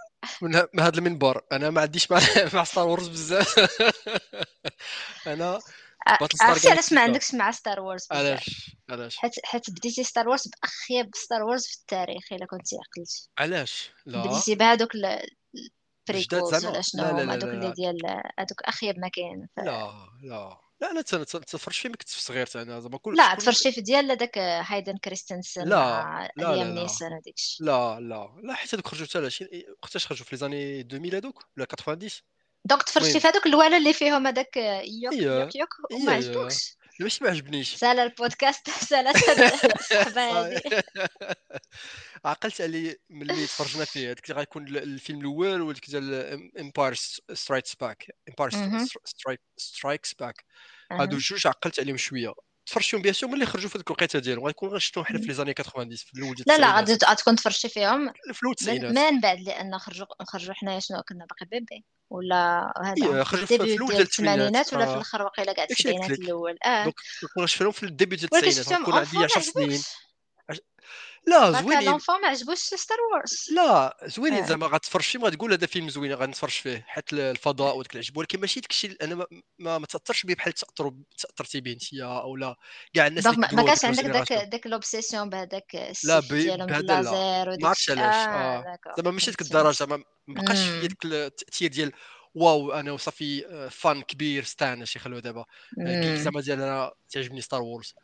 من 0.43 0.55
هذا 0.81 0.99
المنبر. 0.99 1.41
أنا 1.53 1.71
ما 1.71 1.81
عنديش 1.81 2.11
مع 2.11 2.19
مع 2.55 2.65
ستار 2.65 2.89
وورز 2.89 3.09
بزاف. 3.09 3.55
أنا 5.27 5.59
عرفتي 6.41 6.71
علاش 6.71 6.93
ما. 6.93 7.01
عندكش 7.01 7.35
مع 7.35 7.51
ستار 7.51 7.81
وورز 7.81 8.07
علاش؟ 8.11 8.77
علاش؟ 8.91 9.17
حيت 9.17 9.33
حيت 9.45 9.71
بديتي 9.71 10.05
ستار 10.05 10.29
وورز 10.29 10.49
باخيب 10.63 11.11
ستار 11.15 11.43
وورز 11.43 11.67
في 11.67 11.77
التاريخ 11.77 12.33
إلا 12.33 12.47
كنتي 12.47 12.77
عقلتي. 12.77 13.29
علاش؟ 13.39 13.91
لا. 14.07 14.23
بديتي 14.27 14.55
بهذوك 14.55 14.91
البريكولز؟ 14.95 16.67
ولا 16.67 16.81
شنو 16.81 17.03
هما 17.05 17.35
هذوك 17.35 17.45
اللي. 17.45 17.73
ديال 17.73 17.99
هذوك 18.39 18.63
اخيب 18.65 18.99
ما 18.99 19.09
كاين. 19.09 19.49
ف- 19.57 19.61
لا 19.61 19.93
لا. 20.23 20.59
لا 20.81 20.91
أنا 20.91 21.03
تفرجت 21.03 21.77
فيه 21.77 21.89
كنت 21.89 22.09
في 22.09 22.23
صغير 22.23 22.49
أنا 22.57 22.81
زعما 22.81 22.99
كل 22.99 23.17
لا 23.17 23.25
شكون- 23.29 23.39
تفرجتي 23.39 23.73
في 23.73 23.81
ديال 23.81 24.11
هذاك 24.11 24.39
هايدن 24.39 24.97
كريستنسن 24.97 25.65
لا، 25.65 26.29
لا، 26.37 26.43
لا، 26.45 26.53
ليام. 26.55 26.75
نيسون 26.75 27.13
هذيك 27.13 27.35
لا 27.61 28.01
لا. 28.01 28.41
لا 28.43 28.55
حيت 28.55 28.75
هذوك 28.75 28.89
خرجوا 28.89 29.07
حتى 29.07 29.47
وقتاش 29.83 30.07
خرجوا؟ 30.07 30.25
في 30.27 30.33
لي 30.33 30.39
زاني 30.39 30.81
2000 30.81 31.15
هذوك 31.15 31.45
ولا 31.57 31.65
90 31.67 32.23
دونك 32.65 32.83
تفرجتي. 32.83 33.21
في 33.21 33.29
هذوك 33.29 33.47
الوالا 33.47 33.77
اللي 33.77 33.93
فيهم 33.93 34.27
هذاك 34.27 34.57
يوك. 34.57 35.13
يوك 35.15 35.57
يوك 35.57 35.69
وما. 35.93 36.13
عجبوكش 36.13 36.77
ماشي 37.01 37.25
ما 37.25 37.31
عجبنيش 37.31 37.75
سالا 37.85 38.03
البودكاست 38.03 38.69
هذه 39.93 40.63
عقلت 42.25 42.61
علي 42.61 42.97
ملي 43.11 43.47
تفرجنا 43.47 43.85
فيه 43.85 44.07
هذاك 44.11 44.31
اللي 44.31 44.39
غيكون 44.41 44.69
ال- 44.69 44.79
الفيلم 44.83 45.21
الأول 45.21 45.61
وهذيك 45.61 45.91
ديال 45.91 46.15
امباير 46.61 46.95
سترايكس 47.33 47.75
باك 47.75 48.07
امباير. 48.29 48.51
Strikes 49.57 50.15
Back 50.15 50.45
هادو 50.93 51.17
جوج 51.19 51.47
عقلت 51.47 51.81
عليهم 51.81 51.97
شوية 51.97 52.35
تفرجت 52.67 52.87
فيهم 52.89 53.03
bien 53.03 53.15
sûr 53.15 53.31
ملي 53.31 53.47
خرجوا 53.47 53.69
في 53.69 53.79
ديك 53.79 53.87
الوقيته 53.87 54.19
ديالهم؟ 54.19 54.47
غيكون 54.47 54.79
شفتهم 54.79 55.05
حنا 55.05 55.19
في 55.19 55.25
les 55.27 55.35
années 55.35 55.53
90 55.55 55.97
في 55.97 56.15
الأول 56.15 56.37
لا 56.47 56.59
لا. 56.59 56.77
غادي 56.77 56.93
غتكون 56.93 57.37
تفرجتي 57.37 57.69
فيهم. 57.69 58.13
في 58.13 58.41
الأول 58.43 58.53
التسعينات 58.53 59.13
من 59.13 59.21
بعد 59.21 59.41
لأن 59.41 59.79
خرجوا 59.79 60.07
خرجوا 60.23 60.55
حنايا 60.55 60.81
شنو 60.81 61.03
كنا 61.09 61.27
باقي 61.31 61.47
bébé. 61.47 61.85
ولا 62.11 62.73
إيه، 62.99 63.07
هذا 63.13 63.25
خرجوا 63.25 63.47
في- 63.47 63.55
الأول 63.55 63.89
ديال 63.91 64.01
الثمانينات. 64.03 64.75
ولا 64.75 64.85
في 64.87 64.91
آه. 64.93 64.95
الأخر 64.95 65.23
واقيلا 65.23 65.53
كاع 65.53 65.65
التسعينات. 65.65 66.11
الأول. 66.11 66.57
آه. 66.67 66.83
donc 66.85 66.95
كنا 67.35 67.47
شفناهم 67.47 67.73
في 67.73 67.83
ال 67.83 67.89
début 67.89 68.17
ديال 68.17 68.35
التسعينات. 68.35 68.73
غنكون 68.73 68.95
عندي 68.95 69.07
enfant 69.17 69.21
ما 69.21 69.25
10 69.25 69.41
سنين 69.41 69.83
لا 71.27 71.51
زوينين 71.63 71.85
l'enfant 71.85 72.21
ما 72.21 72.29
عجبوش 72.29 72.59
ستار 72.59 72.99
وورز 73.13 73.47
لا 73.53 73.97
زوينين 74.05 74.43
آه. 74.43 74.47
زعما 74.47 74.67
غتفرج 74.67 75.03
فيهم 75.03 75.25
غتقول 75.25 75.53
هذا 75.53 75.67
فيلم 75.67 75.89
زوين 75.89 76.13
غنتفرج 76.15 76.51
فيه 76.51 76.85
حيت 76.89 77.13
الفضاء 77.13 77.77
وداك 77.77 77.93
العجب 77.95 78.17
ولكن 78.17 78.41
ماشي 78.41 78.61
داك 78.61 78.71
الشيء 78.71 78.97
أنا 79.03 79.15
ما, 79.15 79.27
ما, 79.59 79.79
ما 79.79 79.87
تأثرش 79.87 80.27
به 80.27 80.35
بحال 80.35 80.53
تاثروا 80.53 80.93
تاثرتي 81.19 81.61
به 81.61 81.73
انت 81.73 81.95
أو 82.03 82.37
لا 82.37 82.57
كاع 82.95 83.07
الناس 83.07 83.27
ما- 83.27 83.33
ما 83.53 83.63
كانش 83.67 83.85
عندك 83.85 84.05
داك. 84.05 84.33
داك 84.33 84.67
l'obsession 84.67 85.29
بهذاك 85.31 85.95
لا 86.05 86.21
بهذا 86.21 86.57
لا. 87.03 87.03
ما 87.63 87.69
عرفتش. 87.69 87.91
علاش 87.91 88.15
آه 88.15 88.63
d'accord 88.63 88.93
زعما 88.97 89.11
ماشي 89.11 89.31
ديك 89.31 89.41
الدرجة 89.47 89.87
ما 89.87 90.05
بقاش. 90.29 90.59
في 90.59 90.89
ديك 90.89 91.05
التأثير 91.05 91.71
ديال 91.71 91.93
waouh 92.35 92.73
أنا 92.73 92.93
وصافي 92.93 93.47
آه، 93.47 93.69
fan 93.69 94.03
كبير 94.03 94.45
stan 94.45 94.85
شي 94.85 94.99
خلوه 94.99 95.21
دابا 95.21 95.45
آه، 95.87 96.03
كيف. 96.03 96.21
زعما 96.21 96.41
ديال 96.41 96.61
أنا 96.63 96.93
تعجبني 97.11 97.41
ستار 97.41 97.63
وورز 97.63 97.95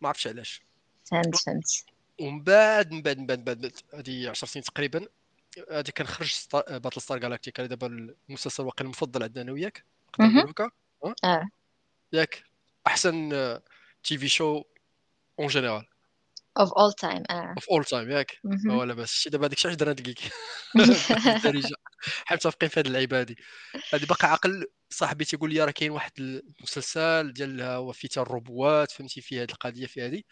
ما 0.00 0.08
عرفتش 0.08 0.26
علاش 0.26 0.62
فهمت 1.10 1.36
فهمت 1.36 1.95
ومن 2.20 2.42
بعد 2.42 2.92
من 2.92 3.02
بعد 3.02 3.18
من 3.18 3.26
بعد 3.26 3.38
من 3.38 3.44
بعد 3.44 3.72
هذه 3.94 4.30
10 4.30 4.48
سنين 4.48 4.64
تقريبا 4.64 5.06
هذه 5.70 5.90
كان 5.90 6.06
خرج. 6.06 6.34
Battlestar 6.70 7.18
Galactica. 7.18 7.60
هذا 7.60 7.68
دابا 7.68 8.14
المسلسل 8.28 8.62
واقع 8.62 8.84
المفضل 8.84 9.22
عندنا 9.22 9.42
أنا 9.42 9.52
وياك. 9.52 9.84
هكا 10.20 10.70
آه. 11.24 11.48
ياك 12.12 12.44
أحسن 12.86 13.30
TV 14.04 14.28
show 14.28 14.62
en 15.40 15.46
général 15.46 15.86
of 16.58 16.72
all 16.72 16.92
time 16.92 17.22
آه. 17.30 17.54
اوف 17.56 17.70
اول 17.70 17.84
تايم 17.84 18.10
ياك. 18.10 18.38
مهم. 18.44 18.78
ولا 18.78 18.94
بس 18.94 19.10
شي 19.10 19.30
دابا 19.30 19.46
هذيك 19.46 19.56
الشيء 19.56 19.70
علاش 19.70 19.80
درنا 19.80 19.92
دقيق. 19.92 20.18
حنا 22.26 22.36
متفقين 22.36 22.68
في 22.68 22.80
هذه 22.80 22.86
اللعيبة 22.86 23.20
هذه 23.20 23.34
هذه 23.94 24.04
باقي 24.04 24.28
عاقل 24.28 24.66
صاحبي 24.90 25.24
تيقول 25.24 25.54
لي 25.54 25.64
راه 25.64 25.70
كاين 25.70 25.90
واحد 25.90 26.12
المسلسل 26.18 27.32
ديال 27.32 27.76
وفيت 27.76 28.18
الروبوات 28.18 28.90
فهمتي 28.90 29.20
فيه 29.20 29.42
هذه 29.42 29.50
القضية 29.50 29.86
في 29.86 30.06
هذه 30.06 30.22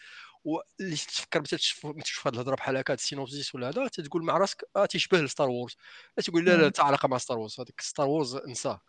واللي 0.44 0.96
تفكر 0.96 1.40
متى 1.40 1.56
تشوف 1.56 1.86
تشوف 2.02 2.26
هذه 2.26 2.34
الهضرة 2.34 2.54
بحال 2.56 2.76
هكا 2.76 2.94
ال 2.94 3.01
synopsis 3.01 3.54
ولا 3.54 3.68
هذا 3.68 3.88
تتقول 3.88 4.24
مع 4.24 4.38
راسك 4.38 4.64
آه 4.76 4.86
تيشبه 4.86 5.20
لستار 5.20 5.48
وورز. 5.48 5.76
تقول 6.24 6.44
لا 6.44 6.56
لا 6.56 6.72
علاقة 6.78 7.08
مع 7.08 7.18
ستار 7.18 7.38
وورز. 7.38 7.60
هذاك 7.60 7.80
ستار 7.80 8.06
وورز 8.08 8.36
انساه 8.36 8.80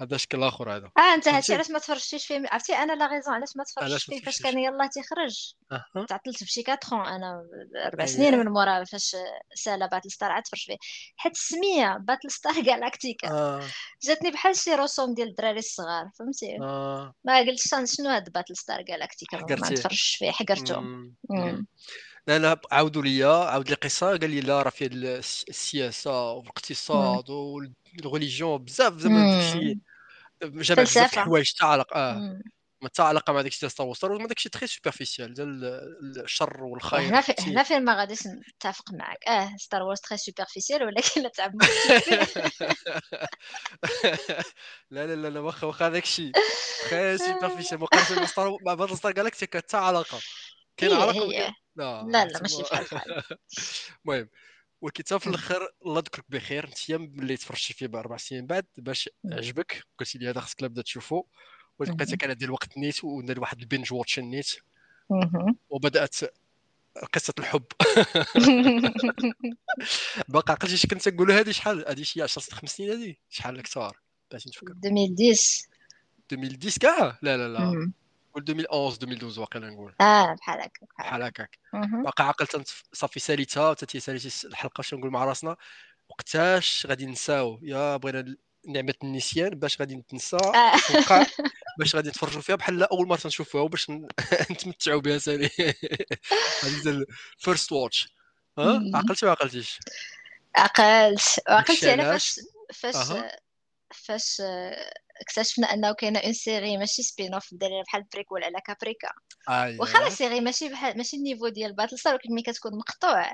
هذا 0.00 0.16
شكل 0.16 0.42
آخر 0.42 0.76
هذا. 0.76 0.90
آه 0.98 1.14
أنت؟ 1.14 1.28
هادشي 1.28 1.54
علاش 1.54 1.70
ما 1.70 1.78
تفرجتيش 1.78 2.26
فيه 2.26 2.42
عرفتي 2.52 2.72
أنا 2.74 2.92
la 2.92 3.06
raison 3.06 3.34
علاش 3.34 3.48
ما 3.56 3.64
تفرجتش 3.64 4.04
فيه 4.04 4.20
فاش؟ 4.22 4.42
كان 4.42 4.58
يلاه 4.58 4.86
تيخرج 4.86 5.52
أها. 5.72 6.06
تعطلت 6.08 6.44
بشي 6.44 6.64
4 6.92 7.16
أنا 7.16 7.46
أربع 7.86 8.04
أيه. 8.04 8.10
سنين 8.10 8.38
من 8.38 8.48
مورا 8.48 8.84
فاش 8.84 9.16
سالا 9.54 9.86
Battlestar 9.86 10.30
عاد 10.32 10.42
تفرج 10.42 10.60
فيه. 10.64 10.76
حيت 11.16 11.32
السميه 11.32 11.96
Battlestar 12.00 12.60
Galactica 12.62 13.30
آه. 13.30 13.62
جاتني 14.02 14.30
بحال 14.30 14.56
شي 14.56 14.74
رسوم 14.74 15.14
ديال 15.14 15.28
الدراري 15.28 15.58
الصغار 15.58 16.10
فهمتي؟ 16.18 16.56
آه. 16.62 17.14
ما 17.24 17.38
قلتش 17.38 17.68
شن- 17.68 17.86
شنو 17.86 18.08
هاد 18.10 18.32
Battlestar 18.32 18.82
Galactica 18.82 19.36
ما-. 19.36 19.70
نتفرجش 19.70 20.16
فيه 20.18 20.30
حقرته 20.30 20.80
مم. 22.28 22.34
مم. 22.34 22.40
لا 22.40 22.54
لا 22.54 22.60
عاودوا 22.72 23.02
لي 23.02 23.24
عاود 23.24 23.68
لي 23.68 23.74
قصة 23.74 24.06
قال 24.06 24.30
لي 24.30 24.40
لا 24.40 24.62
راه 24.62 24.70
فيه 24.70 24.86
الس- 24.92 25.44
السياسة 25.48 26.32
والاقتصاد 26.32 27.30
وال 27.30 27.56
religion 27.56 28.58
بزاف 28.64 28.98
زعما. 28.98 29.40
داكشي 29.40 29.78
جمع 30.42 30.82
بزاف. 30.82 31.12
الحوايج 31.14 31.52
تاع 31.52 31.68
علاقه 31.68 32.00
آه. 32.00 32.40
ما 32.82 32.88
تا 32.88 33.02
علاقه 33.02 33.32
مع 33.32 33.42
داكشي 33.42 33.60
ديال 33.60 33.70
ستار 33.70 33.86
وورز 33.86 33.96
ستار 33.98 34.10
وورز 34.10 34.22
ما 34.22 34.28
داكشي 34.28 34.48
très 34.48 34.66
superficiel 34.66 35.34
ديال 35.34 35.64
ال- 35.64 36.22
الشر 36.24 36.64
والخير 36.64 37.00
هنا 37.00 37.20
في؟ 37.20 37.34
هنا 37.38 37.62
فين 37.62 37.84
ما 37.84 37.94
غاديش 38.00 38.18
نتفق 38.26 38.92
معك 38.92 39.28
آه 39.28 39.56
ستار 39.56 39.82
وورز 39.82 40.00
très 40.00 40.18
superficiel 40.18 40.82
ولكن 40.82 41.22
لا 41.22 41.28
تعمق 41.28 41.64
لا 44.90 45.06
لا 45.06 45.14
لا 45.16 45.28
لا 45.30 45.40
واخا 45.40 45.66
واخا 45.66 45.88
داكشي 45.88 46.32
très 46.90 47.18
superficiel 47.18 47.80
مقارنه 47.80 48.20
مع 48.20 48.26
ستار 48.26 48.56
مع 48.66 48.74
Battlestar 48.74 49.30
حتى 49.54 49.76
علاقه 49.76 50.18
كاين 50.76 50.92
علاقة 50.92 51.54
لا 51.76 52.02
لا 52.02 52.24
لا 52.24 52.42
ماشي 52.42 52.62
بحال 52.62 52.84
بحال 52.84 53.22
المهم 54.06 54.28
ولكن 54.80 55.18
في. 55.18 55.26
الآخر 55.26 55.68
الله 55.86 55.98
يذكرك 55.98 56.24
بخير. 56.28 56.64
انت 56.64 56.90
ملي 56.90 57.36
تفرجتي 57.36 57.74
فيه 57.74 57.86
بأربع 57.86 58.16
سنين 58.16 58.46
بعد 58.46 58.66
باش. 58.76 59.08
عجبك. 59.32 59.84
قلتي 59.98 60.18
لي 60.18 60.30
هذا 60.30 60.40
خصك 60.40 60.62
لا 60.62 60.68
بدا 60.68 60.82
تشوفو. 60.82 61.24
ولقيت 61.78 62.14
كان 62.14 62.30
عندي 62.30 62.44
الوقت 62.44 62.78
نيت 62.78 63.04
وندير 63.04 63.40
واحد 63.40 63.60
ال 63.60 63.65
binge 63.65 63.92
watch 63.92 64.18
نيت. 64.18 64.50
وبدأت 65.70 66.16
قصة 67.12 67.34
الحب. 67.38 67.64
باقي 70.28 70.52
عقلتي 70.52 70.76
شي 70.76 70.86
كنت 70.86 71.08
نقول 71.08 71.32
هذه 71.32 71.50
شحال؟ 71.50 71.88
هذه 71.88 72.02
شي 72.02 72.22
10 72.22 72.42
خمس 72.42 72.70
سنين 72.70 72.90
هذه 72.90 73.14
شحال 73.30 73.58
أكثر؟ 73.58 74.00
باش 74.30 74.46
نتفكر. 74.46 74.72
2010 74.72 75.68
2010 76.32 76.80
كاع؟ 76.80 77.18
لا 77.22 77.36
لا 77.36 77.48
لا. 77.48 77.92
نقول 78.36 78.44
2011 78.48 79.02
2012 79.02 79.40
واقيلا 79.40 79.70
نقول. 79.70 79.94
آه 80.00 80.34
بحال 80.34 80.60
هكا 80.60 80.86
بحال 80.98 81.22
هكاك. 81.22 81.58
عاقل 82.20 82.46
تنت- 82.46 82.68
صافي 82.92 83.20
ساليتها 83.20 83.74
حتى 83.74 84.00
ساليتي 84.00 84.46
الحلقة 84.46 84.82
شنو 84.82 84.98
نقول 85.00 85.10
مع 85.12 85.24
راسنا؟ 85.24 85.56
وقتاش 86.08 86.86
غادي 86.86 87.06
نساو 87.06 87.58
يا 87.62 87.96
بغينا 87.96 88.36
نعمة 88.68 88.94
النسيان 89.04 89.50
باش 89.50 89.80
غادي 89.80 89.96
نتنسى 89.96 90.36
آه. 90.36 90.76
توقع 90.88 91.26
باش 91.78 91.96
غادي 91.96 92.08
نتفرجوا 92.08 92.40
فيها 92.40 92.56
بحال 92.56 92.82
أول 92.82 93.08
مرة 93.08 93.20
نشوفوها 93.26 93.62
وباش 93.64 93.90
ن- 93.90 94.06
نتمتعوا 94.50 95.00
بها 95.00 95.18
سالي 95.18 95.50
هذه 96.62 96.88
ال 97.38 97.44
first 97.44 97.72
watch 97.72 98.08
ها. 98.58 98.82
عقلتي 98.94 99.26
ما 99.26 99.32
عقلتيش؟ 99.32 99.78
عقلت. 100.56 101.40
عقلتي 101.48 101.90
على؟ 101.90 102.02
فاش 102.02 102.40
فاش. 102.74 103.06
فاش 103.94 104.42
اكتشفنا 105.24 105.66
أنه 105.66 105.92
كاينة 105.92 106.18
une 106.18 106.32
série 106.32 106.76
ماشي 106.76 107.02
spin-off 107.02 107.48
دايره 107.52 107.82
بحال 107.82 108.04
prequel 108.14 108.44
على 108.44 108.58
Caprica 108.66 109.08
اييه 109.48 109.80
واخا 109.80 109.98
la 109.98 110.08
série 110.08 110.40
ماشي 110.40 110.68
بحال 110.68 110.96
ماشي 110.96 111.16
ال 111.16 111.21
niveau 111.21 111.48
ديال 111.48 111.72
Battlestar 111.72 112.14
ولكن 112.14 112.32
ملي 112.32 112.42
كتكون 112.42 112.72
مقطوع. 112.78 113.32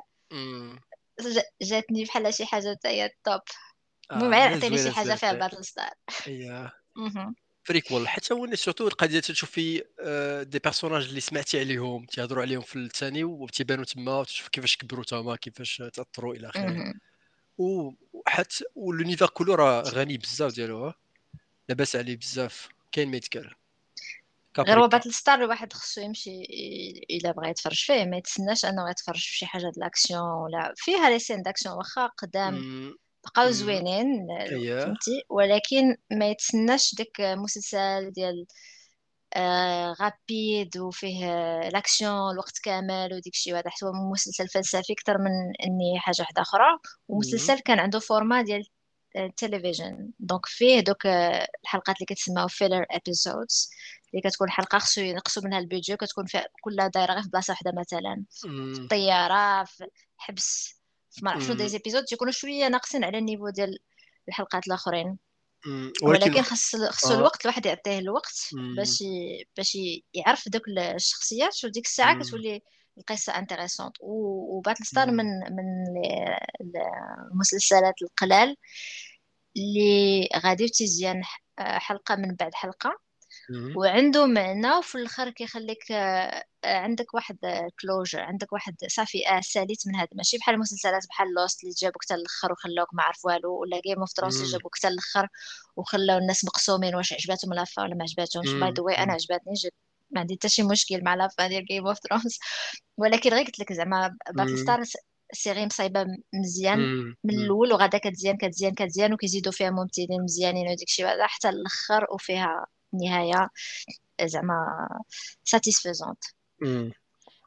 جاتني 1.62 2.05
بحال 2.05 2.34
شي 2.34 2.47
حاجة 2.47 2.70
حتى 2.74 2.88
هي 2.88 3.05
ال 3.05 3.13
top 3.13 3.41
آه، 4.11 4.14
المهم 4.14 4.34
غير 4.34 4.57
عطيني 4.57 4.78
شي 4.78 4.91
حاجة 4.91 5.14
فيها. 5.14 5.32
Battlestar. 5.32 5.93
prequel 7.68 8.09
حتى 8.09 8.34
هو 8.34 8.55
surtout 8.55 8.88
القضية 8.88 9.20
تشوف 9.20 9.51
في 9.51 9.84
آه، 10.01 10.43
des 10.43 10.59
personnages 10.59 11.05
اللي 11.05 11.20
سمعتي 11.20 11.61
عليهم 11.61 12.05
تيهضروا 12.05 12.43
عليهم 12.43 12.61
في 12.62 12.76
الثاني 12.76 13.24
وتيبانوا 13.24 13.84
تما 13.84 14.18
وتشوف 14.18 14.49
كيفاش 14.49 14.76
كبروا 14.76 15.05
تما 15.05 15.36
كيفاش 15.36 15.82
تأثروا 15.93 16.34
إلى 16.34 16.49
آخره. 16.49 16.95
وحتى 17.59 18.64
و 18.74 18.80
l'univers 18.80 19.28
كله 19.28 19.55
راه 19.55 19.82
غني 19.82 20.18
بزاف 20.18 20.55
ديالو. 20.55 20.93
لاباس 21.71 21.97
عليه 21.97 22.16
بزاف. 22.16 22.68
كاين 22.93 23.11
ما 23.11 23.21
غير. 23.35 24.83
هو 24.83 24.89
باتل 24.89 25.12
ستار 25.12 25.39
الواحد 25.45 25.73
خصو 25.73 26.01
يمشي 26.01 26.43
إلا 27.11 27.33
بغى 27.33 27.51
يتفرج 27.51 27.85
فيه 27.85 28.05
ما 28.05 28.16
يتسناش 28.16 28.64
أنه 28.64 28.91
يتفرج 28.91 29.21
في 29.21 29.37
شي 29.37 29.47
حاجة 29.47 29.66
د 29.66 29.77
الأكسيون 29.77 30.23
ولا 30.23 30.75
فيها 30.77 31.11
les 31.11 31.18
scènes 31.18 31.43
d'action 31.43 31.74
واخا 31.75 32.07
قدام. 32.07 32.55
بقاو. 33.25 33.51
زوينين 33.51 34.31
اييه 34.31 34.85
فهمتي؟ 34.85 35.25
ولكن 35.29 35.97
ما 36.11 36.31
يتسناش 36.31 36.95
داك 36.95 37.21
مسلسل 37.21 38.11
ديال 38.11 38.47
آه 39.35 39.93
rapide 39.93 40.78
وفيه 40.79 41.25
آه، 41.27 41.68
l'action 41.68 42.32
الوقت 42.33 42.59
كامل 42.62 43.14
وديك 43.14 43.35
الشيء 43.35 43.55
هذا 43.55 43.71
حتى 43.71 43.87
هو 43.87 43.93
مسلسل 44.12 44.49
فلسفي 44.49 44.93
أكثر 44.93 45.18
من 45.18 45.31
إني 45.66 45.99
حاجة 46.01 46.16
واحدة 46.21 46.43
أخرى. 46.43 46.79
ومسلسل 47.09 47.59
كان 47.59 47.79
عنده 47.79 47.99
format 47.99 48.43
ديال 48.43 48.66
التلفزيون 49.16 50.12
donc 50.18 50.47
فيه 50.46 50.80
دوك 50.80 51.06
آه، 51.06 51.48
الحلقات 51.64 51.96
اللي 51.96 52.06
كتسماو 52.06 52.48
filler 52.49 52.86
episodes 52.91 53.70
اللي 54.14 54.30
كتكون 54.30 54.50
حلقة 54.50 54.78
خصو 54.78 55.00
ينقصوا 55.00 55.42
منها 55.44 55.58
ال 55.59 55.64
budget 55.64 55.97
كتكون 55.96 56.26
فيها 56.26 56.46
كلها 56.62 56.88
دايرة 56.88 57.12
غير 57.12 57.22
في 57.22 57.28
بلاصة 57.28 57.50
واحدة 57.52 57.72
مثلا 57.80 58.24
أمم، 58.44 58.72
الطيارة 58.72 59.64
في 59.64 59.86
حبس 60.16 60.80
في 61.11 61.24
ما 61.24 61.30
عرفت 61.30 61.46
شنو. 61.46 61.54
des 61.57 61.68
épisodes 61.68 62.05
تيكونوا 62.04 62.32
شوية 62.32 62.68
ناقصين 62.68 63.04
على 63.04 63.18
ال 63.18 63.23
niveau 63.23 63.49
ديال 63.48 63.78
الحلقات 64.28 64.66
الأخرين. 64.66 65.18
ولكن 65.66 66.06
ولكن 66.06 66.42
خص 66.42 66.76
خصو 66.76 67.14
آه. 67.14 67.18
الوقت 67.18 67.44
الواحد 67.44 67.66
يعطيه 67.66 67.98
الوقت. 67.98 68.48
باش 68.76 69.04
باش 69.56 69.78
يعرف 70.14 70.48
دوك 70.48 70.62
الشخصيات 70.68 71.64
وديك 71.64 71.86
الساعة. 71.86 72.18
كتولي 72.22 72.62
القصة 72.99 73.38
intéressante 73.38 73.93
و 74.01 74.84
Battlestar. 74.86 75.11
من 75.11 75.26
من 75.26 75.84
ال- 76.61 76.76
المسلسلات 77.32 77.95
القلال 78.03 78.57
اللي 79.57 80.28
غادي 80.36 80.68
تزيان 80.68 81.24
ح- 81.24 81.43
حلقة 81.59 82.16
من 82.16 82.34
بعد 82.34 82.55
أمم. 83.51 83.76
وعنده 83.76 84.26
معنى 84.26 84.72
وفي 84.72 84.95
الآخر 84.95 85.30
كيخليك 85.30 85.93
آه، 85.93 86.45
آه، 86.64 86.76
عندك 86.78 87.14
واحد 87.14 87.38
closure 87.80 88.20
عندك 88.20 88.53
واحد 88.53 88.74
صافي 88.88 89.28
آه 89.28 89.41
ساليت 89.41 89.86
من 89.86 89.97
هذا 89.97 90.09
ماشي 90.14 90.38
بحال 90.38 90.55
المسلسلات 90.55 91.07
بحال 91.09 91.26
Lost 91.36 91.62
اللي 91.64 91.74
جابوك 91.78 92.05
حتى 92.05 92.14
الآخر 92.14 92.53
وخلاوك 92.53 92.88
ما 92.95 93.03
عرف 93.03 93.24
والو 93.24 93.61
ولا 93.61 93.80
Game 93.80 93.99
of 94.01 94.11
Thrones 94.11 94.36
اللي. 94.36 94.53
جابوك 94.53 94.76
حتى 94.78 94.88
الآخر 94.88 95.28
وخلاو 95.76 96.18
الناس 96.18 96.45
مقسومين 96.45 96.95
واش 96.95 97.12
عجباتهم 97.12 97.55
la 97.55 97.66
fin 97.66 97.82
ولا 97.82 97.95
ما 97.95 98.03
عجباتهمش 98.03 98.49
by 98.53 98.70
the 98.72 98.82
way 98.82 98.95
أنا. 98.99 99.12
عجباتني 99.12 99.55
جد 99.55 99.70
ما 100.11 100.20
عندي 100.20 100.34
حتى 100.34 100.48
شي 100.48 100.62
مشكل 100.62 101.04
مع 101.04 101.14
la 101.14 101.28
fin 101.28 101.49
ديال 101.48 101.64
Game 101.64 101.86
of 101.86 101.99
Thrones 101.99 102.38
ولكن 102.96 103.30
غير 103.30 103.44
قلت 103.44 103.58
لك 103.58 103.72
زعما 103.72 104.16
مم. 104.34 104.56
star 104.57 104.82
série 105.32 105.66
مصايبة 105.66 106.06
مزيان. 106.34 106.78
من. 107.24 107.30
الأول 107.30 107.72
وغادا 107.72 107.98
كتزيان 107.98 108.36
كتزيان 108.36 108.74
كتزيان 108.74 109.12
وكيزيدوا 109.12 109.52
فيها 109.52 109.70
ممثلين 109.70 110.22
مزيانين 110.22 110.68
وديك 110.68 110.88
الشيء 110.88 111.04
بعدا 111.04 111.26
حتى 111.26 111.48
الأخر 111.48 112.06
وفيها 112.14 112.66
نهاية 113.04 113.48
زعما 114.22 114.88
satisfaisante 115.45 116.24
مم. 116.61 116.92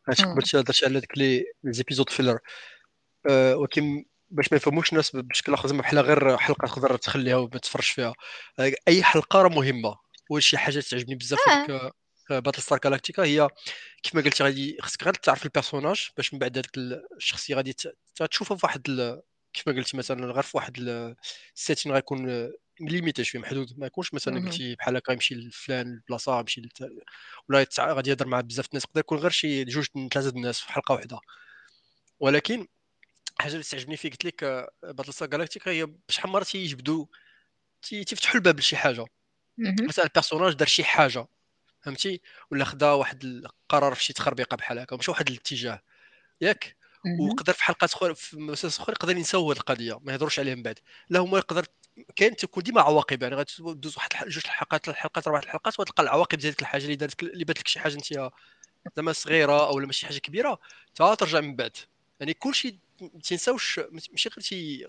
قبلت 0.07 0.55
هضرت 0.55 0.83
على 0.83 0.99
ديك 0.99 1.17
les 1.17 1.45
épisodes 1.63 2.09
filler 2.09 2.39
أه 3.29 3.55
ولكن 3.55 4.05
باش 4.29 4.51
ما 4.51 4.57
يفهموش 4.57 4.91
الناس 4.91 5.15
بشكل 5.15 5.53
آخر 5.53 5.67
زعما 5.67 5.81
بحال 5.81 5.99
غير 5.99 6.37
حلقة 6.37 6.67
تقدر 6.67 6.97
تخليها 6.97 7.35
وما 7.35 7.59
فيها 7.81 8.13
أه، 8.59 8.73
أي 8.87 9.03
حلقة 9.03 9.41
راه 9.41 9.49
مهمة 9.49 9.95
وشي 10.29 10.57
حاجة 10.57 10.79
تعجبني 10.79 11.15
بزاف 11.15 11.39
ديك 11.49 11.93
Battlestar 12.29 12.79
Galactica 12.83 13.23
هي 13.23 13.49
كيف 14.03 14.15
ما 14.15 14.21
قلتي 14.21 14.43
غادي 14.43 14.77
خصك 14.81 15.03
غير 15.03 15.13
تعرف 15.13 15.45
ال 15.45 15.51
personnage 15.51 16.09
باش 16.17 16.33
من 16.33 16.39
بعد 16.39 16.57
هذيك 16.57 16.77
الشخصية 17.17 17.55
غادي 17.55 17.75
تشوفها 18.31 18.57
في 18.57 18.65
واحد 18.65 18.89
ال- 18.89 19.21
كيف 19.53 19.67
ما 19.67 19.73
قلتي 19.73 19.97
مثلا 19.97 20.25
غير 20.31 20.43
في 20.43 20.57
واحد 20.57 20.77
ال 21.55 21.60
setting 21.60 21.91
غيكون 21.91 22.51
limité 22.81 23.23
شوية 23.23 23.41
محدود. 23.41 23.79
ما 23.79 23.87
يكونش 23.87 24.13
مثلا. 24.13 24.39
قلتي 24.45 24.75
بحال 24.75 24.95
هكا 24.95 25.11
يمشي 25.11 25.35
لفلان 25.35 25.87
البلاصة 25.87 26.39
يمشي 26.39 26.61
لت... 26.61 26.89
ولا 27.49 27.61
يتع... 27.61 27.93
غادي 27.93 28.09
يهضر 28.09 28.27
مع 28.27 28.41
بزاف 28.41 28.65
الناس 28.69 28.83
يقدر 28.83 28.99
يكون 28.99 29.17
غير 29.17 29.31
شي 29.31 29.63
جوج 29.63 29.85
ثلاثة 30.13 30.29
الناس 30.29 30.59
في 30.59 30.71
حلقة 30.71 30.93
واحدة. 30.93 31.19
ولكن 32.19 32.67
حاجة 33.39 33.51
اللي 33.51 33.63
تعجبني 33.63 33.97
فيه 33.97 34.09
قلت 34.09 34.25
لك 34.25 34.69
Battlestar 34.83 35.27
Galactica 35.29 35.71
هي 35.71 35.85
بشحال 36.09 36.31
مره 36.31 36.43
تيجبدوا 36.43 37.05
تي- 37.81 38.03
تيفتحوا 38.03 38.35
الباب 38.35 38.59
لشي 38.59 38.75
حاجة. 38.75 39.05
مثلا 39.87 40.05
ال 40.05 40.10
personnage 40.10 40.53
دار 40.53 40.67
شي 40.67 40.83
حاجة. 40.83 41.27
فهمتي؟ 41.83 42.21
ولا 42.51 42.65
خدا 42.65 42.91
واحد 42.91 43.23
القرار 43.23 43.95
في 43.95 44.03
شي 44.03 44.13
تخربيقة 44.13 44.55
بحال 44.57 44.79
هكا 44.79 44.95
مشى 44.95 45.11
واحد 45.11 45.29
الاتجاه. 45.29 45.81
ياك. 46.41 46.75
وقدر 47.19 47.53
في 47.53 47.63
حلقات 47.63 47.93
أخرى 47.93 48.15
في 48.15 48.37
مسلسل 48.37 48.81
اخر 48.83 48.93
يقدر 48.93 49.17
ينساو 49.17 49.51
هذه 49.51 49.57
القضية 49.57 49.99
ما 50.01 50.13
يهضروش 50.13 50.39
عليها 50.39 50.55
من 50.55 50.63
بعد. 50.63 50.79
لا 51.09 51.19
هما 51.19 51.37
يقدر 51.37 51.65
كاين 52.15 52.35
تكون 52.35 52.63
ديما 52.63 52.81
عواقب 52.81 53.23
يعني 53.23 53.35
غتدوز 53.35 53.97
واحد 53.97 54.09
جوج 54.29 54.43
الحلقات 54.45 54.85
ثلاث 54.85 54.97
حلقات 54.97 55.27
أربع 55.27 55.39
الحلقات 55.39 55.79
وتلقى 55.79 56.03
العواقب 56.03 56.37
ديال 56.37 56.55
الحاجة 56.61 56.83
اللي 56.83 56.95
دارت 56.95 57.23
اللي 57.23 57.45
بانت 57.45 57.59
لك 57.59 57.67
شي 57.67 57.79
حاجة 57.79 57.93
انت 57.93 58.31
زعما 58.97 59.13
صغيرة 59.13 59.67
أو 59.67 59.77
ماشي 59.77 60.07
حاجة 60.07 60.17
كبيرة 60.17 60.59
تا 60.95 61.15
ترجع 61.15 61.39
من 61.41 61.55
بعد. 61.55 61.77
يعني 62.19 62.33
كلشي 62.33 62.79
ما 63.01 63.09
تنساوش 63.23 63.79
ماشي 63.91 64.29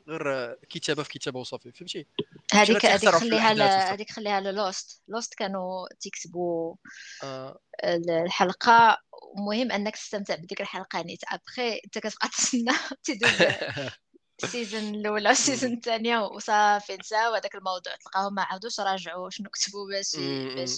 غير 0.09 0.23
غير 0.23 0.55
كتابة 0.71 1.03
في 1.03 1.09
كتابة 1.11 1.41
وصافي 1.41 1.73
فهمتي؟ 1.73 2.07
هذيك 2.53 2.87
هذيك 2.87 3.11
خليها 3.11 3.55
ل... 3.55 3.63
هذيك 3.63 4.11
خليها 4.11 4.41
Lost 4.41 5.03
Lost 5.09 5.35
كانوا 5.35 5.87
تيكتبوا 6.01 6.75
آه، 7.23 7.59
الحلقة. 7.85 8.99
المهم 9.39 9.73
أنك 9.73 9.97
تستمتع 9.97 10.35
بديك 10.35 10.61
الحلقة 10.61 11.03
نيت. 11.03 11.21
ابخي 11.33 11.81
أنت 11.85 11.99
كتبقى 11.99 12.29
تسنى 12.39 12.73
تدوز 13.05 13.49
ال 14.45 14.52
saison 14.52 14.95
الأولى 14.95 15.29
وال 15.29 15.40
saison 15.40 15.73
الثانية 15.73 16.19
وصافي 16.19 16.97
نساو 16.97 17.35
هذاك 17.35 17.55
الموضوع. 17.55 17.97
تلقاهم 17.97 18.35
ما 18.35 18.43
عاودوش 18.43 18.81
راجعوا 18.81 19.31
شنو 19.31 19.51
كتبوا 19.51 19.89
باش 19.91 20.17
باش 20.57 20.71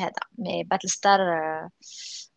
هذا. 0.00 0.12
mais 0.38 0.64
Battlestar 0.64 1.20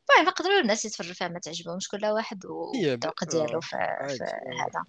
المهم 0.10 0.28
يقدروا 0.28 0.60
الناس 0.60 0.86
يتفرجوا 0.86 1.14
فيها 1.14 1.28
ما 1.28 1.40
تعجبهمش 1.40 1.88
كل 1.88 2.06
واحد 2.06 2.46
والذوق 2.46 3.24
ديالو 3.24 3.58
آه، 3.58 3.60
في, 3.60 3.76
آه. 3.76 4.18
هذا. 4.66 4.86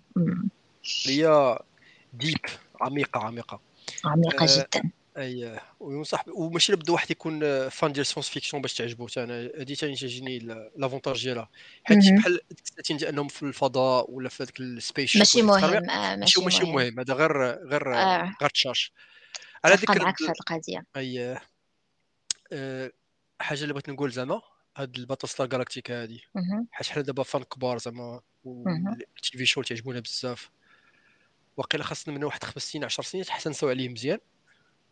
هي 1.07 1.59
ديب 2.13 2.39
عميقة 2.81 3.21
عميقة. 3.21 3.61
عميقة 4.05 4.45
آه، 4.45 4.59
جدا. 4.59 4.91
أي 5.17 5.61
وينصح 5.81 6.25
وماشي 6.29 6.73
لابد 6.73 6.91
واحد 6.91 7.11
يكون 7.11 7.69
فان 7.69 7.93
ديال 7.93 8.07
ساينس 8.07 8.29
فيكسيون 8.29 8.63
باش 8.63 8.75
تعجبو. 8.75 9.07
حتى 9.09 9.25
أنا 9.25 9.51
هادي 9.59 9.77
تاني 9.77 9.97
تجيني 9.97 10.39
لافونتاج 10.77 11.25
ديالها. 11.25 11.49
حيت. 11.85 11.99
بحال 11.99 12.41
ديك 12.51 12.61
الساتين 12.81 13.29
في 13.29 13.43
الفضاء 13.43 14.11
ولا 14.11 14.29
في 14.29 14.43
هذاك 14.43 14.61
السبيس 14.61 15.11
شيب 15.11 15.19
ماشي 15.19 15.43
مهم 15.43 15.91
آه 15.91 16.17
ماشي 16.17 16.41
ماشي 16.41 16.65
مهم. 16.65 17.01
هذا 17.01 17.15
غير 17.15 17.43
غير 17.67 17.95
آه. 17.95 18.37
غير 18.41 18.51
تشاش 18.51 18.93
على 19.65 19.75
ذكر 19.75 20.03
معك 20.05 20.17
في 20.17 20.25
هذه 20.25 20.31
القضية. 20.31 20.85
أي 20.97 21.41
آه، 22.53 22.93
حاجة 23.41 23.63
اللي 23.63 23.73
بغيت 23.73 23.89
نقول 23.89 24.11
زعما 24.11 24.43
هاد 24.77 24.97
الباتل 24.97 25.29
ستار 25.29 25.47
جالاكتيكا 25.47 26.03
هادي. 26.03 26.21
حيت 26.71 26.89
حنا 26.89 27.03
دابا 27.03 27.23
fans 27.23 27.43
كبار 27.43 27.79
زعما. 27.79 28.21
وال 28.45 29.39
TV 29.39 29.47
show 29.47 29.63
تعجبونا 29.63 30.01
بزاف. 30.01 30.51
واقيلا 31.57 31.85
خاصنا 31.85 32.15
من 32.15 32.25
واحد 32.25 32.45
خمس 32.45 32.63
سنين 32.63 32.85
10 32.85 33.05
سنين 33.05 33.25
حتى 33.25 33.49
نساو 33.49 33.71
عليه 33.71 33.89
مزيان. 33.89 34.19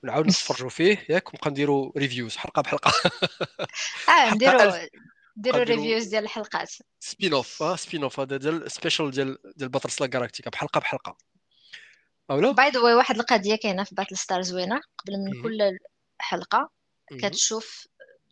ونعاودوا 0.03 0.31
نتفرجوا 0.31 0.69
فيه 0.69 1.07
ياك 1.09 1.35
ونبقى 1.35 1.51
نديروا 1.51 1.93
reviews 1.97 2.37
حلقة 2.37 2.63
بحلقة. 2.63 2.93
آه 4.09 4.35
نديروا 4.35 4.63
1000 4.63 4.89
نديروا 5.39 5.63
reviews 5.63 6.05
ديال 6.05 6.25
الحلقات. 6.25 6.73
spin-off 7.01 7.63
آه 7.63 7.77
spin-off 7.77 8.21
هذا 8.21 8.37
ديال 8.37 8.71
special 8.71 9.11
ديال 9.11 9.39
ديال 9.57 9.69
Battlestar 9.69 10.09
Galactica 10.09 10.51
بحلقة 10.51 10.81
بحلقة. 10.81 11.17
أو 12.31 12.41
لا 12.41 12.51
باي 12.51 12.71
ذا 12.71 12.81
واي 12.81 12.95
واحد 12.95 13.17
القضية 13.17 13.57
كاينة 13.57 13.85
في 13.85 13.95
Battlestar 13.95 14.43
زوينة 14.43 14.81
قبل 14.99 15.13
من. 15.19 15.43
كل 15.43 15.79
حلقة. 16.19 16.71
كتشوف 17.11 17.87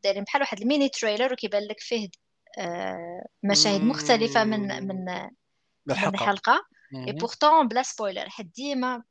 دايرين 0.05 0.25
بحال 0.25 0.43
واحد 0.43 0.61
ال 0.61 0.66
mini 0.66 0.89
trailer 0.89 1.33
وكيبان 1.33 1.63
لك 1.63 1.81
فيه 1.81 2.09
آه، 2.59 3.27
مشاهد 3.43 3.81
مختلفة 3.81 4.45
من 4.45 4.61
من 4.87 5.05
من 5.05 5.31
الحلقة. 5.91 6.15
الحلقة 6.15 6.67
اي. 6.95 7.13
pourtant 7.13 7.69
بلا 7.69 7.83
spoiler 7.83 8.29
حيت 8.29 8.47
ديما 8.47 9.03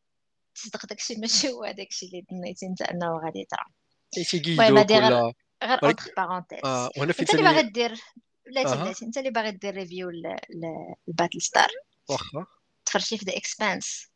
تصدق 0.56 0.86
داكشي 0.86 1.16
ماشي 1.16 1.50
هو 1.50 1.72
داكشي 1.72 2.06
اللي 2.06 2.26
ظنيتي 2.32 2.66
انت 2.66 2.82
انه 2.82 3.20
غادي 3.26 3.40
يطرا 3.40 3.66
هادي 4.80 4.94
غير 4.94 5.04
ولا 5.04 5.34
غير 5.64 5.84
entre 5.84 6.14
parenthèses 6.18 6.60
آه 6.66 6.90
وهنا 6.98 7.14
فين 7.14 7.26
انت 7.26 7.36
اللي 7.36 7.44
باغي 7.44 7.64
دير 7.64 8.02
بلاتي 8.46 8.76
بلاتي 8.76 9.06
انت 9.06 9.18
اللي 9.18 9.30
باغي 9.30 9.52
دير 9.52 9.76
review 9.76 10.10
ال 11.08 11.42
Battlestar 11.42 11.70
واخا 12.10 12.46
تفرجتي 12.86 13.18
في 13.18 13.26
The 13.26 13.38
Expanse 13.38 14.08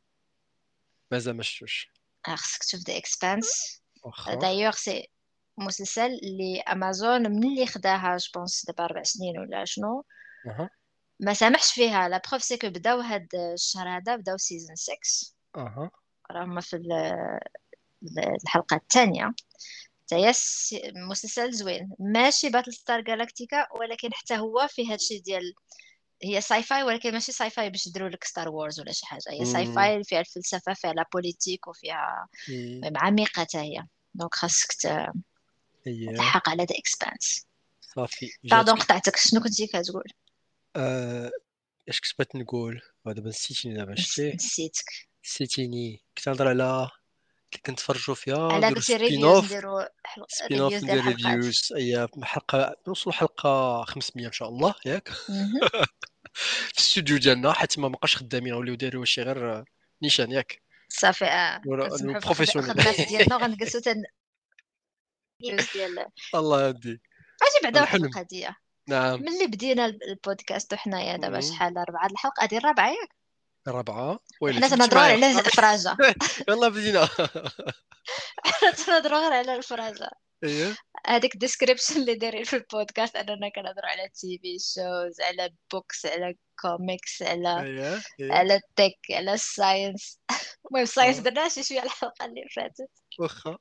مازال 1.11 1.37
ما 1.37 1.43
شفتوش 1.43 1.91
خصك 2.27 2.63
تشوف 2.63 2.81
ذا 2.87 2.97
اكسبانس 2.97 3.81
دايوغ 4.41 4.71
سي 4.71 5.09
مسلسل 5.57 6.11
اللي 6.23 6.61
امازون 6.61 7.21
من 7.31 7.43
اللي 7.43 7.65
خداها 7.65 8.17
جوبونس 8.17 8.65
دابا 8.65 8.85
أربع 8.85 9.03
سنين 9.03 9.39
ولا 9.39 9.65
شنو 9.65 10.05
ما 11.19 11.33
سامحش 11.33 11.71
فيها. 11.73 12.09
لا 12.09 12.21
بروف 12.29 12.43
سي 12.43 12.57
كو 12.57 12.69
بداو 12.69 12.99
هاد 12.99 13.27
الشهر 13.53 13.89
هذا 13.97 14.15
بداو 14.15 14.37
سيزون 14.37 14.75
6 14.75 14.95
أها. 15.55 15.91
راهما 16.31 16.61
في 16.61 16.75
ال- 16.75 17.39
الحلقة 18.43 18.75
الثانية. 18.75 19.33
س- 20.31 20.75
مسلسل 20.95 21.51
زوين. 21.51 21.89
ماشي 21.99 22.49
باتل 22.49 22.73
ستار 22.73 23.01
جالاكتيكا 23.01 23.67
ولكن 23.79 24.09
حتى 24.13 24.37
هو 24.37 24.67
فيه 24.69 24.93
هادشي 24.93 25.19
ديال 25.19 25.53
هي 26.23 26.41
sci-fi 26.41 26.83
ولكن 26.83 27.11
ماشي 27.13 27.31
sci-fi 27.31 27.69
باش 27.69 27.87
يديروا 27.87 28.09
لك 28.09 28.23
Star 28.23 28.49
Wars 28.49 28.79
ولا 28.79 28.91
شي 28.91 29.05
حاجة. 29.05 29.21
هي 29.29 29.45
sci. 29.45 29.65
fi 29.73 30.03
فيها 30.03 30.19
الفلسفة 30.19 30.73
فيها 30.73 30.93
la 30.93 31.05
politique 31.13 31.67
وفيها 31.67 32.27
إيه. 32.49 32.81
عميقة 32.95 33.41
حتى 33.41 33.57
هي. 33.57 33.83
donc 34.13 34.35
خاصك 34.35 34.71
ت- 34.73 35.07
اييه 35.87 36.09
تلحق 36.15 36.49
على 36.49 36.63
The 36.63 36.75
Expanse 36.79 37.45
صافي. 37.81 38.31
pardon 38.43 38.75
قطعتك. 38.75 39.15
شنو 39.17 39.41
كنتي 39.41 39.67
كتقول؟ 39.67 40.03
آه، 40.75 41.31
اش 41.89 42.13
كنت 42.17 42.35
نقول 42.35 42.81
دابا 43.05 43.29
نسيتيني 43.29 43.75
دابا 43.75 43.95
شتي 43.95 44.33
نسيتك 44.33 44.85
نسيتيني 45.25 46.03
كنت 46.17 46.29
نهضر 46.29 46.47
على 46.47 46.89
اللي 47.53 47.61
كنتفرجوا 47.65 48.15
فيها 48.15 48.53
على 48.53 48.81
spin 48.81 48.97
reviews 49.01 49.45
نديرو 49.45 49.85
spin-off 50.27 50.73
ندير 50.73 51.05
reviews 51.05 51.73
اي 51.75 52.07
حلقه 52.23 52.75
نوصلوا 52.87 53.15
حلقه 53.15 53.83
500 53.85 54.27
ان 54.27 54.31
شاء 54.31 54.49
الله 54.49 54.75
ياك. 54.85 55.09
في 56.69 56.73
الاستوديو 56.73 57.17
ديالنا 57.17 57.53
حيت 57.53 57.79
ما 57.79 57.87
بقاش 57.87 58.17
خدامين 58.17 58.53
ولاو 58.53 58.75
دايروا 58.75 59.05
شي 59.05 59.21
غير 59.21 59.63
نيشان 60.01 60.31
ياك 60.31 60.61
صافي 60.89 61.25
آه 61.25 61.61
professionnel. 61.65 62.71
الخدمات 62.71 63.07
ديالنا 63.07 63.35
وغنجلسوا 63.35 63.79
تن 63.79 64.03
الله 66.35 66.67
يهدي 66.67 67.01
أجي 67.41 67.63
بعدا 67.63 67.81
واحد. 67.81 68.03
القضية 68.03 68.55
نعم. 68.89 69.21
ملي 69.21 69.47
بدينا 69.47 69.85
البودكاست 69.85 70.73
وحنايا 70.73 71.17
دابا. 71.17 71.41
شحال؟ 71.41 71.77
أربعة 71.77 72.07
الحلقة؟ 72.07 72.43
هذه 72.43 72.57
الرابعة 72.57 72.89
ياك؟ 72.89 73.15
الرابعه 73.67 74.19
ويلي 74.41 74.57
حنا 74.57 74.67
تنهضروا. 74.67 75.01
على 75.01 75.39
الفراجه 75.39 75.97
يلا 76.49 76.67
بدينا. 76.67 77.05
حنا 78.45 78.71
تنهضروا 78.71 79.19
غير 79.19 79.33
على 79.33 79.55
الفراجه 79.55 80.09
إيه. 80.43 80.75
هذيك 81.07 81.33
ال 81.33 81.39
description 81.39 81.95
اللي 81.95 82.15
دايرين 82.15 82.43
في 82.43 82.55
البودكاست 82.55 83.15
أننا 83.15 83.49
كنهضروا 83.49 83.89
على 83.89 84.09
TV 84.09 84.57
shows 84.59 85.21
على 85.21 85.53
books 85.71 86.05
على 86.05 86.35
كوميكس 86.61 87.21
على 87.21 87.61
إيه 87.61 88.01
إيه. 88.19 88.33
على 88.33 88.55
التك 88.55 88.99
على 89.11 89.33
الساينس 89.33 90.19
المهم 90.65 90.83
الساينس 90.83 91.17
آه. 91.17 91.21
درنا 91.21 91.49
شي 91.49 91.63
شوية 91.63 91.83
الحلقة 91.83 92.25
اللي 92.25 92.41
فاتت. 92.55 92.91
واخا. 93.19 93.57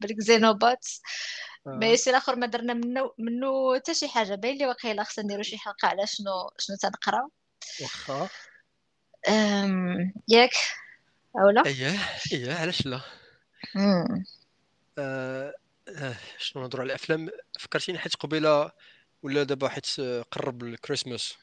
بالكزينوبوتس 0.00 1.00
آه. 1.04 1.55
ماشي 1.66 2.10
الآخر 2.10 2.36
ما 2.36 2.46
درنا 2.46 2.74
منه 2.74 3.12
منه 3.18 3.76
حتى 3.76 3.94
شي 3.94 4.08
حاجة 4.08 4.34
باين 4.34 4.58
لي 4.58 4.66
واقيلا 4.66 5.04
خصنا 5.04 5.24
نديرو 5.24 5.42
شي 5.42 5.58
حلقة 5.58 5.88
على 5.88 6.06
شنو 6.06 6.50
شنو 6.58 6.76
تنقراو 6.76 7.30
واخا. 7.82 8.28
أم، 9.28 10.12
ياك؟ 10.28 10.52
أولا؟ 11.36 11.66
إيه 11.66 11.98
إيه 12.32 12.54
علاش 12.54 12.86
لا. 12.86 13.00
آه، 14.98 15.54
آه، 15.88 16.16
شنو 16.38 16.62
نهضروا 16.62 16.82
على 16.82 16.88
الأفلام؟ 16.88 17.28
فكرتيني 17.60 17.98
حيت 17.98 18.16
قبيلة 18.16 18.70
ولا 19.22 19.42
دابا 19.42 19.68
حيت 19.68 19.86
آه، 20.00 20.22
قرب 20.22 20.62
الكريسماس. 20.62 21.34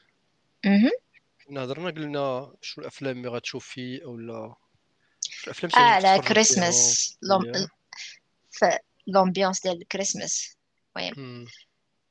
كنا 1.46 1.64
هضرنا 1.64 1.90
قلنا 1.90 2.54
شو 2.60 2.80
الأفلام 2.80 3.16
اللي 3.16 3.28
غتشوفي 3.28 4.04
اولا 4.04 4.54
الأفلام 5.44 5.72
آه 5.84 5.96
اللي 5.96 6.08
على 6.08 6.22
كريسماس. 6.22 7.16
فيهم؟ 7.20 7.42
l'am-. 7.52 7.68
ف 8.50 8.64
l'ambiance 9.06 9.62
ديال 9.62 9.82
الكريسماس 9.82 10.56
مم. 11.16 11.46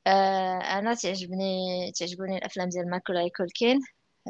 آه 0.06 0.58
أنا 0.78 0.94
تعجبني 0.94 1.92
تعجبوني 1.98 2.36
الافلام 2.38 2.68
ديال 2.68 2.90
ماكولاي 2.90 3.30
كولكين 3.30 3.80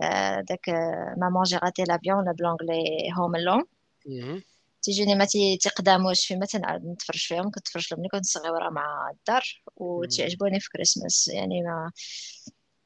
آه 0.03 0.41
داك 0.41 0.69
آه، 0.69 1.15
Maman 1.18 1.43
j'ai 1.43 1.57
raté 1.57 1.85
l'avion 1.85 2.32
ب 2.32 2.38
l'anglais 2.38 2.85
Home 3.18 3.37
Alone 3.37 3.64
مم. 4.07 4.43
تيجيني 4.83 5.15
ما 5.15 5.25
تي- 5.25 5.57
تيقداموش 5.57 6.27
فيما 6.27 6.47
تنعاود 6.47 6.87
نتفرج 6.87 7.19
فيهم 7.27 7.51
كنت 7.51 7.67
تفرج 7.67 7.89
لهم 7.93 8.01
ملي 8.01 8.09
كنت 8.09 8.25
صغيره 8.25 8.71
مع 8.71 9.11
الدار 9.12 9.43
وتعجبوني 9.77 10.61
في 10.61 10.69
كريسماس 10.71 11.29
يعني 11.29 11.62
ما 11.62 11.91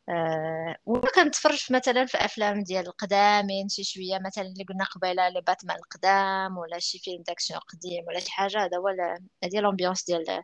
آه 0.09 0.77
ولا 0.87 1.09
كنتفرج 1.15 1.57
في 1.59 1.73
مثلا 1.73 2.07
في 2.07 2.19
أفلام 2.19 2.63
ديال 2.65 2.87
القدامين 2.87 3.69
شي 3.69 3.85
شوية 3.85 4.19
مثلا 4.27 4.45
اللي 4.45 4.65
قلنا 4.65 4.85
قبيلة 4.85 5.29
les 5.29 5.41
Batman 5.41 5.77
القدام 5.77 6.59
ولا 6.59 6.79
شي 6.79 6.99
film 6.99 7.23
d'action 7.27 7.55
قديم 7.55 8.05
ولا 8.09 8.21
شي 8.21 8.31
حاجة 8.31 8.59
هذا 8.65 8.77
هو 8.79 8.89
هذه 9.45 9.61
l'ambiance 9.61 10.05
ديال. 10.05 10.43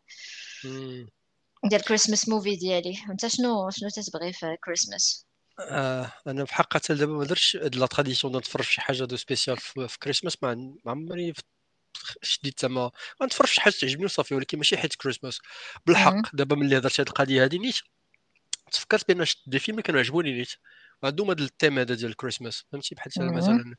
ديال 1.64 1.82
Christmas 1.84 2.28
movie 2.28 2.56
ديالي 2.56 2.98
أنت 3.10 3.26
شنو 3.26 3.70
شنو 3.70 3.88
تتبغي 3.88 4.32
في 4.32 4.56
كريسماس 4.64 5.26
آه 5.60 6.12
أنا 6.26 6.44
بحق 6.44 6.74
حتى 6.74 6.94
دابا 6.94 7.12
ما 7.12 7.24
درتش 7.24 7.56
la 7.56 7.86
tradition 7.86 8.36
نتفرج 8.36 8.64
شي 8.64 8.80
حاجة 8.80 9.04
de 9.04 9.16
spécial 9.16 9.56
في, 9.56 9.88
في 9.88 9.98
كريسماس 9.98 10.42
ما 10.42 10.76
عمري 10.86 11.32
شديت 12.22 12.60
زعما 12.60 12.90
غنتفرج 13.22 13.48
شي 13.48 13.60
حاجة 13.60 13.74
تعجبني 13.80 14.04
وصافي 14.04 14.34
ولكن 14.34 14.58
ماشي 14.58 14.76
حيت 14.76 14.94
كريسماس. 14.94 15.40
بالحق 15.86 16.36
دابا 16.36 16.56
ملي 16.56 16.78
هضرت 16.78 17.00
هاد 17.00 17.08
القضية 17.08 17.44
هادي 17.44 17.58
نيت 17.58 17.78
تفكرت 18.74 19.08
بأن 19.08 19.24
شفت 19.24 19.38
des 19.46 19.58
films 19.58 19.74
اللي 19.74 19.82
كانوا 19.82 20.00
عجبوني 20.00 20.32
نيت. 20.32 20.52
وعندهم 21.02 21.28
هاد 21.28 21.40
ال 21.40 21.47
thème 21.47 21.78
هذا 21.78 21.94
ديال 21.94 22.10
الكريسماس 22.10 22.64
فهمتي؟ 22.72 22.94
بحال. 22.94 23.34
مثلا 23.34 23.74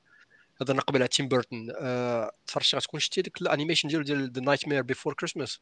هضرنا 0.62 0.82
قبل 0.82 1.00
على 1.00 1.08
تيم 1.08 1.28
بيرتون 1.28 1.68
آه 1.80 2.32
تفرجتي 2.48 2.78
غتكون 2.78 3.00
شتي 3.00 3.22
ديك 3.22 3.42
ال 3.42 3.47
animation 3.47 3.90
ديالو 3.90 4.04
ديال 4.04 4.32
The 4.32 4.42
Nightmare 4.42 4.82
Before 4.82 5.14
Christmas 5.14 5.60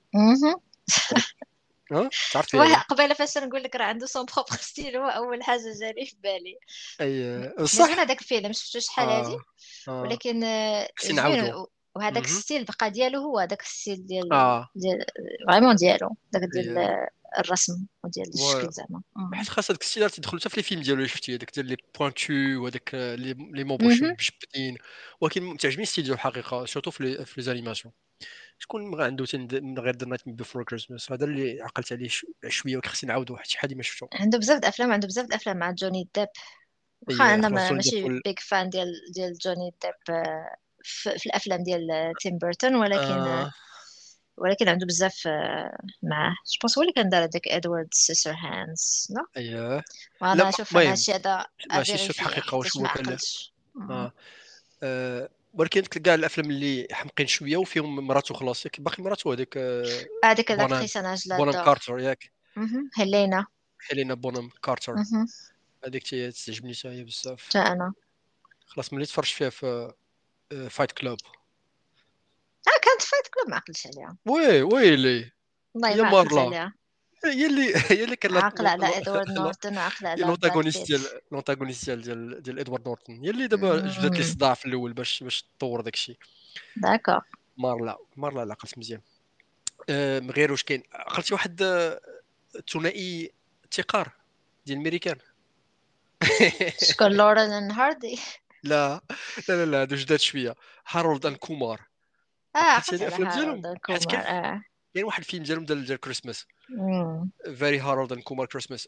تعرفي 2.34 2.58
واه 2.58 2.76
قبيله 2.76 3.14
فاش 3.14 3.38
نقول 3.38 3.64
لك 3.64 3.76
راه 3.76 3.86
عنده 3.86 4.06
son 4.06 4.26
propre 4.26 4.56
style 4.56 4.98
هو 4.98 5.08
أول 5.08 5.44
حاجة 5.44 5.62
جاري 5.82 6.06
في 6.06 6.16
بالي. 6.24 6.58
أي 7.02 7.66
صح. 7.66 7.86
صح 7.86 8.00
هذاك 8.00 8.22
الفيلم 8.22 8.54
شفتو 8.54 8.80
شحال 8.80 9.10
هادي؟ 9.10 9.38
آه. 9.88 9.92
آه 9.92 10.02
ولكن 10.02 10.44
آه، 10.44 10.88
وهذاك. 11.96 12.26
ال 12.26 12.33
style 12.33 12.66
بقى 12.66 12.92
ديالو 12.92 13.20
هو 13.22 13.40
هذاك 13.40 13.62
ال 13.62 13.69
style 13.69 14.06
ديال 14.06 14.30
ديال 14.76 15.06
vraiment 15.48 15.76
ديالو 15.76 16.16
داك 16.32 16.42
ديال 16.54 16.78
آه، 16.78 17.10
الرسم 17.40 17.86
وديال 18.04 18.30
الشكل 18.34 18.72
زعما. 18.72 19.02
حيت 19.34 19.50
خاص 19.50 19.72
هذاك 19.72 19.82
السيلار 19.82 20.10
تيدخل 20.10 20.40
حتى 20.40 20.50
في 20.50 20.58
les 20.58 20.64
films 20.64 20.82
ديالو 20.82 20.98
اللي 20.98 21.08
شفتي؟ 21.10 21.36
هذاك 21.36 21.52
ديال 21.56 21.66
les 21.66 21.78
pointus 22.00 22.34
وهذاك 22.34 22.94
les 22.94 23.64
mains. 23.64 24.14
مشبتين 24.20 24.78
ولكن 25.22 25.58
تعجبني 25.58 25.84
ال 25.84 25.87
style 25.87 26.04
ديالو 26.04 26.16
الحقيقة 26.16 26.66
surtout 26.66 26.92
في 26.92 27.04
les 27.38 27.44
animations 27.44 27.94
شكون 28.60 28.96
غير 28.96 29.06
عنده 29.06 29.26
من 29.62 29.80
غير 29.80 29.96
The 29.96 30.06
Night 30.08 30.22
Before 30.26 30.64
Christmas 30.64 31.12
هذا 31.12 31.26
اللي 31.26 31.62
عقلت 31.62 31.94
عليه 31.94 32.08
شو- 32.08 32.28
شوية 32.48 32.76
ولكن 32.76 32.90
خصني 32.90 33.08
نعاودو 33.08 33.38
حيت 33.38 33.48
شحال 33.48 33.78
ما 33.78 33.84
شفتو. 33.84 34.08
عنده 34.14 34.38
بزاف 34.38 34.58
د 34.60 34.64
الافلام 34.64 34.92
عنده 34.92 35.08
بزاف 35.08 35.26
د 35.26 35.28
الافلام 35.30 35.58
مع 35.58 35.72
جوني 35.72 36.08
ديب 36.16 36.28
واخا 37.02 37.34
أنا 37.34 37.50
ماشي 37.50 38.02
ديب 38.02 38.22
big 38.26 38.40
fan 38.40 38.70
ديال 38.70 38.94
ديال 39.16 39.34
جوني 39.38 39.72
ديب 39.84 40.16
آه، 40.16 40.56
في, 40.84 41.18
في 41.20 41.26
الأفلام 41.26 41.64
ديال 41.64 41.92
آه، 41.92 42.14
تيم 42.22 42.38
بيرتون 42.38 42.76
ولكن 42.76 43.02
آه، 43.02 43.44
آه 43.46 43.52
ولكن 44.38 44.70
عنده 44.70 44.86
بزاف 44.86 45.28
آه، 45.28 45.78
معاه. 46.04 46.30
je 46.32 46.58
pense 46.62 46.78
هو 46.78 46.82
اللي 46.82 46.94
كان 46.94 47.10
دار 47.10 47.24
هذاك 47.24 47.48
Edward 47.48 47.88
Scissorhands 47.92 49.08
لا؟ 49.10 49.26
اييه 49.38 49.84
وأنا 50.22 50.52
شوف 50.52 50.78
هادشي 50.78 51.14
هذا 51.14 51.46
ماشي 51.70 51.98
شوف 51.98 52.18
حقيقه 52.18 52.58
واش 52.58 52.78
هو 52.78 52.84
كان. 52.84 53.18
آه. 53.92 54.14
آه، 54.84 55.30
ولكن 55.54 55.82
كاع 55.82 56.14
الأفلام 56.14 56.50
اللي 56.52 56.88
حمقين 56.92 57.28
شوية 57.28 57.58
وفيهم 57.58 58.08
مراته 58.08 58.34
خلاص 58.36 58.66
ياك 58.66 58.82
باقي 58.82 59.04
مراته 59.04 59.34
هذيك 59.34 59.58
آه، 59.58 60.06
هذيك 60.26 60.52
l'actrice 60.52 60.98
أنا 60.98 61.16
بونام 61.38 61.66
كارتر 61.66 62.00
ياك. 62.00 62.32
هيلينا. 62.98 63.46
هيلينا 63.92 64.14
بونام 64.14 64.50
كارتر. 64.64 64.96
هذيك 65.86 66.04
تي- 66.04 66.32
تعجبني 66.32 66.74
حتى 66.74 66.88
هي 66.88 67.04
بزاف. 67.04 67.48
حتى 67.50 67.60
أنا. 67.60 67.94
خلاص 68.66 68.94
ملي 68.94 69.06
تفرجت 69.06 69.32
فيها 69.34 69.50
في 69.50 69.94
Fight 70.70 70.92
Club 70.92 71.18
كلوب 73.34 73.50
ما 73.50 73.56
عقلتش 73.56 73.88
عليها 73.88 74.18
وي 74.26 74.62
ويلي؟ 74.62 75.32
والله 75.74 75.90
يا 75.90 76.02
ما 76.02 76.08
عقلت 76.08 76.34
مارلا 76.34 76.42
عليها. 76.42 76.74
هي 77.26 77.46
اللي 77.46 77.74
هي 77.76 78.04
اللي 78.04 78.16
كان 78.16 78.38
عاقلة 78.38 78.70
على 78.70 78.98
إدوارد 78.98 79.32
نورتون 79.32 79.78
وعاقلة 79.78 80.10
على 80.10 80.22
l'antagoniste 80.22 80.88
ديال 80.88 81.02
لونتاغونيست 81.32 81.90
ديال 81.90 82.02
ديال 82.02 82.44
ديال 82.44 82.60
إدوارد 82.60 82.88
نورتون 82.88 83.16
هي 83.24 83.30
اللي 83.30 83.48
دابا 83.48 83.78
جبدت 83.80 84.18
لي 84.18 84.24
مم. 84.26 84.32
صداع 84.32 84.54
في 84.54 84.66
الأول 84.66 84.94
باش 84.94 85.24
باش 85.24 85.42
تطور 85.58 85.82
داكشي 85.82 86.18
d'accord. 86.78 87.22
مارلا 87.58 87.98
مارلا 88.18 88.46
لا 88.46 88.52
عقلت 88.52 88.78
مزيان. 88.78 89.02
من 90.24 90.32
غير 90.32 90.52
واش 90.52 90.64
كاين 90.64 90.84
عقلتي 90.94 91.34
واحد 91.34 91.62
آه، 91.62 92.02
ثنائي 92.74 93.32
ابتكار 93.64 94.12
ديال 94.66 94.78
الميريكان. 94.78 95.18
شكون؟ 96.82 97.12
Laurel 97.12 97.52
and 97.52 97.72
Hardy. 97.72 98.20
لا. 98.64 99.02
لا 99.50 99.54
لا 99.56 99.66
لا 99.66 99.82
هادو 99.82 99.96
جداد 99.96 100.20
شوية. 100.20 100.56
Harold 100.88 101.26
and 101.26 101.36
Kumar. 101.36 101.82
آه 102.56 102.60
عقلت 102.60 102.94
على 102.94 103.04
على 103.04 103.08
الافلام 103.08 103.30
ديالهم 103.30 103.66
هارولد 103.66 103.80
حيت 103.88 104.06
كاين 104.06 104.62
كاين 104.94 105.06
واحد 105.06 105.20
الفيلم 105.20 105.44
ديالهم 105.44 105.66
ديال 105.66 106.00
Christmas. 106.00 106.46
Very 107.56 107.80
Harold 107.80 108.12
and 108.12 108.22
Kumar 108.22 108.46
Christmas. 108.46 108.88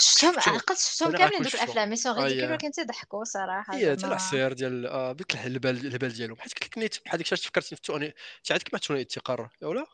شفتهم 0.00 0.54
عقلت 0.54 0.78
شفتهم 0.78 1.12
كاملين 1.12 1.42
دوك 1.42 1.54
الأفلام 1.54 1.88
mais 1.90 1.96
sont 1.96 2.12
ridicules 2.12 2.44
اي 2.44 2.50
ولكن 2.50 2.70
تيضحكوا 2.70 3.24
صراحة 3.24 3.78
زعما. 3.78 3.94
تاع 3.94 4.08
العصير 4.08 4.52
ديال 4.52 5.14
بيت 5.14 5.34
الهبال 5.34 5.86
الهبال 5.86 6.12
ديالهم. 6.12 6.36
حيت 6.36 6.52
قلت 6.52 6.64
لك 6.64 6.78
نيت 6.78 7.04
بحال 7.04 7.18
ديك 7.18 7.32
الساعة 7.32 7.40
تفكرتني 7.40 7.76
في 7.76 7.88
الثاني 7.88 8.06
انت 8.06 8.52
عندك 8.52 8.74
مع 8.74 8.78
الثنائي 8.78 9.02
التقار 9.02 9.50
ولا 9.62 9.86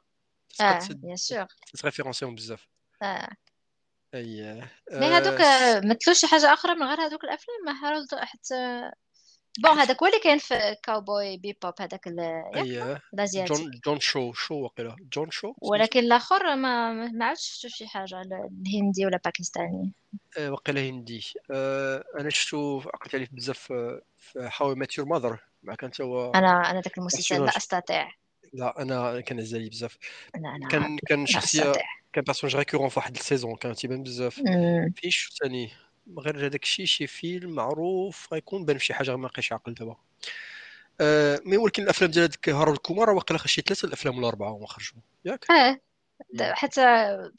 آه 0.61 0.81
bien 0.91 1.17
sûr 1.17 1.47
تريفيرونسيهم 1.79 2.35
بزاف. 2.35 2.69
آه. 3.03 3.29
أي 4.15 4.63
mais 4.93 5.07
هادوك 5.07 5.41
آه، 5.41 5.81
مثلوا 5.81 6.15
شي 6.15 6.27
حاجة 6.27 6.53
أخرى 6.53 6.75
من 6.75 6.83
غير 6.83 7.01
هادوك 7.01 7.25
الأفلام؟ 7.25 7.57
ما 7.67 7.73
هارولد 7.85 8.15
حتى 8.15 8.91
bon 9.63 9.79
هذاك 9.79 10.03
هو 10.03 10.07
اللي 10.07 10.19
كاين 10.21 10.39
في 10.39 10.77
Cowboy 10.83 11.37
Bebop 11.37 11.75
هذاك 11.81 12.07
ال- 12.07 12.19
ياك 12.19 12.67
اي 12.67 12.99
ال 13.15 13.19
asiatique 13.19 13.57
جون 13.57 13.71
جون 13.85 14.01
شو 14.01 14.33
شو 14.33 14.55
وقيلا 14.55 14.97
جون 15.13 15.31
شو 15.31 15.55
ولكن 15.63 16.01
الآخر 16.01 16.57
ما 16.57 16.93
ما 16.93 17.25
عرفتش 17.27 17.51
شفتو 17.51 17.69
شي 17.69 17.87
حاجة 17.87 18.23
ال- 18.23 18.49
الهندي 18.67 19.07
ولا 19.07 19.21
باكستاني 19.25 19.93
وقيلا 20.49 20.81
هندي 20.81 21.25
أنا 22.21 22.31
شفتو 22.31 22.81
عقلت 22.95 23.15
عليه 23.15 23.29
بزاف 23.33 23.59
في 24.19 24.51
How 24.61 24.75
I 24.75 24.81
Met 24.81 24.99
Your 24.99 25.07
Mother 25.07 25.39
مع 25.63 25.75
كان 25.75 25.91
هو 26.01 26.33
أنا 26.35 26.71
أنا 26.71 26.81
ذاك 26.81 26.99
المسلسل 26.99 27.45
لا 27.45 27.57
استطيع 27.57 28.13
لا 28.53 28.83
أنا 28.83 29.21
كان 29.21 29.41
عزالي 29.41 29.69
بزاف 29.69 29.99
كان 30.71 30.99
كان 31.07 31.27
شخصيه 31.27 31.73
كان 32.13 32.25
personnage 32.25 32.57
récurrent 32.57 32.89
في 32.89 32.99
واحد 32.99 33.17
ال 33.17 33.23
saison 33.23 33.57
كان 33.57 33.75
تيبان 33.75 34.03
بزاف 34.03 34.39
أمم. 34.39 34.93
فيش 34.97 35.31
ثاني 35.43 35.71
غير 36.19 36.47
هذاك 36.47 36.63
الشيء 36.63 36.87
شي 36.87 37.07
فيلم 37.07 37.51
معروف 37.51 38.29
غيكون 38.33 38.65
بان 38.65 38.79
شي 38.79 38.95
حاجة 38.95 39.17
ما 39.17 39.29
بقيتش 39.29 39.53
عاقل 39.53 39.75
دابا. 39.75 39.97
آه 41.01 41.41
mais 41.45 41.57
ولكن 41.57 41.83
الأفلام 41.83 42.11
ديال 42.11 42.25
هذاك 42.25 42.49
هارولد 42.49 42.79
كومار 42.79 43.11
واقيلا 43.11 43.47
شي 43.47 43.63
ثلاثة 43.63 43.87
الأفلام 43.89 44.19
ولا 44.19 44.29
أربعة 44.29 44.51
هما 44.51 44.67
خرجوا. 44.67 45.01
ياك؟ 45.25 45.51
آه. 45.51 45.81
حتى 46.41 46.83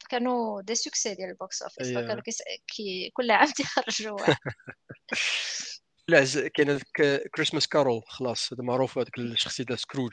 كانوا 0.08 0.62
des 0.62 0.74
succès 0.74 1.14
ديال 1.14 1.28
ال 1.30 1.38
box 1.38 1.62
office. 1.62 1.86
أي. 1.86 1.94
فكانوا 1.94 2.22
كيس... 2.22 2.42
كي 2.66 3.10
كل 3.14 3.30
عام 3.30 3.48
تيخرجوا. 3.56 4.18
لا 6.08 6.48
كاين 6.48 6.70
هذاك 6.70 7.30
Christmas 7.34 7.66
Carol 7.66 8.02
خلاص. 8.06 8.52
هذا 8.52 8.62
معروف 8.62 8.98
هذاك 8.98 9.18
الشخصيه 9.18 9.64
ديال 9.64 9.78
سكروج 9.78 10.12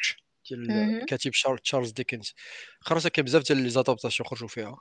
ديال. 0.49 0.71
الكاتب 0.71 1.33
شار- 1.33 1.57
تشارلز 1.57 1.91
ديكنز. 1.91 2.33
خلاص 2.79 3.07
كاين 3.07 3.25
بزاف 3.25 3.43
ديال 3.43 3.57
les 3.57 3.69
adaptations 3.69 4.29
خرجوا 4.29 4.47
فيها. 4.47 4.77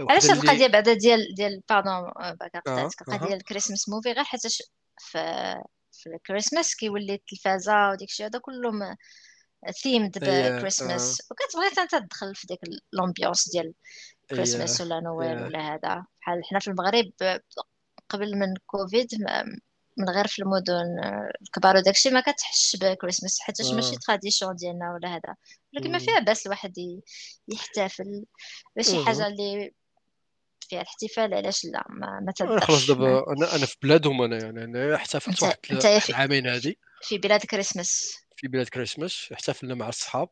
علاش 0.00 0.24
هاد 0.24 0.44
القضية 0.44 0.66
بعدا 0.66 0.92
ديال 0.92 1.34
ديال 1.34 1.62
pardon 1.68 2.10
قطعتك 2.10 3.02
القضية 3.02 3.26
ديال 3.26 3.38
ال 3.38 3.43
Christmas 3.43 3.88
movie 3.88 4.12
غير 4.12 4.24
حيتاش 4.24 4.62
في 4.98 5.18
في 5.92 6.06
الكريسماس 6.06 6.76
كيولي 6.76 7.14
التلفازة 7.14 7.90
وديك 7.90 8.08
الشيء 8.08 8.26
هذا 8.26 8.38
كلهم 8.38 8.96
themed 9.82 10.18
ب 10.18 10.28
Christmas 10.28 11.22
وكتبغي 11.30 11.82
أنت 11.82 11.94
تدخل 11.94 12.34
في 12.34 12.46
ديك 12.46 12.58
ال 12.94 13.00
ambiance 13.00 13.50
ديال 13.50 13.74
كريسماس 14.30 14.80
ولا 14.80 15.00
نويل 15.00 15.42
ولا 15.42 15.74
هذا. 15.74 16.04
بحال 16.20 16.44
حنا 16.44 16.58
في 16.58 16.68
المغرب 16.68 17.12
قبل 18.08 18.38
من 18.38 18.54
كوفيد 18.66 19.08
من 19.96 20.08
غير 20.08 20.26
في 20.26 20.42
المدن 20.42 20.98
آه، 21.04 21.30
الكبار 21.42 21.76
وداكشي 21.76 22.10
ما 22.10 22.20
كتحسش 22.20 22.76
بكريسماس 22.76 23.40
حيتاش 23.40 23.66
ماشي 23.66 23.94
آه. 23.94 23.98
tradition 24.06 24.56
ديالنا 24.56 24.92
ولا 24.94 25.08
هذا. 25.08 25.34
ولكن 25.74 25.92
ما. 25.92 25.98
فيها 25.98 26.18
باس 26.18 26.46
الواحد 26.46 26.72
يحتفل 27.48 28.24
أها 28.78 29.04
حاجة 29.04 29.26
اللي 29.26 29.72
فيها 30.68 30.80
الاحتفال 30.80 31.34
علاش 31.34 31.64
لا؟ 31.64 31.84
ما, 31.88 32.20
ما 32.20 32.32
أنا 32.40 32.60
خلاص 32.60 32.86
دابا 32.86 33.32
أنا 33.32 33.54
أنا 33.54 33.66
في 33.66 33.76
بلادهم 33.82 34.22
أنا 34.22 34.38
يعني 34.38 34.64
أنا 34.64 34.94
احتفلت 34.94 35.42
واحد 35.42 35.56
العامين 36.08 36.46
هادي 36.46 36.78
في 37.02 37.18
بلاد 37.18 37.40
كريسماس. 37.40 38.16
في 38.36 38.48
بلاد 38.48 38.68
كريسماس 38.68 39.28
احتفلنا 39.32 39.74
مع 39.74 39.88
الصحاب. 39.88 40.28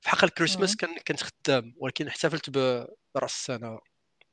في 0.00 0.10
حق 0.10 0.24
الكريسماس 0.24 0.76
كنت 0.76 1.22
خدام 1.22 1.74
ولكن 1.76 2.08
احتفلت 2.08 2.50
برأس 2.50 3.34
السنة. 3.34 3.78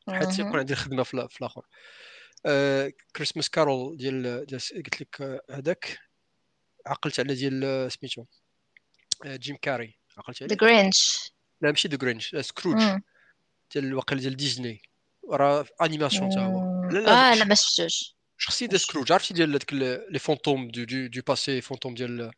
حيت 0.09 0.39
يكون. 0.39 0.59
عندي 0.59 0.73
الخدمه 0.73 1.03
في 1.03 1.27
في 1.29 1.41
الآخر. 1.41 1.61
آه 1.61 2.12
Christmas 3.15 3.49
Carol 3.49 3.97
ديال 3.97 4.45
قلت 4.49 5.01
لك 5.01 5.21
آه، 5.21 5.41
هذاك 5.51 5.99
عقلت 6.87 7.19
على 7.19 7.35
ديال 7.35 7.63
آه، 7.63 7.87
سميتو 7.87 8.25
آه، 9.25 9.35
جيم 9.35 9.55
كاري 9.61 9.97
عقلت 10.17 10.43
ذا 10.43 10.45
عليه 10.45 10.55
Grinch 10.55 11.31
لا 11.61 11.69
ماشي 11.69 11.87
The 11.87 11.97
Grinch 11.97 12.35
سكروج 12.35 12.81
ديال 13.73 13.85
الواقع 13.85 14.17
ديال 14.17 14.35
ديزني 14.35 14.81
راه 15.29 15.65
animation 15.81 16.29
تا 16.29 16.39
هو. 16.39 16.83
لا 16.89 16.99
لا 16.99 17.31
آه 17.31 17.35
لا 17.35 17.45
ما 17.45 17.55
شفتوش. 17.55 18.15
شخصية 18.37 18.65
ديال 18.65 18.79
سكروج 18.79 19.11
عرفتي 19.11 19.33
ديال 19.33 19.49
هذاك 19.49 19.73
les 19.73 20.19
fantômes 20.19 20.67
du 20.67 20.83
du 20.83 21.07
du 21.07 21.21
passé 21.27 21.61
fantôme 21.61 21.95
ديال 21.95 22.31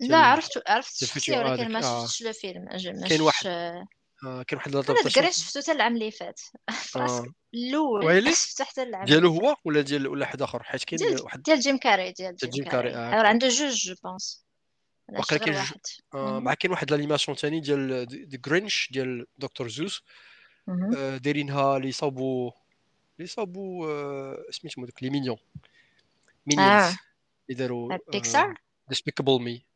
لا 0.00 0.16
عرفت 0.16 0.62
عرفت 0.70 1.02
الشخصيه 1.02 1.38
ولكن 1.38 1.72
ما 1.72 1.80
شفتش 1.80 2.22
le 2.22 2.32
film. 2.32 2.68
كاين 3.08 3.20
واحد. 3.20 3.46
آه، 3.46 3.86
آه 4.24 4.42
كاين 4.42 4.58
واحد 4.58 4.72
another 4.72 4.88
adaptation 4.88 5.12
Grinch 5.12 5.36
شفتو 5.36 5.60
حتى 5.60 5.72
العام 5.72 5.94
اللي 5.94 6.10
فات. 6.10 6.40
الأول 7.56 8.04
ويلي؟ 8.04 8.32
حتى 8.60 8.82
العام 8.82 9.04
ديالو 9.04 9.28
اللي 9.28 9.48
هو 9.48 9.56
ولا 9.64 9.80
ديال 9.80 10.08
ولا 10.08 10.26
حد 10.26 10.42
آخر؟ 10.42 10.62
حيت 10.62 10.84
كاين 10.84 11.20
واحد 11.20 11.42
ديال 11.42 11.60
Jim 11.60 11.78
Carrey 11.78 12.12
ديال 12.12 12.36
Jim 12.36 12.64
Carrey. 12.64 12.94
آه. 12.94 13.14
OK 13.14 13.26
عنده 13.26 13.48
جوج 13.48 13.74
je 13.74 13.94
pense. 14.04 14.44
واقيلا 15.08 15.44
كاين 15.44 15.64
آه. 16.14 16.38
مع 16.38 16.54
كاين 16.54 16.72
واحد 16.72 16.90
l'animation 16.90 17.36
ثاني 17.36 17.60
ديال 17.60 18.06
The 18.06 18.36
Grinch 18.36 18.88
ديال 18.92 19.26
Dr. 19.38 19.68
Seuss. 19.68 20.02
آه 20.68 21.16
دايرينها 21.16 21.78
لي 21.78 21.92
صابو 21.92 22.52
لي 23.18 23.26
صابو 23.26 23.90
آه 23.90 24.44
سميتهم 24.50 24.84
هذوك 24.84 25.02
les 25.02 25.10
Minions. 25.10 25.36
Minions 26.46 26.94
اللي 27.50 27.58
داروا 27.58 27.98
بيكسار 28.12 28.60
Despicable 28.88 29.42
Me 29.42 29.66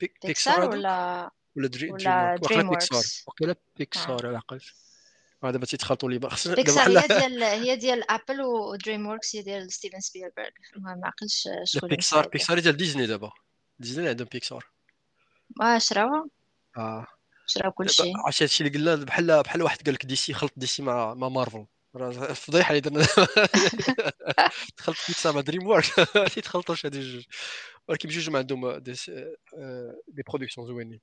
Pixar 0.00 0.70
ولا 0.70 1.30
ولا 1.56 1.68
Dream 1.68 1.92
ولا 1.92 2.36
بيكسار 2.36 3.24
واقيلا 3.26 3.56
بيكسار 3.76 4.26
على 4.26 4.36
عقلت 4.36 4.64
دابا 5.42 5.66
تيتخلطوا 5.66 6.10
les 6.10 6.18
Pixar 6.18 6.54
بحال 6.54 6.98
هي 6.98 7.06
ديال 7.06 7.42
هي 7.42 7.76
ديال 7.76 8.10
Apple 8.10 8.40
و 8.42 9.06
DreamWorks 9.06 9.36
هي 9.36 9.42
ديال 9.42 9.72
Steven 9.72 10.00
Spielberg 10.00 10.48
المهم 10.76 11.00
ما 11.00 11.06
عقلش 11.06 11.46
لا 11.46 11.64
شكون 11.64 11.88
Pixar 11.88 12.28
Pixar 12.28 12.58
ديال 12.58 12.76
ديزني 12.76 13.06
دابا. 13.06 13.30
ديزني 13.78 14.08
عندهم 14.08 14.28
بيكسار 14.32 14.70
آه 15.62 15.78
شراوها؟ 15.78 16.26
آه. 16.76 17.06
شراو 17.46 17.72
كلشي 17.72 18.12
عرفتي 18.16 18.44
هادشي 18.44 18.64
اللي 18.64 18.78
قلنا؟ 18.78 19.04
بحال 19.04 19.42
بحال 19.42 19.62
واحد 19.62 19.82
قال 19.84 19.94
لك 19.94 20.06
DC 20.06 20.34
خلط 20.34 20.52
DC 20.56 20.82
مع 20.82 21.14
مع 21.14 21.28
مارفل 21.28 21.66
راه 21.96 22.10
فضيحة 22.32 22.70
اللي 22.70 22.80
درنا. 22.80 23.06
دخلت 24.78 24.98
بيكسار 25.08 25.34
مع 25.34 25.40
DreamWorks 25.40 25.98
ما 26.16 26.28
تيتخلطوش 26.28 26.86
هادي 26.86 26.98
الجوج 26.98 27.24
ولكن 27.88 28.08
بجوج 28.08 28.30
ما 28.30 28.38
عندهم 28.38 28.78
des, 28.78 28.94
آه، 29.58 30.00
des 30.08 30.22
productions 30.28 30.66
زوينين. 30.66 31.00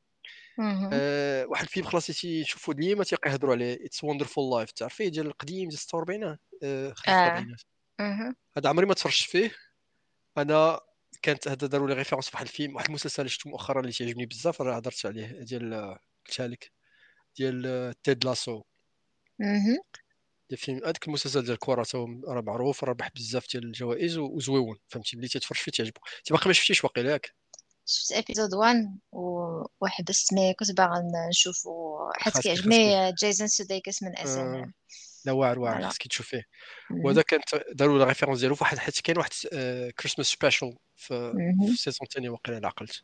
آه، 0.94 1.46
واحد 1.46 1.64
الفيلم 1.64 1.86
خلاص 1.86 2.08
تيشوفو 2.08 2.72
ديما 2.72 3.04
تيقيهضروا 3.04 3.54
عليه. 3.54 3.86
It's 3.86 4.04
a 4.04 4.09
Wonderful 4.09 4.58
Life 4.58 4.72
تعرفيه 4.72 5.08
ديال 5.08 5.28
القديم 5.28 5.70
ديال 5.70 5.80
46 5.80 6.38
آه، 6.64 6.94
خرج 6.94 7.06
في 7.06 7.12
آه. 7.12 7.28
السبعينات 7.28 7.62
مهم. 8.00 8.36
هذا 8.58 8.70
عمري 8.70 8.86
ما 8.86 8.94
تفرجت 8.94 9.30
فيه. 9.30 9.52
أنا 10.38 10.80
كانت 11.22 11.48
هذا 11.48 11.68
داروا 11.68 11.88
les 11.88 11.94
références 11.94 12.30
في 12.30 12.36
واحد 12.36 12.46
الفيلم 12.46 12.76
واحد 12.76 12.88
المسلسل 12.88 13.30
شفتو 13.30 13.50
مؤخرا 13.50 13.80
اللي 13.82 13.92
تعجبني 13.92 14.26
بزاف 14.26 14.62
راه 14.62 14.76
هضرت 14.76 15.06
عليه 15.06 15.26
ديال 15.28 15.98
قلتها 16.28 16.48
لك 16.48 16.72
ديال 17.38 17.94
Ted 18.04 18.26
Lasso. 18.26 18.64
ديال 20.50 20.60
فيلم 20.60 20.78
هذاك 20.78 21.08
المسلسل 21.08 21.42
ديال 21.42 21.54
الكره 21.54 21.86
راه 22.28 22.42
معروف 22.42 22.84
ربح 22.84 23.10
بزاف 23.16 23.52
ديال 23.52 23.64
الجوائز 23.64 24.18
وزوين. 24.18 24.78
فهمتي؟ 24.88 25.18
ملي 25.18 25.28
تتفرج 25.28 25.58
فيه 25.58 25.72
تعجبك 25.72 26.00
انت 26.18 26.32
باقي 26.32 26.48
ما 26.48 26.54
شفتيش 26.54 26.84
واقيلا 26.84 27.12
ياك 27.12 27.36
شفت 27.88 28.12
épisode 28.12 28.54
1 28.54 28.98
وحبست 29.82 30.34
mais 30.34 30.54
كنت 30.54 30.72
باغا 30.72 31.04
نشوفو 31.30 31.98
حيت 32.14 32.38
كيعجبني 32.38 33.12
Jason 33.12 33.48
Sudeikis 33.48 34.04
من 34.04 34.18
SN 34.18 34.56
آه، 34.56 34.64
ام 34.64 34.74
لا 35.26 35.32
واعر 35.32 35.60
واعر 35.60 35.84
خاصك 35.84 36.08
تشوف 36.08 36.28
فيه 36.28 36.48
مهم. 36.90 37.06
وهذا 37.06 37.22
كانت 37.22 37.44
داروا 37.74 38.00
la 38.00 38.06
référence 38.06 38.40
ديالو 38.40 38.56
في 38.56 38.64
واحد 38.64 38.78
حيت 38.78 39.00
كاين 39.02 39.18
واحد 39.18 39.32
Christmas 40.00 40.28
special 40.28 40.78
في. 40.96 41.34
ال 41.62 41.67
season 41.67 42.00
الثاني 42.02 42.30
واقيلا 42.30 42.58
الا 42.58 42.68
عقلت 42.68 43.04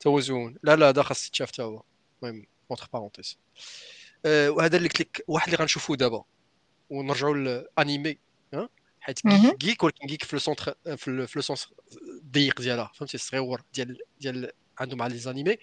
تا 0.00 0.10
هو 0.10 0.20
زوين. 0.20 0.58
لا 0.62 0.76
لا 0.76 0.88
هذا 0.88 1.02
خاص 1.02 1.26
يتشاف 1.26 1.50
تا 1.50 1.62
هو. 1.62 1.82
المهم 2.22 2.46
entre 2.70 2.88
parenthèses 2.92 3.38
وهذا 4.26 4.76
اللي 4.76 4.88
قلت 4.88 5.00
لك 5.00 5.24
واحد 5.28 5.48
اللي 5.48 5.56
غنشوفوه 5.56 5.96
دابا. 5.96 6.24
ونرجعوا 6.90 7.34
للانيمي 7.34 8.18
حيت 9.04 9.20
geek 9.58 9.82
ولكن 9.82 10.06
geek 10.06 10.24
في 10.24 10.36
le 10.36 10.40
centre 10.40 10.74
في 10.96 11.08
ال- 11.08 11.28
في 11.28 11.36
le 11.36 11.42
sens 11.42 11.68
ضيق 12.30 12.60
ديالها 12.60 12.90
فهمتي؟ 12.94 13.14
الصغيور 13.14 13.62
ديال 13.74 13.98
ديال 14.20 14.52
عنده 14.78 14.96
مع 14.96 15.06
les 15.06 15.18
animés 15.18 15.56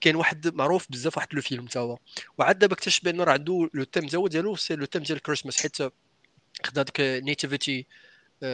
كاين 0.00 0.16
واحد 0.16 0.54
معروف 0.54 0.86
بزاف 0.90 1.16
واحد 1.16 1.28
le 1.34 1.40
film 1.40 1.66
تا 1.66 1.80
هو. 1.80 1.98
وعاد 2.38 2.58
دابا 2.58 2.74
اكتشف 2.74 3.04
بان 3.04 3.20
راه 3.20 3.32
عنده 3.32 3.70
le 3.74 3.84
thème 3.84 4.06
تا 4.06 4.18
هو 4.18 4.26
ديالو 4.28 4.56
c'est 4.56 4.76
le 4.76 4.84
thème 4.84 5.02
ديال 5.02 5.16
الكريسماس 5.16 5.62
حيت 5.62 5.76
خدا 6.64 6.82
داك 6.82 7.00
nativity 7.00 7.86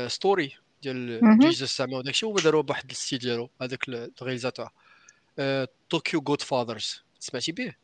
story 0.07 0.57
ديال. 0.83 1.21
Jesus 1.39 1.79
زعما 1.79 1.97
وداك 1.99 2.15
الشيء 2.15 2.29
هو 2.29 2.37
داروا 2.39 2.63
بواحد 2.63 2.91
ال 2.91 2.95
style 2.95 3.19
ديالو 3.19 3.51
هذاك 3.63 3.89
ال 3.89 3.95
réalisateur. 3.95 4.69
Tokyo 5.91 6.21
Godfathers 6.21 7.03
سمعتي 7.19 7.53
به؟ 7.53 7.75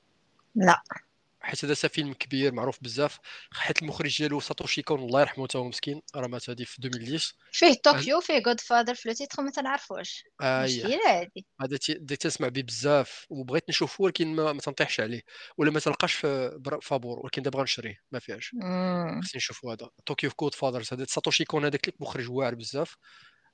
لا. 0.55 0.83
حيت 1.47 1.65
هذا 1.65 1.75
فيلم 1.75 2.13
كبير 2.13 2.53
معروف 2.53 2.79
بزاف. 2.83 3.19
حيت 3.53 3.83
المخرج 3.83 4.19
ديالو 4.19 4.41
Satoshi 4.41 4.83
Kon 4.83 5.01
الله 5.01 5.21
يرحمه 5.21 5.47
تا 5.47 5.59
هو 5.59 5.65
مسكين 5.65 6.03
راه 6.17 6.27
مات 6.27 6.51
هذه 6.51 6.65
في 6.65 6.79
2010 6.85 7.33
فيه 7.53 7.75
Tokyo 7.85 8.21
فيه 8.21 8.39
Godfather 8.39 8.95
في 8.95 9.09
le 9.09 9.15
titre 9.15 9.43
ما 9.43 9.51
تنعرفوش. 9.51 10.25
آه 10.43 10.65
مشكله 10.65 11.11
هذه 11.11 11.43
هذا 11.61 11.79
بديت 11.89 12.23
تسمع 12.23 12.49
به 12.49 12.63
بزاف 12.63 13.27
وبغيت 13.31 13.69
نشوفه 13.69 14.05
ولكن 14.05 14.35
ما, 14.37 14.53
ما 14.53 14.61
تنطيحش 14.61 15.01
عليه 15.01 15.23
ولا 15.59 15.71
ما 15.71 15.81
تلقاش 15.81 16.15
في 16.15 16.61
فابور 16.83 17.19
ولكن 17.19 17.43
دابا 17.43 17.59
غنشريه 17.59 17.97
ما 18.13 18.19
فيهاش. 18.19 18.51
خصني 18.51 19.37
نشوفو 19.37 19.71
هذا. 19.71 19.89
Tokyo 20.07 20.31
في 20.31 20.37
Godfathers 20.41 20.93
هذا 20.93 21.05
Satoshi 21.05 21.45
Kon 21.45 21.65
هذاك 21.65 21.95
مخرج 22.01 22.31
واعر 22.31 22.55
بزاف. 22.55 22.97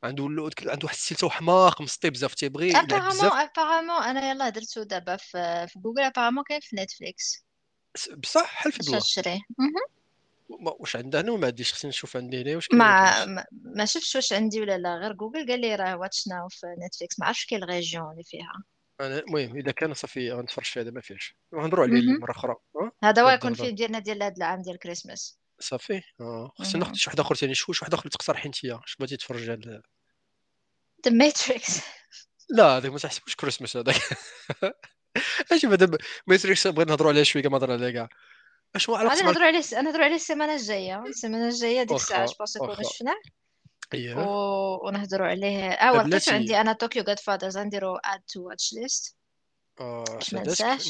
عنده 0.04 0.24
عنده 0.24 0.84
واحد 0.84 0.94
ال 0.94 1.00
style 1.00 1.30
حماق 1.30 1.80
مسطي 1.82 2.10
بزاف 2.10 2.34
تيبغي 2.34 2.68
يلعب 2.68 2.86
بزاف. 2.86 3.32
apparemment 3.32 4.02
أنا 4.02 4.30
يلاه 4.30 4.48
درتو 4.48 4.82
دابا 4.82 5.16
في, 5.16 5.66
في 5.68 5.78
Google 5.78 6.02
apparemment 6.02 6.44
كاين 6.44 6.60
في 6.60 6.76
Netflix 6.76 7.46
بصح 8.16 8.46
حل 8.46 8.72
في 8.72 8.78
بلا 8.90 8.98
شري 9.00 9.40
واش 10.48 10.96
عندها 10.96 11.20
هنا 11.20 11.32
وما 11.32 11.46
عنديش 11.46 11.72
خصني 11.72 11.88
نشوف 11.88 12.16
عندي 12.16 12.42
هنا 12.42 12.54
واش 12.54 12.68
ما 12.72 13.24
ما 13.52 13.84
شفتش 13.84 14.16
واش 14.16 14.32
عندي 14.32 14.60
ولا 14.60 14.78
لا 14.78 14.96
غير 14.96 15.12
جوجل 15.12 15.46
قال 15.48 15.60
لي 15.60 15.76
راه 15.76 15.96
watch 15.96 16.28
now 16.28 16.48
في 16.48 16.66
Netflix 16.86 17.20
ما 17.20 17.26
عرفتش 17.26 17.46
كاين 17.46 17.62
ال 17.62 17.69
région 17.69 18.10
اللي 18.12 18.22
فيها. 18.22 18.64
أنا 19.00 19.18
المهم 19.18 19.56
إذا 19.56 19.72
كان 19.72 19.94
صافي 19.94 20.32
غنتفرج 20.32 20.64
فيها 20.64 20.82
ما 20.82 21.00
فيهاش. 21.00 21.34
نهضروا 21.52 21.84
عليه 21.84 22.18
مرة 22.18 22.30
أخرى. 22.30 22.56
هذا 23.04 23.22
هو 23.22 23.28
يكون 23.28 23.54
فيه 23.54 23.70
ديالنا 23.70 23.98
ديال 23.98 24.22
هذا 24.22 24.34
العام 24.36 24.62
ديال 24.62 24.74
الكريسماس 24.74 25.38
صافي. 25.60 26.02
أه. 26.20 26.52
خصني 26.58 26.80
ناخذ 26.80 26.94
شي 26.94 27.10
واحد 27.10 27.20
اخر 27.20 27.34
ثاني 27.34 27.54
شوف 27.54 27.76
شي 27.76 27.80
واحد 27.82 27.94
اخر 27.94 28.08
تقترحي 28.08 28.46
أنت؟ 28.46 28.64
اش 28.64 28.96
بغيتي 28.96 29.16
تفرج 29.16 29.50
على؟ 29.50 29.82
The 31.04 31.10
Matrix 31.10 31.80
لا 32.50 32.64
هذاك 32.64 32.92
ما 32.92 32.98
تحسبوش 32.98 33.36
كريسماس 33.36 33.76
هذاك. 33.76 33.96
اش 35.52 35.66
بدا 35.66 35.98
Matrix 36.26 36.66
بغيت 36.66 36.88
نهضروا 36.88 37.12
عليه 37.12 37.22
شوية 37.22 37.42
كما 37.42 37.58
عليه 37.62 37.90
كاع 37.90 38.08
اشنو 38.76 38.94
علاقة 38.94 39.24
نهضروا 39.24 39.46
عليه 39.46 39.62
نهضروا 39.72 40.04
عليه 40.04 40.14
السيمانه 40.14 40.54
الجاية. 40.54 41.02
السيمانه 41.02 41.48
الجاية 41.48 41.82
ديك 41.82 41.96
الساعة 41.96 42.26
جو 42.26 42.66
كون 42.66 42.84
شفناه 42.84 43.16
اييه 43.94 44.14
ونهضروا 44.84 45.26
عليه 45.26 45.70
آه 45.70 45.92
وقت 45.92 46.28
عندي؟ 46.28 46.60
أنا 46.60 46.72
Tokyo 46.72 47.04
Godfathers 47.04 47.58
نديرو 47.58 47.96
add 47.96 48.20
to 48.28 48.48
watchlist 48.48 49.16
آه 49.80 50.04
باش 50.04 50.34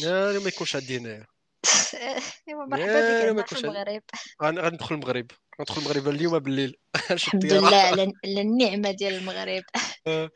ما 0.05 0.39
ما 0.39 0.49
يكونش 0.49 0.77
عندي 0.77 0.99
هنايا 0.99 1.27
ايوا 2.49 2.65
مرحبا 2.65 3.33
بك 3.33 3.47
في 3.47 3.59
المغرب 3.59 4.03
غندخل 4.43 4.95
المغرب. 4.95 5.27
غندخل 5.61 5.83
المغرب 5.83 6.09
اليوم 6.09 6.39
بالليل. 6.39 6.77
الحمد 7.11 7.45
لله 7.45 7.77
على 7.87 8.13
النعمه 8.25 8.91
ديال 8.91 9.15
المغرب. 9.15 9.63
آه، 10.07 10.31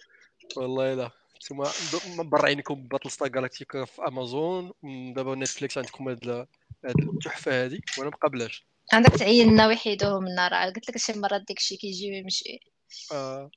والله 0.57 0.95
لا. 0.95 1.11
نتوما 1.53 2.23
برا 2.23 2.47
عينكم 2.47 2.89
باتل 2.89 3.11
ستار 3.11 3.29
جالاكتيكا 3.29 3.85
في 3.85 4.03
أمازون 4.03 4.73
دابا 5.17 5.35
نتفليكس 5.35 5.79
عندكم 5.79 6.09
هاد 6.09 6.47
التحفة 6.85 7.65
هذه 7.65 7.81
وأنا 7.99 8.11
ما 8.11 8.17
قبلاش 8.17 8.67
عندك 8.93 9.11
تعين 9.11 9.53
لنا 9.53 9.67
ويحيدوه 9.67 10.21
من 10.21 10.29
النار 10.29 10.55
قلت 10.55 10.89
لك 10.89 10.97
شي 10.99 11.13
مرات 11.13 11.45
داك 11.49 11.59
الشيء 11.59 11.79
كيجي 11.79 12.11
ويمشي 12.11 12.61
آه. 13.13 13.51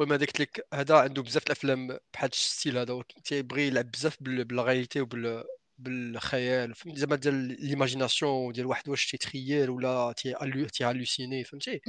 المهم 0.00 0.12
هذاك 0.12 0.40
لك 0.40 0.66
هذا 0.74 0.96
عنده 0.96 1.22
بزاف 1.22 1.46
الأفلام 1.46 1.98
بحال 2.14 2.30
الستيل 2.30 2.78
هذا 2.78 3.02
تيبغي 3.24 3.66
يلعب 3.66 3.90
بزاف 3.90 4.16
بالغاليتي 4.20 5.00
وبال 5.00 5.44
بالخيال 5.78 6.74
فهمتي؟ 6.74 7.00
زعما 7.00 7.16
ديال 7.16 7.34
l'imagination 7.66 8.52
ديال 8.52 8.66
واحد 8.66 8.88
واش 8.88 9.10
تيتخيل 9.10 9.70
ولا 9.70 10.12
تي 10.12 10.84
halluciner 10.84 11.44
فهمتي؟ 11.44 11.80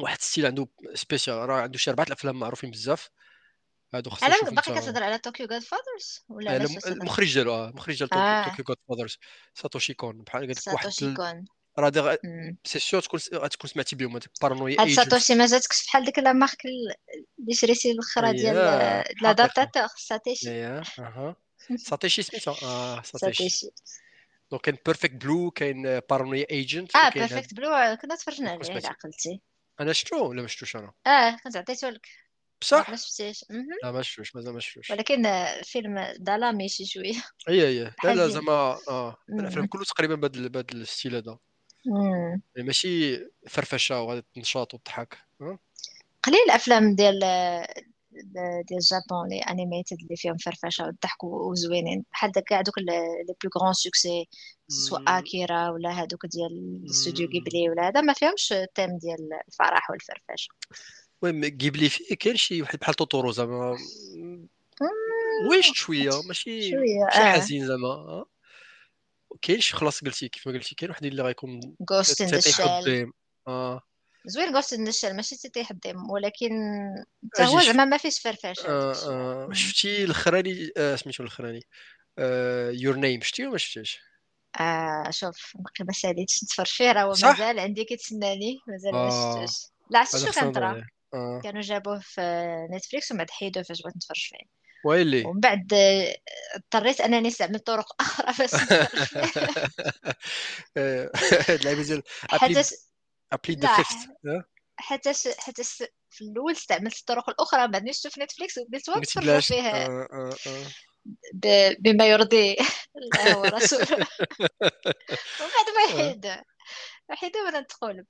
واحد 0.00 0.16
ال 0.18 0.23
style 0.23 0.46
عنده 0.46 0.68
spécial 0.94 1.48
راه 1.48 1.60
عنده 1.60 1.78
شي 1.78 1.90
أربعة 1.90 2.04
الأفلام 2.04 2.38
معروفين 2.38 2.70
بزاف. 2.70 3.10
هادو 3.96 4.10
خصني 4.10 4.28
نشوف 4.28 4.50
باقي 4.50 4.72
كتهضر 4.72 5.02
على 5.02 5.18
Tokyo 5.18 5.46
Godfathers 5.46 6.24
ولا 6.28 6.56
المخرج 6.86 7.34
ديالو 7.34 7.54
آه 7.54 7.68
المخرج 7.68 7.98
ديال 7.98 8.08
Tokyo 8.08 8.64
Godfathers 8.68 9.18
Satoshi 9.54 9.94
Kon 9.94 10.22
بحال 10.22 10.40
قال 10.40 10.50
لك 10.50 10.74
واحد 10.74 10.88
Satoshi 10.88 11.14
Kon. 11.14 11.44
راه 11.78 12.18
c'est 12.64 12.78
sûr 12.78 13.02
تكون 13.02 13.20
غتكون 13.34 13.70
سمعتي 13.70 13.96
بهم 13.96 14.10
هذيك 14.16 14.30
بارانويا 14.42 14.80
هاد 14.80 14.88
ساتوشي 14.88 15.34
ما 15.34 15.46
جاتكش 15.46 15.86
بحال 15.86 16.04
ديك 16.04 16.18
la 16.18 16.32
marque 16.32 16.62
اللي 17.40 17.54
شريتي 17.54 17.90
الأخرى 17.90 18.32
ديال 18.32 18.56
l'adaptateur 19.22 19.88
Satechi 19.96 20.64
أها. 20.64 21.36
Satechi 21.88 22.22
سميتها؟ 22.22 22.56
آه 22.62 23.02
Satechi 23.02 23.70
donc 24.50 24.62
كاين 24.62 24.78
Perfect 24.86 25.14
Blue 25.14 25.50
كاين 25.50 26.00
Paranoia 26.10 26.46
Agent 26.50 26.96
آه 26.96 27.08
Perfect 27.10 27.54
Blue 27.54 27.96
كنا 28.02 28.14
تفرجنا 28.16 28.50
عليه 28.50 28.86
عقلتي. 28.86 29.40
أنا 29.80 29.92
شفتو 29.92 30.26
ولا 30.28 30.42
ما 30.42 30.48
شفتوش 30.48 30.76
أنا؟ 30.76 30.92
آه 31.06 31.36
كنت 31.44 31.56
عطيته 31.56 31.90
لك. 31.90 32.06
بصح 32.60 32.90
ما 32.90 32.96
شفتيش 32.96 33.44
لا 33.82 33.92
ما 33.92 34.02
شفتوش 34.02 34.36
مازال 34.36 34.54
ما 34.54 34.60
شفتوش. 34.60 34.90
ولكن 34.90 35.22
فيلم 35.62 36.14
ظلامي 36.22 36.68
شي 36.68 36.86
شوية. 36.86 37.22
اي 37.48 37.68
اي 37.68 37.84
لا 38.04 38.14
لا 38.14 38.28
زعما 38.28 38.78
آه. 38.88 39.16
الافلام 39.28 39.66
كله 39.66 39.84
تقريبا 39.84 40.14
بهذا 40.14 40.48
بهذا 40.48 40.66
ال 40.74 40.81
style 40.81 41.14
هذا. 41.14 41.38
يعني 42.56 42.66
ماشي 42.66 43.18
فرفشة 43.48 44.00
وهذا 44.00 44.22
النشاط 44.36 44.74
والضحك 44.74 45.18
قليل 46.22 46.40
الأفلام 46.46 46.94
ديال 46.94 47.18
ديال 48.10 48.64
ال 48.72 48.81
Japon 48.81 49.28
les 49.28 49.38
animated 49.40 49.96
اللي 50.02 50.16
فيهم 50.16 50.36
فرفشة 50.36 50.84
والضحك 50.84 51.24
وزوينين. 51.24 52.04
بحال 52.12 52.32
داك 52.32 52.44
كاع 52.44 52.60
دوك 52.60 52.78
les 52.78 52.84
plus 53.44 53.50
grands 53.58 53.72
succès 53.72 54.28
سواء 54.68 55.02
Akira 55.08 55.70
ولا 55.70 56.02
هادوك 56.02 56.26
ديال 56.26 56.80
ال 56.84 56.90
Studio 56.90 57.28
Ghibli 57.28 57.70
ولا 57.70 57.88
هذا 57.88 58.00
ما 58.00 58.12
فيهمش 58.12 58.54
thème 58.74 58.98
ديال 58.98 59.28
الفرح 59.48 59.90
والفرفشة. 59.90 60.48
المهم 61.24 61.44
غيبلي 61.44 61.88
فيه 61.88 62.14
كاين 62.14 62.36
شي 62.36 62.62
واحد 62.62 62.78
بحال 62.78 62.94
Totoro 62.94 63.32
زعما. 63.32 63.76
ويش 65.50 65.72
شوية 65.74 66.10
ماشي 66.28 66.70
شوية 66.70 67.10
شي 67.12 67.20
آه. 67.20 67.32
حزين 67.32 67.66
زعما. 67.66 68.24
كاين 69.42 69.60
شي 69.60 69.76
خلاص 69.76 70.04
قلتي 70.04 70.28
كيف 70.28 70.46
ما 70.48 70.52
قلتي 70.52 70.74
كاين 70.74 70.90
واحد 70.90 71.04
اللي 71.04 71.22
غيكون 71.22 71.50
in 71.50 72.26
the 72.26 73.06
آه. 73.48 73.82
زوين 74.26 74.54
Ghost 74.54 74.72
in 74.72 74.88
the 74.88 74.99
Shell 74.99 75.16
ماشي 75.16 75.36
تيطيح 75.36 75.70
الديم 75.70 76.10
ولكن 76.10 76.50
حتى 77.34 77.44
هو 77.44 77.60
زعما 77.60 77.84
ما 77.84 77.96
فيش 77.96 78.20
فرفشة. 78.20 78.66
آه 78.68 78.92
آه. 78.92 79.52
شفتي 79.52 80.04
الاخراني 80.04 80.70
آه 80.76 80.96
سميتو 80.96 81.22
الاخراني 81.22 81.60
Your 82.80 82.96
Name 82.96 83.20
شفتي 83.20 83.46
ولا 83.46 83.58
شفتيش؟ 83.58 84.00
آه 84.60 85.10
شوف 85.10 85.52
باقي 85.54 85.84
ما 85.84 85.92
ساليتش 85.92 86.44
نتفرج 86.44 86.66
فيه 86.66 86.92
راه 86.92 87.06
مازال 87.06 87.58
عندي 87.58 87.84
كيتسناني 87.84 88.58
مازال 88.68 88.92
ما 88.92 88.98
آه. 88.98 89.46
شفتوش. 89.46 89.70
لا 89.90 89.98
عرفتي 89.98 90.18
شنو 90.18 90.32
كان 90.32 90.52
طرا. 90.52 90.86
آه. 91.14 91.40
كانوا 91.44 91.60
جابوه 91.62 92.00
في 92.02 92.20
نتفليكس 92.70 93.10
ومن 93.10 93.18
بعد 93.18 93.30
حيدوه 93.30 93.62
فاش 93.62 93.82
بغيت 93.82 93.96
نتفرج 93.96 94.28
فيه. 94.28 94.66
ويلي 94.84 95.24
ومن 95.24 95.40
بعد 95.40 95.74
اضطريت 96.54 97.00
انني 97.00 97.28
نستعمل 97.28 97.58
طرق 97.58 97.86
أخرى 98.00 98.34
باش 98.38 98.50
اللعيبة 101.60 101.82
ديال 101.82 102.02
حتى 102.30 102.62
I 103.32 103.36
plead 103.36 103.56
the 103.56 103.76
fifth 103.76 103.96
حتى 104.78 105.12
حتى 105.38 105.64
في 106.10 106.22
الأول 106.22 106.52
استعملت 106.52 106.98
الطرق 106.98 107.30
الأخرى 107.30 107.68
بعد 107.68 107.90
شفت 107.90 108.06
في 108.06 108.20
نتفليكس 108.20 108.58
وبديت 108.58 108.90
نتفرج 108.90 109.42
فيها. 109.42 109.86
آه 109.86 110.08
آه 110.12 110.36
آه. 110.46 111.76
بما 111.78 112.06
يرضي 112.06 112.56
الله 112.96 113.38
ورسوله. 113.38 114.06
ومن 115.40 115.50
بعد 115.56 115.68
ما 115.76 116.00
يحيد 116.00 116.42
يحيد 117.10 117.36
وأنا 117.36 117.60
ندخل 117.60 118.04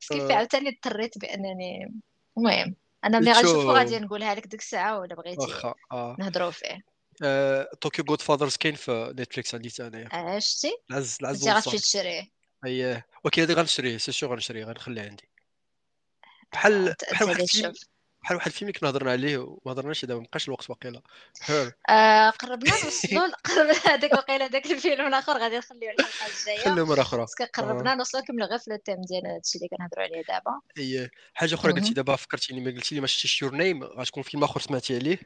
بس 0.00 0.08
كيف 0.08 0.30
عاوتاني 0.30 0.68
اضطريت 0.68 1.18
بأنني 1.18 1.94
المهم 2.38 2.74
أنا 3.04 3.20
ملي 3.20 3.32
غنشوفو 3.32 3.70
غادي 3.72 3.98
نقولها 3.98 4.34
لك 4.34 4.46
ديك 4.46 4.60
الساعة 4.60 4.98
ولا 5.00 5.14
بغيتي؟ 5.14 5.40
واخا 5.40 5.74
آه. 5.92 6.16
نهضروا 6.18 6.50
فيه. 6.50 6.84
Tokyo 7.80 8.04
Godfathers 8.04 8.56
كاين 8.56 8.74
في 8.74 9.14
نتفليكس 9.18 9.54
عندي 9.54 9.72
انايا 9.80 10.08
آه 10.12 10.38
شتي؟ 10.38 10.76
العز 10.90 11.16
العز 11.20 11.48
انت 11.48 11.56
غتمشي 11.56 11.78
تشريه 11.78 12.22
اييه 12.64 13.06
ولكن 13.24 13.42
هذا 13.42 13.54
غنشريه 13.54 13.98
سي 13.98 14.12
سيغ 14.12 14.30
غنشريه؟ 14.30 14.64
غنخليه 14.64 15.02
عندي. 15.02 15.28
بحال 16.52 16.94
بحال 17.12 17.28
واحد 17.28 17.40
الفيلم 17.40 17.72
بحال 18.26 18.36
واحد 18.36 18.46
الفيلم 18.46 18.72
كنا 18.72 18.90
هضرنا 18.90 19.10
عليه 19.10 19.38
وما 19.38 19.72
هضرناش 19.72 20.04
دابا 20.04 20.20
مابقاش 20.20 20.48
الوقت 20.48 20.70
واقيلا 20.70 21.02
هير. 21.42 21.72
آه 21.88 22.30
قربنا 22.30 22.70
نوصلوا 22.84 23.28
قرب 23.46 23.76
هذاك 23.86 24.12
واقيلا 24.12 24.44
هذاك 24.44 24.66
الفيلم 24.66 25.06
الآخر 25.06 25.38
غادي 25.38 25.58
نخليو 25.58 25.90
الحلقة 25.90 26.26
الجاية. 26.26 26.58
خليه 26.58 26.86
مره 26.86 27.00
أخرى. 27.02 27.20
parce 27.20 27.35
que 27.35 27.44
قربنا 27.54 27.94
نوصلوا 27.94 28.22
نكملوا 28.22 28.46
غير 28.46 28.58
في 28.58 28.74
ال 28.74 28.78
thème 28.78 29.00
ديال 29.00 29.26
هادشي 29.26 29.58
اللي 29.58 29.68
كنهضروا 29.68 30.04
عليه 30.04 30.22
دابا. 30.22 30.60
اي 30.78 31.10
حاجة 31.34 31.54
أخرى 31.54 31.72
قلتي 31.72 31.94
دابا 31.94 32.16
فكرتيني 32.16 32.60
ما 32.60 32.70
قلتي 32.70 32.94
لي 32.94 33.00
ما 33.00 33.06
شفتيش 33.06 33.42
Your 33.42 33.54
Name 33.54 33.84
غتكون 33.84 34.22
فيلم 34.22 34.44
آخر 34.44 34.60
سمعتي 34.60 34.96
عليه. 34.96 35.18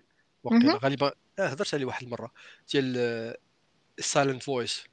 واقيلا 0.45 0.79
غالبا 0.83 1.13
آه 1.39 1.47
هضرت 1.47 1.75
عليه 1.75 1.85
واحد 1.85 2.03
المرة 2.03 2.33
ديال 2.73 3.37
Silent 4.01 4.43
Voice 4.43 4.85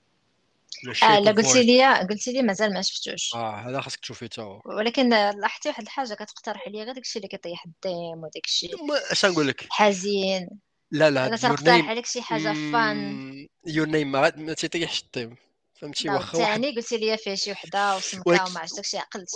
آه 1.03 1.19
لا 1.19 1.31
قلتي 1.31 1.63
لي 1.63 1.99
قلتي 2.09 2.31
لي 2.31 2.41
مازال 2.41 2.73
ما 2.73 2.81
شفتوش. 2.81 3.35
آه 3.35 3.69
هذا 3.69 3.81
خاصك 3.81 3.99
تشوفيه 3.99 4.27
تا 4.27 4.41
هو. 4.41 4.61
ولكن 4.65 5.09
لاحظتي 5.09 5.69
واحد 5.69 5.83
الحاجة 5.83 6.13
كتقترح 6.13 6.67
عليا 6.67 6.83
غير 6.83 6.93
داكشي 6.93 7.19
اللي 7.19 7.27
كيطيح 7.27 7.65
الديم 7.65 8.23
وداك 8.23 8.45
الشيء 8.45 8.75
اش 9.11 9.25
نقول 9.25 9.47
لك؟ 9.47 9.65
حزين. 9.69 10.49
لا 10.91 11.09
لا 11.09 11.27
أنا 11.27 11.37
تنقترح 11.37 11.89
عليك 11.89 12.05
شي 12.05 12.21
حاجة 12.21 12.53
fun 12.71 13.47
Your 13.67 13.87
Name 13.87 14.11
ما, 14.11 14.53
تيطيحش 14.53 15.01
الديم 15.01 15.35
فهمتي؟ 15.81 16.09
واخا 16.09 16.37
ثاني 16.37 16.75
قلتي 16.75 16.97
لي 16.97 17.17
فيه 17.17 17.35
شي 17.35 17.51
وحدة 17.51 17.97
وسمكة 17.97 18.29
وما 18.29 18.59
عجبتكش 18.59 18.95
عقلت. 18.95 19.29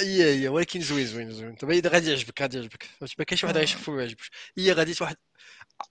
هي 0.00 0.40
هي 0.40 0.48
ولكن 0.48 0.80
زوين 0.80 1.06
زوين 1.06 1.30
زوين. 1.30 1.54
دابا 1.54 1.88
غادي 1.88 2.10
يعجبك 2.10 2.42
غادي 2.42 2.56
يعجبك. 2.56 2.88
ما 3.18 3.24
كاينش 3.24 3.44
واحد 3.44 3.56
غيشوفو 3.56 3.92
ما 3.92 4.02
يعجبوش 4.02 4.30
هي 4.58 4.72
غادي 4.72 4.94
واحد 5.00 5.16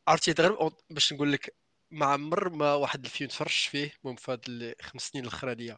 عرفتي 0.07 0.31
غير 0.31 0.69
باش 0.89 1.13
نقول 1.13 1.31
لك 1.33 1.55
ما 1.91 2.05
عمر 2.05 2.49
ما 2.49 2.73
واحد 2.73 3.05
الفيلم 3.05 3.29
تفرجت 3.29 3.69
فيه 3.69 3.93
المهم 3.99 4.15
في 4.15 4.31
هاد 4.31 4.41
الخمس 4.47 5.01
سنين 5.01 5.23
الأخرانية. 5.23 5.77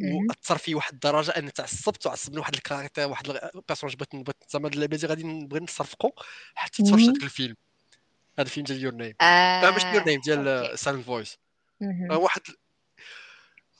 وأثر 0.00 0.58
فيه 0.58 0.74
واحد 0.74 0.92
الدرجة 0.92 1.30
ان 1.30 1.52
تعصبت 1.52 2.06
وعصبني 2.06 2.38
واحد 2.38 2.54
ال 2.54 2.59
character 2.59 3.08
واحد 3.08 3.28
ال 3.28 3.34
personnage 3.34 3.96
بغيت 3.96 4.16
بغيت 4.16 4.36
زعما 4.48 4.68
اللعبه 4.68 4.96
دي 4.96 5.06
غادي 5.06 5.22
نبغي 5.22 5.60
نصرفقو 5.60 6.10
حتى 6.54 6.82
تفرجت. 6.82 7.08
هذاك 7.08 7.22
الفيلم 7.22 7.56
هذا 8.38 8.48
الفيلم 8.48 8.66
ديال 8.66 8.82
Your 8.82 8.94
Name 8.94 9.14
آه 9.20 9.24
آه 9.24 9.70
ماشي 9.70 9.86
Your 9.86 10.04
Name. 10.04 10.20
ديال 10.20 10.78
Silent 10.78 11.04
Voice. 11.04 11.38
آه 12.10 12.16
واحد 12.16 12.40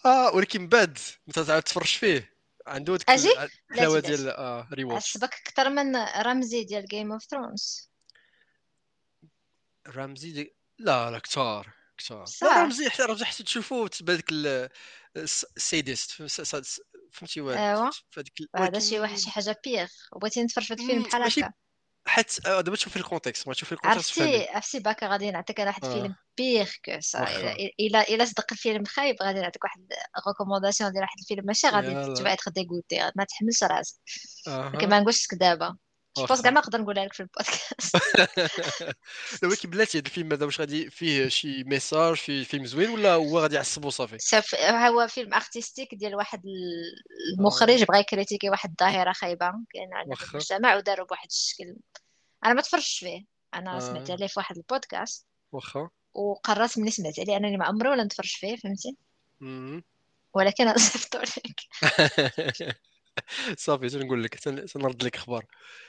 آه 0.06 0.34
ولكن 0.34 0.60
من 0.60 0.68
بعد 0.68 0.98
متى 1.26 1.44
تعاود 1.44 1.62
تفرج 1.62 1.86
فيه 1.86 2.34
عنده 2.66 2.96
ديك؟ 2.96 3.10
الحلاوة 3.10 4.00
ديال 4.00 4.66
rewatch 4.72 5.16
عصبك 5.16 5.34
أكثر 5.34 5.70
من 5.70 5.96
Ramsay 5.96 6.64
ديال 6.64 6.84
Game 6.84 7.12
of 7.12 7.24
Thrones 7.24 7.90
Ramsay 9.88 10.32
دي... 10.32 10.54
لا 10.84 11.10
لا 11.10 11.18
كثار 11.18 11.72
كثار 11.98 12.24
صح. 12.24 12.46
لا 12.46 12.62
Ramsay 12.62 12.90
حتى 12.90 13.02
Ramsay 13.02 13.24
حتى 13.24 13.42
تشوفو 13.42 13.88
الس- 15.16 15.46
ال 15.56 15.64
sadist 15.64 16.10
فهمتي 17.12 17.40
واحد 17.40 17.58
ايوا. 17.58 17.90
هذا 18.56 18.78
شي 18.78 19.00
واحد 19.00 19.16
شي 19.16 19.30
حاجة 19.30 19.60
pire 19.64 19.88
وبغيتي 20.12 20.42
نتفرج 20.42 20.64
في 20.64 20.72
الفيلم 20.72 21.02
بحال 21.02 21.22
هكا 21.22 21.52
حيت 22.06 22.46
آه، 22.46 22.60
دابا 22.60 22.76
تشوف 22.76 22.92
في 22.92 22.98
ال 22.98 23.04
contexte 23.04 23.48
ما 23.48 23.54
تشوف 23.54 23.68
في 23.68 23.74
الكونتكست 23.74 24.18
عرفتي 24.20 24.48
عرفتي 24.48 24.78
باكا 24.78 25.08
غادي 25.08 25.30
نعطيك 25.30 25.60
أنا 25.60 25.70
واحد. 25.70 25.84
الفيلم 25.84 26.14
بيغ 26.36 26.70
كو 26.84 27.00
سا. 27.00 27.24
إلا 27.80 28.08
إلا 28.08 28.24
صدق 28.24 28.46
الفيلم 28.52 28.84
خايب 28.84 29.16
غادي 29.22 29.40
نعطيك 29.40 29.64
واحد 29.64 29.88
recommandation 30.28 30.92
ديال 30.92 31.02
واحد 31.02 31.18
الفيلم 31.22 31.46
ماشي 31.46 31.68
غادي. 31.68 32.14
تبقى 32.14 32.36
تخدي 32.36 32.62
dégoûtée 32.62 33.12
ما 33.16 33.24
تحملش 33.24 33.64
راسك. 33.64 33.96
ولكن 34.48 34.88
ما 34.88 35.00
نقولش 35.00 35.24
لك 35.24 35.38
دابا 35.40 35.76
je 36.16 36.22
واخا. 36.22 36.34
pense 36.34 36.42
كاع 36.42 36.50
ما 36.50 36.60
نقدر 36.60 36.80
نقولها 36.80 37.04
لك 37.04 37.12
في 37.12 37.20
البودكاست 37.20 37.96
ولكن 39.44 39.70
بلاتي 39.70 39.98
هذا 39.98 40.06
الفيلم 40.06 40.32
هذا 40.32 40.44
واش 40.46 40.60
غادي 40.60 40.90
فيه 40.90 41.28
شي 41.28 41.64
message 41.64 42.16
فيه 42.16 42.44
فيلم 42.44 42.66
زوين 42.66 42.90
ولا 42.90 43.12
هو 43.12 43.38
غادي 43.38 43.54
يعصب 43.56 43.84
وصافي 43.84 44.18
سف... 44.18 44.54
هو 44.54 45.06
فيلم 45.08 45.34
artistique 45.34 45.94
ديال 45.94 46.14
واحد 46.14 46.44
ال- 46.46 47.38
المخرج 47.38 47.84
بغى 47.84 48.00
ي 48.00 48.05
critiquer 48.05 48.50
واحد 48.50 48.70
الظاهرة 48.70 49.12
خايبة 49.12 49.52
كاينة 49.70 49.96
عندنا 49.96 50.16
في. 50.16 50.30
المجتمع 50.30 50.76
وداروا 50.76 51.06
بواحد 51.06 51.28
الشكل 51.30 51.76
أنا 52.44 52.54
ما 52.54 52.62
تفرجتش 52.62 52.98
فيه 52.98 53.24
أنا 53.54 53.76
آه. 53.76 53.80
سمعت 53.80 54.10
عليه 54.10 54.26
في 54.26 54.34
واحد 54.36 54.56
البودكاست 54.56 55.26
واخا 55.52 55.90
وقررت 56.14 56.78
ملي 56.78 56.90
سمعت 56.90 57.18
عليه 57.20 57.36
أنني 57.36 57.56
ما 57.56 57.64
عمري 57.64 57.88
ولا 57.88 58.04
نتفرج 58.04 58.36
فيه 58.36 58.56
فهمتي. 58.56 58.96
ولكن 60.34 60.68
أنا 60.68 60.78
صيفطو 60.78 61.18
لك 61.18 61.60
صافي 63.56 63.88
تنقول 63.88 64.24
لك 64.24 64.34
تن- 64.34 64.66
تنرد 64.66 65.04
لك 65.04 65.16
أخبار 65.16 65.44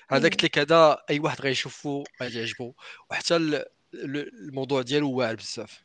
هذا 0.09 0.29
قلت 0.29 0.43
لك 0.43 0.57
هذا 0.57 0.97
أي 1.09 1.19
واحد 1.19 1.41
غيشوفو 1.41 2.03
غادي 2.23 2.39
يعجبو 2.39 2.73
وحتى 3.09 3.35
ال- 3.35 3.55
ال- 3.93 4.47
الموضوع 4.49 4.81
ديالو 4.81 5.11
واعر 5.11 5.35
بزاف. 5.35 5.83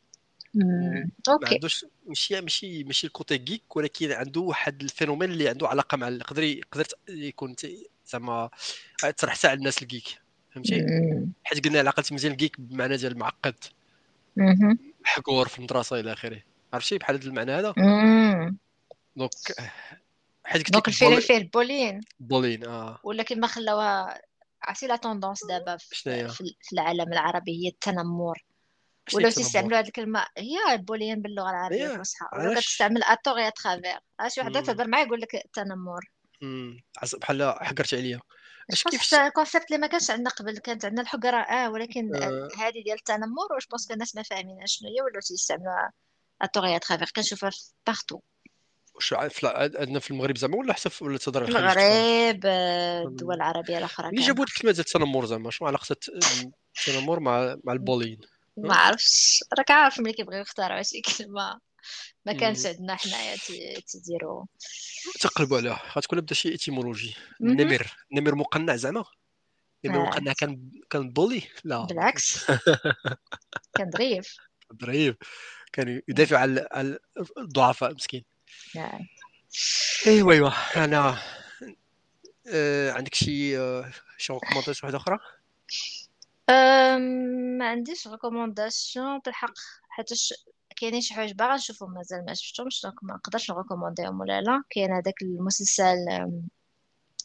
مم. 0.53 1.11
ما 1.27 1.49
عندوش 1.49 1.85
ماشي 2.05 2.41
ماشي 2.41 2.83
ماشي 2.83 3.07
ال 3.07 3.13
côté 3.13 3.37
geek 3.37 3.75
ولكن 3.75 4.11
عنده 4.11 4.41
واحد 4.41 4.81
ال 4.81 4.86
phénomène 4.86 5.31
اللي 5.31 5.49
عنده 5.49 5.67
علاقة 5.67 5.97
مع 5.97 6.07
يقدر 6.07 6.43
يقدر 6.43 6.85
يكون 7.09 7.55
زعما 8.05 8.49
تطرح 8.99 9.33
حتى 9.37 9.47
على 9.47 9.57
الناس 9.57 9.81
ال 9.81 9.86
geek 9.86 10.07
فهمتي. 10.51 10.85
حيت 11.43 11.65
قلنا 11.65 11.79
علاقه 11.79 12.03
مزيان 12.11 12.31
ال 12.31 12.37
geek 12.37 12.61
بمعنى 12.61 12.97
ديال 12.97 13.17
معقد. 13.17 13.55
مهم. 14.35 14.79
محقور 15.01 15.47
في 15.47 15.57
المدرسة 15.57 15.99
إلى 15.99 16.13
آخره. 16.13 16.41
عرفتي؟ 16.73 16.97
بحال 16.97 17.15
هذا 17.15 17.25
المعنى 17.27 17.51
هذا. 17.51 17.73
donc 19.15 19.31
حيت 20.51 20.61
قلت 20.61 20.71
donc 20.71 20.87
الفيلم 20.87 21.19
فيه 21.19 21.37
ال 21.37 21.44
bullying 21.44 22.01
bullying. 22.19 22.67
آه. 22.67 22.99
ولا 23.03 23.23
كما 23.23 23.47
خلاوها 23.47 24.21
عرفتي 24.63 24.87
la 24.87 24.95
tendance 24.95 25.45
دابا؟ 25.45 25.77
في, 25.77 26.27
في- 26.29 26.55
العالم 26.73 27.13
العربي 27.13 27.63
هي 27.63 27.69
التنمر. 27.69 28.45
التنمر؟ 29.07 29.29
تيستعملوا 29.31 29.79
هذه 29.79 29.87
الكلمة 29.87 30.25
هي 30.37 30.73
ال 30.73 30.78
bullying 30.78 31.21
باللغة 31.21 31.49
العربية 31.49 31.93
الفصحى 31.95 32.25
ولاو 32.33 32.49
علاش؟ 32.51 32.65
كتستعمل 32.65 33.03
à 33.03 33.08
tort 33.08 33.29
et 33.29 33.39
à 33.39 33.49
travers. 33.49 33.99
شي 34.27 34.41
وحدة. 34.41 34.61
تهضر 34.61 34.87
معايا 34.87 35.05
يقول 35.05 35.21
لك 35.21 35.35
التنمر 35.35 36.11
بحال 37.21 37.55
حقرت 37.61 37.93
عليا. 37.93 38.19
اش 38.71 38.83
كيف 38.83 39.13
ال 39.13 39.20
concept 39.20 39.65
اللي 39.65 39.77
ما 39.77 39.87
كانش 39.87 40.11
عندنا 40.11 40.29
قبل؟ 40.29 40.57
كانت 40.57 40.85
عندنا 40.85 41.01
الحقره 41.01 41.37
آه 41.37 41.69
ولكن 41.69 42.15
آه. 42.15 42.49
هذه 42.57 42.83
ديال 42.83 42.97
التنمر 42.97 43.53
واش 43.55 43.67
pense 43.67 43.91
الناس 43.91 44.15
ما 44.15 44.23
فاهمين 44.23 44.65
شنو 44.65 44.89
هي 44.89 45.01
ولاو 45.01 45.21
تيستعملوها 45.21 45.91
à 46.41 46.44
tort 46.44 46.58
et 46.58 46.65
à 46.65 46.77
travers. 46.77 47.09
كنشوفها 47.15 47.49
partout 47.87 48.19
واش 48.95 49.13
عندنا 49.13 49.99
في 49.99 50.11
المغرب 50.11 50.37
زعما 50.37 50.55
ولا 50.57 50.73
حتى 50.73 50.89
ولا 51.01 51.17
تهضر 51.17 51.45
المغرب 51.45 52.41
آه، 52.45 53.03
الدول 53.07 53.35
العربيه 53.35 53.77
الأخرى 53.77 54.09
اللي 54.09 54.21
جابوا 54.21 54.43
الكلمة 54.43 54.71
ديال 54.73 54.85
التنمر 54.85 55.25
زعما 55.25 55.51
شنو 55.51 55.67
علاقة 55.67 55.87
الت- 55.91 56.09
التنمر 56.79 57.19
مع 57.19 57.57
مع 57.63 57.73
ال 57.73 57.78
bullying؟ 57.78 58.19
ما 58.57 58.75
عرفتش. 58.75 59.43
راك 59.57 59.71
عارف 59.71 59.99
ملي 59.99 60.13
كيبغيو 60.13 60.41
يختاروا 60.41 60.81
شي 60.81 61.01
كلمه 61.01 61.59
ما 62.25 62.33
كانش. 62.33 62.65
عندنا 62.65 62.95
حنايا 62.95 63.35
تي- 63.35 63.81
تيديروا 63.87 64.45
تقلبوا 65.19 65.57
عليها. 65.57 65.81
غتكون 65.97 66.19
بدا 66.21 66.33
شي 66.33 66.49
étymologie 66.49 67.15
مهم. 67.39 67.61
نمر. 67.61 67.95
نمر 68.11 68.35
مقنع 68.35 68.75
زعما. 68.75 69.03
نمر 69.85 69.97
آه. 70.01 70.05
مقنع 70.09 70.33
كان 70.33 70.71
كان 70.89 71.09
bully؟ 71.09 71.41
لا. 71.63 71.85
بالعكس. 71.85 72.45
كان 73.77 73.91
ظريف. 73.91 74.37
ظريف 74.73 75.17
كان 75.73 76.01
يدافع 76.07 76.37
على 76.71 76.99
الضعفاء 77.37 77.93
مسكين 77.93 78.23
نعم. 78.75 79.07
ايوا 80.07 80.33
ايوا 80.33 80.49
أنا 80.75 81.17
آه 82.53 82.91
عندك 82.91 83.15
شي 83.15 83.59
آه 83.59 83.91
شي 84.17 84.33
recommandation 84.33 84.93
واحدة 84.93 84.97
أخرى؟ 84.97 85.19
ما 87.57 87.69
عنديش 87.69 88.07
recommandation 88.07 89.19
بالحق 89.19 89.53
حيتاش 89.89 90.33
كاينين 90.75 91.01
شي 91.01 91.13
حوايج 91.13 91.31
باغا 91.31 91.55
نشوفهم 91.55 91.93
مازال 91.93 92.25
ما 92.25 92.33
شفتهمش 92.33 92.81
donc 92.83 93.03
ما 93.03 93.13
نقدرش 93.13 93.51
ن 93.51 93.56
recommander 93.56 94.09
هم 94.09 94.19
ولا 94.19 94.41
لا. 94.41 94.63
كاين 94.69 94.91
هذاك 94.91 95.21
المسلسل 95.21 95.95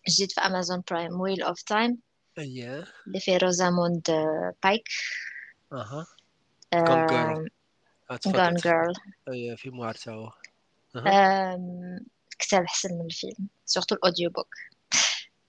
جديد 0.08 0.32
في 0.32 0.40
امازون 0.40 0.82
برايم 0.90 1.20
Wheel 1.20 1.42
of 1.42 1.62
Time 1.62 1.98
اييه 2.38 2.84
اللي 3.06 3.20
فيه 3.20 3.36
Rosamund 3.36 4.10
آه، 4.10 4.54
Pike 4.64 4.88
أها. 5.72 6.06
Gone 6.74 7.10
Girl. 7.10 7.48
Gone 8.26 8.54
Girl 8.54 8.94
اييه 9.28 9.54
في 9.54 9.68
أها. 9.68 10.32
الكتاب 12.32 12.62
أحسن 12.62 12.88
من 12.94 13.06
الفيلم 13.06 13.48
surtout 13.64 13.94
ال 13.94 14.30
audiobook 14.30 14.54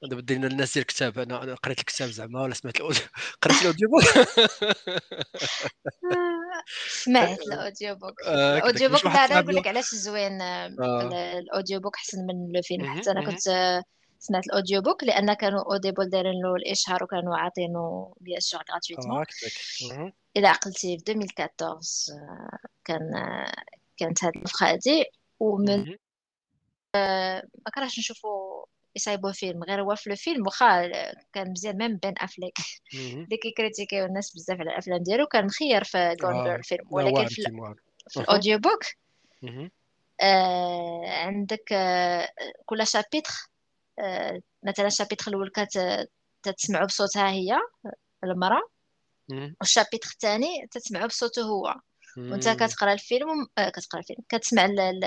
دابا 0.01 0.21
دينا 0.21 0.47
الناس 0.47 0.73
ديال 0.73 0.81
الكتاب 0.81 1.19
أنا 1.19 1.55
قريت 1.55 1.79
الكتاب 1.79 2.09
زعما 2.09 2.41
ولا 2.41 2.53
سمعت 2.53 2.75
ال 2.77 2.81
audio 2.81 3.01
قريت 3.41 3.61
ال 3.61 3.89
audiobook 3.89 4.03
سمعت 7.05 7.39
ال 7.39 7.95
audiobook 7.95 8.13
آه،. 8.25 8.57
ال 8.57 8.89
audiobook 8.89 9.03
بعدا 9.03 9.41
نقول 9.41 9.55
لك 9.55 9.67
علاش 9.67 9.95
زوين 9.95 10.41
آه،. 10.41 10.67
ال- 10.67 11.13
ال 11.13 11.79
audiobook 11.79 11.95
أحسن 11.95 12.17
من 12.25 12.51
le 12.51 12.61
film 12.61 12.85
مهم، 12.85 12.97
حتى 12.99 13.11
أنا. 13.11 13.25
كنت 13.25 13.47
آه، 13.47 13.83
سمعت 14.19 14.45
ال 14.45 14.81
audiobook 14.81 15.03
لأن 15.03 15.33
كانوا 15.33 15.73
Audible 15.73 16.09
دايرين 16.09 16.41
له 16.43 16.55
الإشهار 16.55 17.03
وكانوا 17.03 17.37
عاطينه 17.37 18.13
bien 18.21 18.39
sûr 18.39 18.61
gratuitement. 18.71 19.25
إلى 20.37 20.47
عقلتي 20.47 20.97
في 21.05 21.11
2014 21.11 22.13
آه، 22.13 22.57
كان 22.85 23.11
كانت 23.97 24.23
هاد 24.23 24.35
النسخه 24.35 24.71
هادي 24.71 25.05
ومن. 25.39 25.95
ما 26.95 27.71
كرهتش 27.75 27.99
نشوفو 27.99 28.65
يصايبوا 28.95 29.31
فيلم 29.31 29.63
غير 29.63 29.81
هو 29.81 29.95
في 29.95 30.11
الفيلم 30.11 30.45
واخا 30.45 30.87
كان 31.33 31.51
مزيان 31.51 31.77
même 31.77 31.97
Ben 31.97 32.13
Affleck. 32.17 32.57
اللي 32.93 33.37
كيكريتيكيو 33.43 34.05
الناس 34.05 34.35
بزاف 34.35 34.59
على 34.59 34.71
الأفلام 34.71 35.03
ديالو 35.03 35.25
كان 35.25 35.45
مخير 35.45 35.83
في 35.83 36.15
Gone 36.21 36.35
آه. 36.35 36.43
Girl 36.43 36.63
فيلم 36.63 36.87
ولكن 36.91 37.25
في. 37.25 37.43
في. 38.09 38.19
ال 38.19 38.59
audiobook. 38.59 38.83
آه 40.21 41.01
عندك 41.07 41.73
آه 41.73 42.29
كل 42.65 42.87
chapitre 42.87 43.33
آه 43.99 44.41
مثلا 44.63 44.87
ال 44.87 44.91
chapitre 44.91 45.27
الأول 45.27 45.49
كت 45.49 46.07
تتسمعوا 46.43 46.85
بصوتها 46.85 47.29
هي 47.29 47.59
المرأة 48.23 48.61
مهم. 49.29 49.55
وال 49.59 49.69
chapitre 49.69 50.09
الثاني 50.13 50.67
تتسمعوا 50.71 51.07
بصوته 51.07 51.41
هو 51.41 51.75
وانت. 52.17 52.49
كتقرا 52.49 52.93
الفيلم 52.93 53.47
آه 53.57 53.69
كتقرا 53.69 53.99
الفيلم 54.01 54.19
كتسمع 54.29 54.65
ال- 54.65 54.79
ال- 54.79 55.05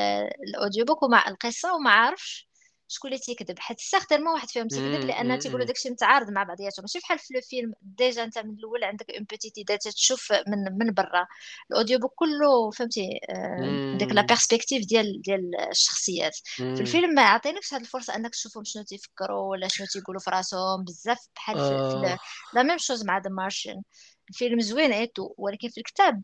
ال 0.49 0.85
audiobook 0.85 1.03
ومع 1.03 1.29
القصة 1.29 1.75
وما 1.75 1.91
عارفش 1.91 2.51
شكون 2.93 3.11
اللي 3.13 3.23
تيكذب 3.23 3.59
حيت 3.59 3.81
certainement 3.81 4.29
واحد 4.35 4.51
فيهم 4.51 4.69
تيكذب 4.69 5.05
لأن 5.05 5.39
تيقولوا. 5.39 5.67
داكشي 5.67 5.91
متعارض 5.91 6.31
مع 6.31 6.43
بعضياتهم 6.43 6.83
ماشي 6.83 6.99
بحال 6.99 7.19
في 7.19 7.37
الفيلم 7.39 7.73
déjà 7.83 8.25
انت 8.25 8.39
من 8.39 8.51
الأول 8.51 8.85
عندك 8.85 9.11
une 9.11 9.25
petite 9.31 9.59
idée 9.59 9.77
تشوف 9.77 10.33
من 10.33 10.79
من 10.87 10.93
برا 10.95 11.27
ال 11.71 11.99
audiobook 11.99 12.13
كله 12.15 12.71
فهمتي 12.71 13.21
آه، 13.31 13.97
ديك 13.99 14.13
la. 14.13 14.23
perspective 14.23 14.87
ديال 14.87 15.23
ديال 15.23 15.51
الشخصيات 15.71 16.37
في. 16.57 16.63
الفيلم 16.63 17.15
ما 17.15 17.23
عطينكش 17.23 17.75
هاد 17.75 17.81
الفرصة 17.81 18.17
إنك 18.17 18.31
تشوفهم 18.31 18.65
شنو 18.65 18.83
تيفكروا 18.83 19.51
ولا 19.51 19.69
شنو 19.69 19.87
تيقولوا 19.87 20.21
في 20.21 20.31
راسهم 20.31 20.85
بزاف 20.85 21.19
بحال 21.37 21.57
في, 21.57 21.69
في 21.69 22.07
آه. 22.13 22.19
la 22.55 22.63
même 22.63 22.79
chose 22.79 23.05
مع 23.05 23.19
The 23.19 23.31
Martian 23.31 23.83
الفيلم 24.31 24.61
زوين 24.61 24.93
et 24.93 25.07
tout 25.07 25.35
ولكن 25.39 25.69
في 25.69 25.79
الكتاب 25.79 26.23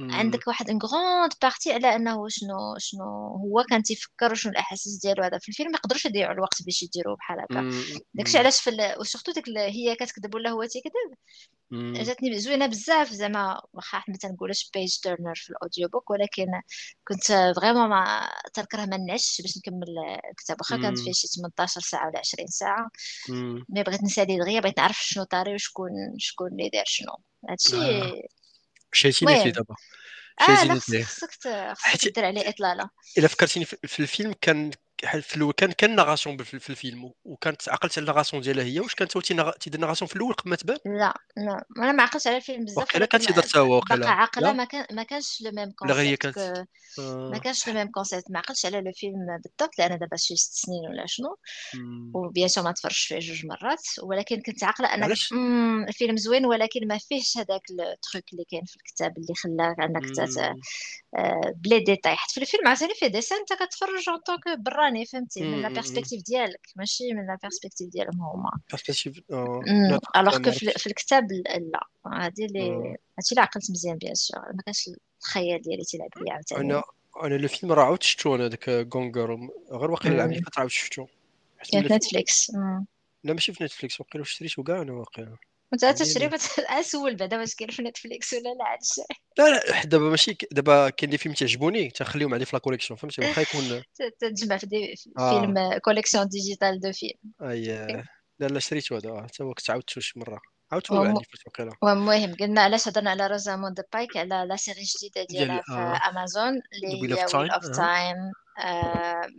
عندك 0.00 0.48
واحد 0.48 0.70
une 0.70 0.78
grande 0.78 1.32
partie 1.42 1.72
على 1.72 1.96
أنه 1.96 2.28
شنو 2.28 2.78
شنو 2.78 3.04
هو 3.36 3.64
كان 3.70 3.82
تيفكر 3.82 4.34
شنو 4.34 4.52
الأحاسيس 4.52 5.00
ديالو 5.02 5.22
هذا. 5.22 5.38
في 5.38 5.48
الفيلم 5.48 5.70
ما 5.70 5.76
يقدروش 5.78 6.04
يضيعوا 6.06 6.32
الوقت 6.32 6.62
باش 6.62 6.82
يديروه 6.82 7.16
بحال 7.16 7.40
هكا. 7.40 7.70
داكشي 8.14 8.38
علاش 8.38 8.60
في 8.60 8.70
ال... 8.70 9.00
و 9.00 9.04
surtout 9.04 9.32
ديك. 9.32 9.44
هي 9.48 9.96
كتكذب 9.96 10.34
ولا 10.34 10.50
هو 10.50 10.64
تيكذب. 10.64 11.14
جاتني 11.72 12.38
زوينه 12.38 12.66
بزاف 12.66 13.10
زعما. 13.10 13.60
واخا 13.72 14.02
ما 14.08 14.16
تنقولش 14.16 14.70
page 14.74 14.96
turner 15.02 15.34
في 15.34 15.50
ال 15.50 15.88
audiobook 15.88 16.10
ولكن 16.10 16.46
كنت 17.08 17.24
vraiment 17.56 17.88
ما 17.88 18.30
تنكره 18.54 18.84
ما 18.86 18.96
نعش 18.96 19.40
باش 19.42 19.58
نكمل 19.58 19.94
الكتاب. 20.30 20.56
واخا 20.60 20.76
كانت 20.76 20.98
فيه 20.98 21.12
شي 21.12 21.28
18 21.28 21.80
ساعة 21.80 22.08
ولا 22.08 22.18
20 22.18 22.46
ساعة. 22.48 22.90
mais 23.68 23.82
بغيت 23.82 24.02
نسالي 24.02 24.38
دغيا 24.38 24.60
بغيت 24.60 24.78
نعرف 24.78 24.96
شنو 25.02 25.24
طاري 25.24 25.54
وشكون 25.54 25.90
شكون 26.18 26.52
اللي 26.52 26.68
دار 26.68 26.84
شنو. 26.86 27.16
هادشي 27.50 27.76
مشيتيني 28.94 29.42
فيه 29.42 29.50
دابا 29.50 29.74
آه 30.40 30.64
لا 30.64 30.74
خصك 30.74 31.30
دير 32.14 32.24
عليه 32.24 32.48
اطلاله 32.48 32.90
إلا 33.18 33.28
فكرتيني 33.28 33.64
في 33.64 34.00
الفيلم 34.00 34.34
كان 34.40 34.70
في 35.22 35.36
الأول 35.36 35.52
كان 35.52 35.72
كان 35.72 35.96
narration 35.96 36.36
في 36.36 36.70
الفيلم 36.70 37.12
وكانت 37.24 37.68
عقلت 37.68 37.98
على 37.98 38.04
ال 38.04 38.08
narration 38.08 38.42
ديالها 38.42 38.64
هي 38.64 38.80
واش 38.80 38.94
كانت 38.94 39.16
هو 39.16 39.20
تيدير 39.60 39.80
narration 39.80 40.08
في 40.08 40.16
الأول 40.16 40.32
قبل 40.34 40.50
ما 40.50 40.56
تبان؟ 40.56 40.78
لا 40.86 41.14
لا 41.36 41.64
أنا 41.78 41.92
ما 41.92 42.02
عقلتش 42.02 42.26
على 42.26 42.36
الفيلم 42.36 42.64
بزاف 42.64 42.78
وقيلا 42.78 43.06
كانت 43.06 43.24
تيدير 43.24 43.42
حتى 43.42 43.58
هو 43.58 43.76
وقيلا 43.76 44.00
بقى 44.00 44.12
عاقله 44.12 44.52
ما 44.52 44.64
كان 44.64 44.86
ما 44.92 45.02
كانش 45.02 45.42
le 45.42 45.50
même 45.50 45.70
concept 45.70 45.98
لا 45.98 46.02
هي 46.10 46.16
كانت. 46.16 46.38
آه. 46.38 47.30
ما 47.32 47.38
كانش 47.38 47.68
le 47.68 47.74
même 47.74 47.90
concept 47.90 48.30
ما 48.30 48.38
عقلتش 48.38 48.66
على 48.66 48.80
le 48.80 48.92
film 48.94 49.26
بالضبط 49.44 49.78
لأن 49.78 49.98
دابا 49.98 50.16
شي 50.16 50.36
ست 50.36 50.52
سنين 50.52 50.88
ولا 50.90 51.06
شنو. 51.06 51.36
و 52.14 52.21
bien 52.21 52.48
sûr 52.48 52.64
ما 52.64 52.72
تفرجش 52.72 53.06
فيه 53.06 53.18
جوج 53.18 53.46
مرات 53.46 53.82
ولكن 54.02 54.42
كنت 54.42 54.64
عاقلة 54.64 54.94
ان 54.94 55.04
الفيلم 55.88 56.16
زوين 56.16 56.46
ولكن 56.46 56.86
ما 56.88 56.98
فيهش 56.98 57.38
هذاك 57.38 57.62
ال 57.70 57.81
truc 57.81 58.24
اللي 58.32 58.44
كاين 58.50 58.64
في 58.64 58.76
الكتاب 58.76 59.18
اللي 59.18 59.34
خلاك 59.34 59.80
انك 59.80 60.04
آه، 61.18 61.54
ب 61.56 61.62
les 61.62 61.80
détails. 61.80 62.16
حيت 62.16 62.30
في 62.30 62.40
الفيلم 62.40 62.68
عاوتاني 62.68 62.94
فيه 62.94 63.06
ديسان 63.06 63.38
أنت 63.38 63.62
كتفرج 63.62 64.08
en 64.08 64.18
tant 64.18 64.41
que 64.41 64.58
براني. 64.58 64.93
فهمتي 65.04 65.42
من 65.42 65.62
la 65.62 65.68
perspective 65.68 66.22
ديالك 66.22 66.60
ماشي 66.76 67.04
من 67.14 67.26
la 67.26 67.38
perspective 67.42 67.88
ديالهم 67.88 68.20
هما. 68.22 68.50
perspective 68.70 69.22
alors 70.16 70.38
que 70.44 70.50
في 70.50 70.86
الكتاب 70.86 71.32
لا 71.32 71.86
هادي 72.06 72.44
اللي 72.44 72.68
هادشي 73.18 73.32
اللي 73.32 73.40
عقلت 73.40 73.70
مزيان 73.70 73.96
bien 73.98 74.14
sûr 74.14 74.40
ما 74.40 74.62
كانش 74.66 74.90
الخيال 75.22 75.62
ديالي 75.62 75.84
تيلعب 75.84 76.10
ليا 76.16 76.32
عاوتاني. 76.32 76.60
أنا 76.60 76.82
أنا 77.22 77.34
le 77.34 77.48
film 77.48 77.72
راه 77.72 77.84
عاود 77.84 78.02
شفتو 78.02 78.34
أنا 78.34 78.48
داك 78.48 78.68
Gone 78.94 79.21
Girl 79.21 79.48
غير 79.72 79.90
واقيلا 79.90 80.14
العام 80.14 80.30
اللي 80.30 80.42
فات 80.42 80.58
عاود 80.58 80.70
شفتو. 80.70 81.06
كان 81.72 81.88
في 81.88 81.94
Netflix 81.94 82.50
لا 83.24 83.32
ماشي 83.32 83.52
في 83.52 83.64
Netflix 83.64 84.00
واقيلا 84.00 84.24
شريتو 84.24 84.62
كاع 84.62 84.82
أنا 84.82 84.92
واقيلا. 84.92 85.36
انت 85.72 85.84
تشري 85.84 86.30
أسول 86.80 87.16
بعدا 87.16 87.38
واش 87.38 87.54
كاين 87.54 87.70
في 87.70 87.82
Netflix 87.82 88.32
ولا 88.32 88.42
لا 88.42 88.72
هادشي 88.72 89.02
لا 89.38 89.50
لا 89.50 89.84
دابا 89.84 90.04
ماشي 90.10 90.36
دابا 90.52 90.90
كاين 90.90 91.10
des 91.10 91.18
films 91.18 91.34
تعجبوني 91.34 91.90
تنخليهم 91.90 92.32
عندي 92.34 92.44
في 92.44 92.56
la 92.56 92.60
collection 92.60 92.98
فهمتي؟ 92.98 93.22
واخا 93.22 93.42
يكون 93.42 93.82
تجمع 94.20 94.56
في 94.56 94.66
des 94.66 94.94
films 95.18 95.78
collection 95.84 96.28
digitale 96.28 96.80
de 96.80 96.92
films 96.92 97.32
أي 97.42 97.66
لا 98.38 98.46
لا 98.46 98.58
شريتو 98.58 98.96
هذا 98.96 99.22
حتى 99.22 99.42
هو 99.42 99.54
كنت 99.54 99.70
عاودتو 99.70 100.00
شي 100.00 100.18
مرة. 100.18 100.40
عاودتو 100.72 101.04
عندي 101.04 101.24
في 101.24 101.42
الوقيله 101.46 101.76
المهم 101.84 102.34
قلنا 102.34 102.60
علاش 102.60 102.88
هضرنا 102.88 103.10
على 103.10 103.26
روزاموند 103.26 103.80
بايك 103.92 104.16
على 104.16 104.46
la 104.48 104.56
série 104.56 104.82
جديده 104.82 105.26
ديالها 105.30 105.62
في 105.62 106.08
امازون 106.10 106.48
اللي 106.48 106.88
هي 106.88 107.26
Wheel 107.34 107.50
of 107.50 107.68
Time 107.68 108.16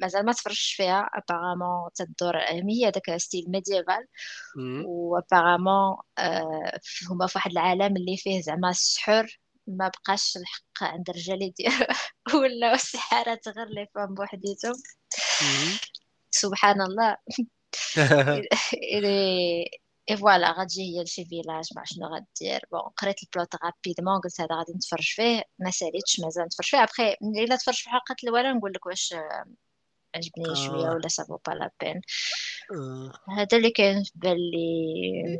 مازال 0.01 0.25
ما 0.25 0.33
تفرجتش 0.33 0.73
فيها. 0.73 1.09
apparemment 1.13 1.89
تدور 1.95 2.37
هي 2.37 2.91
داك 2.91 3.17
style 3.17 3.45
médiéval 3.47 4.07
و 4.85 4.94
apparemment 4.94 5.97
هما 7.09 7.27
في 7.27 7.37
واحد 7.37 7.51
العالم 7.51 7.97
اللي 7.97 8.17
فيه 8.17 8.41
زعما 8.41 8.69
السحر 8.69 9.39
ما 9.67 9.87
بقاش 9.87 10.37
الحق 10.37 10.93
عند 10.93 11.09
الرجال 11.09 11.41
يدير 11.41 11.87
ولا 12.41 12.73
السحارات 12.73 13.47
غير 13.47 13.67
les 13.67 13.87
femmes 13.95 14.13
بوحديتهم. 14.15 14.73
سبحان 16.31 16.81
الله. 16.81 17.17
et 20.09 20.17
voilà 20.17 20.51
غتجي 20.51 20.81
هي 20.81 21.03
لشي 21.03 21.25
village 21.25 21.69
مع 21.75 21.83
شنو 21.83 22.07
غدير 22.07 22.61
bon 22.71 22.81
قريت 22.81 23.23
ال 23.23 23.30
plot 23.30 23.55
rapidement 23.63 24.19
قلت 24.19 24.41
هذا 24.41 24.55
غادي 24.55 24.73
نتفرج 24.73 25.13
فيه 25.15 25.43
ما 25.59 25.71
ساليتش 25.71 26.19
مازال 26.19 26.45
نتفرج 26.45 26.65
فيه 26.65 26.83
ابخي 26.83 27.15
إلا 27.21 27.55
تفرج 27.55 27.75
في 27.75 27.87
الحلقة 27.87 28.15
الاولى 28.23 28.53
نقول 28.53 28.71
لك 28.75 28.85
واش 28.85 29.15
عجبني 30.15 30.49
آه. 30.49 30.53
شوية 30.53 30.89
ولا 30.89 31.07
ça 31.07 31.17
vaut 31.17 31.37
pas 31.47 31.51
la 31.51 31.71
peine 31.81 32.01
آه. 32.71 33.13
هذا 33.37 33.57
اللي 33.57 33.69
كان 33.69 34.03
في 34.03 34.11
بالي 34.15 35.39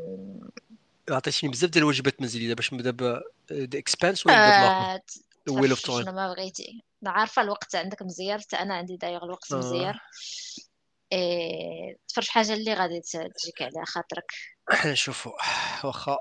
عطيتيني 1.10 1.52
بزاف 1.52 1.70
ديال 1.70 1.84
الواجبات 1.84 2.22
منزليه 2.22 2.54
باش 2.54 2.74
نبدا 2.74 3.22
Expanse 3.52 4.26
ولا 4.28 5.02
Wheel 5.50 5.70
of 5.70 5.82
Time 5.82 6.02
شنو 6.02 6.12
ما 6.12 6.34
بغيتي. 6.34 6.84
عارفة 7.06 7.42
الوقت 7.42 7.76
عندك 7.76 8.02
مزير 8.02 8.40
حتى 8.40 8.56
أنا 8.56 8.74
عندي 8.74 8.98
دايغ 8.98 9.24
الوقت 9.24 9.52
آه. 9.52 9.58
مزير 9.58 10.00
إيه 11.12 11.98
تفرج 12.08 12.28
حاجة 12.28 12.54
اللي 12.54 12.74
غادي 12.74 13.02
تجيك 13.02 13.62
على 13.62 13.86
خاطرك. 13.86 14.32
إحنا 14.74 14.92
نشوفوا 14.92 15.32
واخا 15.84 16.18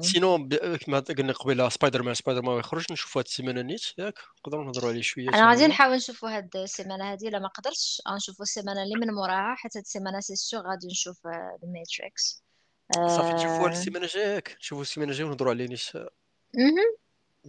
sinon 0.00 0.48
كما 0.86 1.00
قلنا 1.00 1.32
قبيلة 1.32 1.68
Spider-Man 1.68 2.14
Spider-Man 2.14 2.58
يخرج 2.58 2.92
نشوفوا 2.92 3.20
هاد 3.20 3.26
السيمانة 3.26 3.62
نيت 3.62 3.82
ياك 3.98 4.14
نقدروا 4.38 4.64
نهضروا 4.64 4.90
عليه 4.90 5.02
شوية 5.02 5.28
أنا 5.28 5.48
غادي 5.48 5.66
نحاول 5.66 5.96
نشوفوا 5.96 6.36
هاد 6.36 6.56
السيمانة 6.56 7.12
هادي 7.12 7.28
الا 7.28 7.38
ما 7.38 7.48
قدرتش 7.48 8.02
غنشوفوا 8.08 8.42
السيمانة 8.42 8.82
اللي 8.82 8.94
من 8.94 9.14
موراها 9.14 9.54
حتى 9.54 9.78
هاد 9.78 9.84
السيمانة 9.84 10.20
سي 10.20 10.36
سيغ 10.36 10.60
غادي 10.60 10.86
نشوف 10.86 11.18
ال 11.62 11.74
Matrix 11.74 12.44
صافي 12.94 13.32
نشوفوا 13.32 13.66
هاد 13.66 13.70
السيمانة 13.70 14.04
الجايه 14.04 14.26
ياك 14.34 14.56
نشوفوا 14.60 14.82
السيمانة 14.82 15.12
الجاية 15.12 15.26
ونهضروا 15.26 15.52
عليه 15.52 15.66
نيت. 15.66 15.80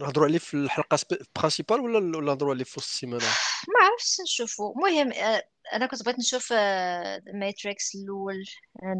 نهضروا 0.00 0.26
عليه 0.26 0.38
في 0.38 0.54
الحلقة 0.54 0.98
principale 1.36 1.80
ولا 1.80 1.98
ولا 1.98 2.26
نهضروا 2.26 2.54
عليه 2.54 2.64
في 2.64 2.74
وسط 2.78 2.88
السيمانة؟ 2.88 3.24
ما 3.68 3.86
عرفتش 3.86 4.20
نشوفوا 4.20 4.74
المهم 4.74 5.12
أنا 5.72 5.86
كنت 5.86 6.02
بغيت 6.02 6.18
نشوف 6.18 6.52
Matrix 7.34 7.94
الأول 7.94 8.44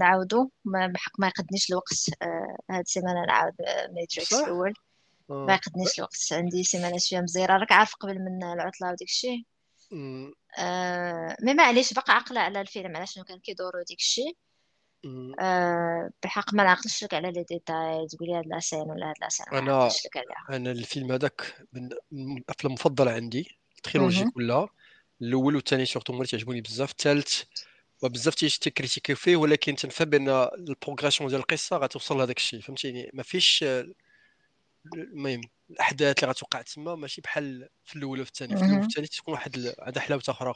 نعاودو. 0.00 0.50
ما 0.64 0.86
بحق 0.86 1.12
ما 1.18 1.26
يقدنيش 1.26 1.70
الوقت 1.70 1.94
هاد 2.70 2.80
السيمانة 2.80 3.26
نعاود 3.26 3.54
Matrix 3.94 4.32
الأول. 4.32 4.72
ما 5.28 5.54
يقدنيش 5.54 5.98
الوقت. 5.98 6.32
عندي 6.32 6.64
سيمانة 6.64 6.98
شوية 6.98 7.20
مزيرة. 7.20 7.56
راك 7.56 7.72
عارف 7.72 7.94
قبل 7.94 8.18
من 8.18 8.44
العطلة 8.44 8.90
وديك 8.90 9.08
الشيء 9.08 9.44
آه 10.58 11.36
mais 11.42 11.54
معليش 11.54 11.92
بقى 11.92 12.14
عاقلة 12.14 12.40
على 12.40 12.60
الفيلم. 12.60 12.96
على 12.96 13.06
شنو 13.06 13.24
كان 13.24 13.38
كيدور 13.38 13.76
وديك 13.76 13.98
الشيء 13.98 14.36
آه 15.40 16.10
بحق 16.22 16.54
ما 16.54 16.64
نعقلش 16.64 17.04
لك 17.04 17.14
على 17.14 17.32
les 17.32 17.42
détails 17.42 18.06
تقولي 18.06 18.34
هاد 18.34 18.46
la 18.46 18.56
scène 18.56 18.80
ولا 18.80 19.10
هاد 19.10 19.14
la 19.20 19.28
scène 19.28 19.46
أنا 19.52 19.90
أنا 20.50 20.70
الفيلم 20.70 21.12
هذاك 21.12 21.66
من 21.72 22.38
الأفلام 22.38 22.72
المفضلة 22.72 23.10
عندي 23.12 23.58
ال 23.76 23.82
trilogie 23.82 24.30
كلها 24.30 24.68
الأول 25.22 25.56
والثاني 25.56 25.86
surtout 25.86 26.12
هما 26.12 26.24
تعجبوني 26.24 26.60
بزاف 26.60 26.90
الثالث 26.90 27.42
وبزاف 28.02 28.34
تيكريتيكي 28.34 29.14
فيه 29.14 29.36
ولكن 29.36 29.76
تنفهم 29.76 30.10
بأن 30.10 30.28
ال 30.68 30.73
progression 30.73 31.30
ديال 31.30 31.40
القصة 31.40 31.76
غتوصل 31.76 32.18
لهذاك 32.18 32.36
الشيء 32.36 32.60
فهمتيني؟ 32.60 33.10
ما 33.14 33.22
فيش 33.22 33.64
المهم 34.94 35.40
الأحداث 35.70 36.18
اللي 36.18 36.30
غتوقع 36.30 36.62
تما 36.62 36.94
ماشي 36.94 37.20
بحال 37.20 37.68
في 37.84 37.96
الأول 37.96 38.20
وفي 38.20 38.30
الثاني. 38.30 38.56
في 38.56 38.62
الأول 38.62 38.78
وفي 38.78 38.86
الثاني 38.86 39.06
تكون 39.06 39.34
واحد 39.34 39.74
عندها 39.78 40.02
حلاوة 40.02 40.22
أخرى. 40.28 40.54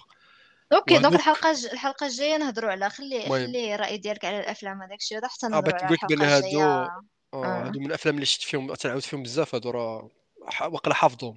OK 0.72 0.98
donc 0.98 1.14
الحلقة 1.14 1.52
ج... 1.52 1.66
الحلقة 1.66 2.06
الجاية 2.06 2.36
نهضروا 2.36 2.70
على 2.70 2.90
خلي 2.90 3.28
خلي 3.28 3.74
الراي 3.74 3.98
ديالك 3.98 4.24
على 4.24 4.40
الأفلام 4.40 4.82
هذاك 4.82 4.98
الشيء 5.00 5.18
هذا 5.18 5.28
حتى 5.28 5.46
نهضروا 5.46 5.74
على 5.74 5.94
الحلقة 5.94 6.14
الجايه 6.14 6.36
هادو 6.36 6.60
آه، 7.34 7.66
هادو 7.66 7.80
من 7.80 7.86
الأفلام 7.86 8.14
اللي 8.14 8.26
شفت 8.26 8.42
فيهم 8.42 8.74
تنعاود 8.74 9.02
فيهم 9.02 9.22
بزاف 9.22 9.54
هادو 9.54 9.70
راه 9.70 10.10
واقيلا 10.60 10.94
حافظهم 10.94 11.36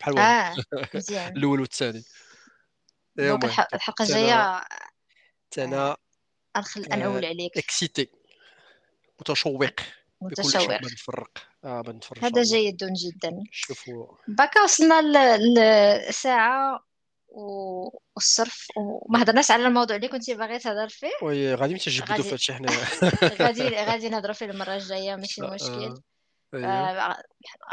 بحال 0.00 0.14
مزيان. 0.94 1.36
الأول 1.36 1.60
والثاني. 1.60 2.02
donc 3.16 3.44
الحلقة 3.44 4.02
الجاية 4.02 4.64
أنا 5.58 5.96
ادخل 6.56 6.84
أنعول 6.84 7.24
عليك. 7.24 7.58
excité. 7.58 8.08
متشوق 9.20 9.70
متشوق. 10.20 10.80
بنتفرق 10.82 11.30
آه 11.64 11.80
بنتفرج 11.80 12.24
هذا 12.24 12.42
جيد 12.42 12.76
جدا. 12.76 13.44
شوفوا. 13.50 14.06
باكا 14.28 14.62
وصلنا 14.62 15.02
للساعه 15.36 16.84
والصرف 17.34 18.66
وما 18.76 19.22
هضرناش 19.22 19.50
على 19.50 19.66
الموضوع 19.66 19.96
اللي 19.96 20.08
كنتي 20.08 20.34
باغي 20.34 20.58
تهضر 20.58 20.88
فيه؟ 20.88 21.10
oui 21.22 21.54
غادي 21.54 21.74
نتجبدوا 21.74 22.22
في 22.22 22.32
هادشي 22.32 22.54
حنا 22.54 22.68
غادي 23.40 23.68
غادي 23.88 24.08
نهضروا 24.12 24.34
فيه 24.34 24.46
المرة 24.46 24.74
الجاية 24.74 25.16
ماشي 25.16 25.42
مشكل. 25.42 26.00
أيوه. 26.54 26.66
آه 26.66 27.22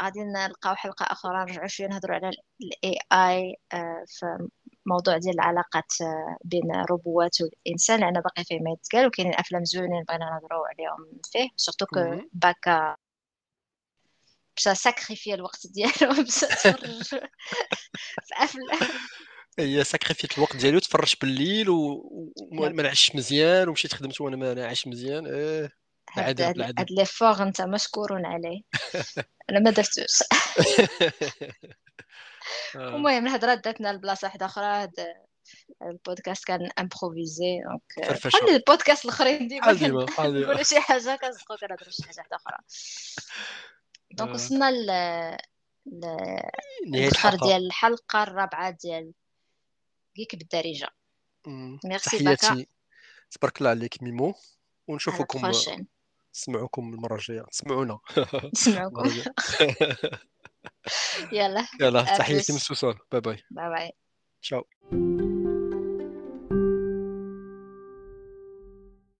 غادي 0.02 0.20
نلقاو 0.20 0.74
حلقة 0.74 1.04
أخرى 1.04 1.38
نرجعوا 1.38 1.66
شوية 1.66 1.86
نهضروا 1.86 2.16
على 2.16 2.30
ال 2.60 2.98
AI 3.12 3.56
آه 3.72 4.04
في 4.06 4.48
موضوع 4.86 5.16
ديال 5.16 5.34
العلاقات 5.34 6.00
آه 6.02 6.36
بين 6.44 6.74
الروبوات 6.74 7.36
والإنسان. 7.40 8.00
لأن 8.00 8.20
باقي 8.20 8.44
فيه 8.44 8.58
ما 8.60 8.70
يتقال 8.70 9.06
وكاينين 9.06 9.34
أفلام 9.34 9.64
زوينين 9.64 10.04
بغينا 10.08 10.24
نهضروا 10.24 10.66
عليهم 10.68 11.20
فيه. 11.32 11.48
surtout 11.56 11.86
que 11.86 12.28
باكا 12.32 12.96
باش 14.66 14.78
sacrifié 14.78 15.34
الوقت 15.34 15.66
ديالو 15.66 16.14
باش 16.22 16.40
تفرج 16.40 17.02
في 17.02 18.34
أفلام. 18.34 18.88
هي 19.58 19.84
sacrifiيت 19.84 20.38
الوقت 20.38 20.56
ديالو 20.56 20.78
تفرج 20.78 21.14
بالليل 21.20 21.68
وما 21.68 22.82
نعش 22.82 23.14
مزيان 23.14 23.68
ومشيت 23.68 23.94
خدمت 23.94 24.20
وأنا 24.20 24.36
ما 24.36 24.54
ناعش 24.54 24.86
مزيان. 24.86 25.26
آه 25.26 25.70
العدل 26.18 26.44
هاد 26.44 26.56
العدل 26.56 26.78
هاد 26.78 26.90
l'effort 26.90 27.42
انت 27.42 27.62
مشكور 27.62 28.26
عليه. 28.26 28.60
أنا 29.50 29.58
ما 29.60 29.70
درتوش. 29.70 30.22
آه، 32.76 32.88
المهم 32.96 33.26
الهضره 33.26 33.54
داتنا 33.54 33.92
لبلاصة 33.92 34.26
واحدة 34.26 34.46
أخرى. 34.46 34.64
هاد 34.64 35.14
البودكاست 35.82 36.44
كان 36.44 36.70
improvisé 36.78 37.60
donc 37.64 38.10
بحال 38.24 38.50
البودكاست 38.50 39.04
الأخرين 39.04 39.48
ديما 39.48 39.72
كنقولوا 39.72 40.62
شي 40.62 40.80
حاجة 40.80 41.16
كنصدقوا 41.16 41.56
كنهضروا 41.56 41.90
شي 41.90 42.02
حاجة 42.02 42.16
واحدة 42.18 42.36
أخرى. 42.36 42.56
donc 44.12 44.30
آه، 44.30 44.34
وصلنا 44.34 44.70
ل 44.70 44.90
الآخر 46.86 47.08
الحلقة. 47.08 47.46
ديال 47.46 47.66
الحلقة 47.66 48.22
الرابعة 48.22 48.70
ديال 48.70 49.12
Geek 50.14 50.36
بالدارجة. 50.36 50.88
ميرسي 51.84 52.18
تحياتي 52.18 52.66
تبارك 53.30 53.58
الله 53.58 53.70
عليك 53.70 54.02
ميمو. 54.02 54.34
ونشوفكم 54.88 55.52
نسمعوكم 56.34 56.94
المرة 56.94 57.14
الجاية. 57.14 57.44
المره 57.66 58.00
الجاية. 59.06 59.34
يلا. 61.32 61.66
يلا 61.80 62.02
تحياتي 62.02 62.52
من 62.52 62.56
ابوس 62.56 62.62
سوسول 62.66 62.98
باي 63.12 63.20
باي. 63.20 63.42
باي 63.50 63.68
باي. 63.68 63.92
تشاو 64.42 64.64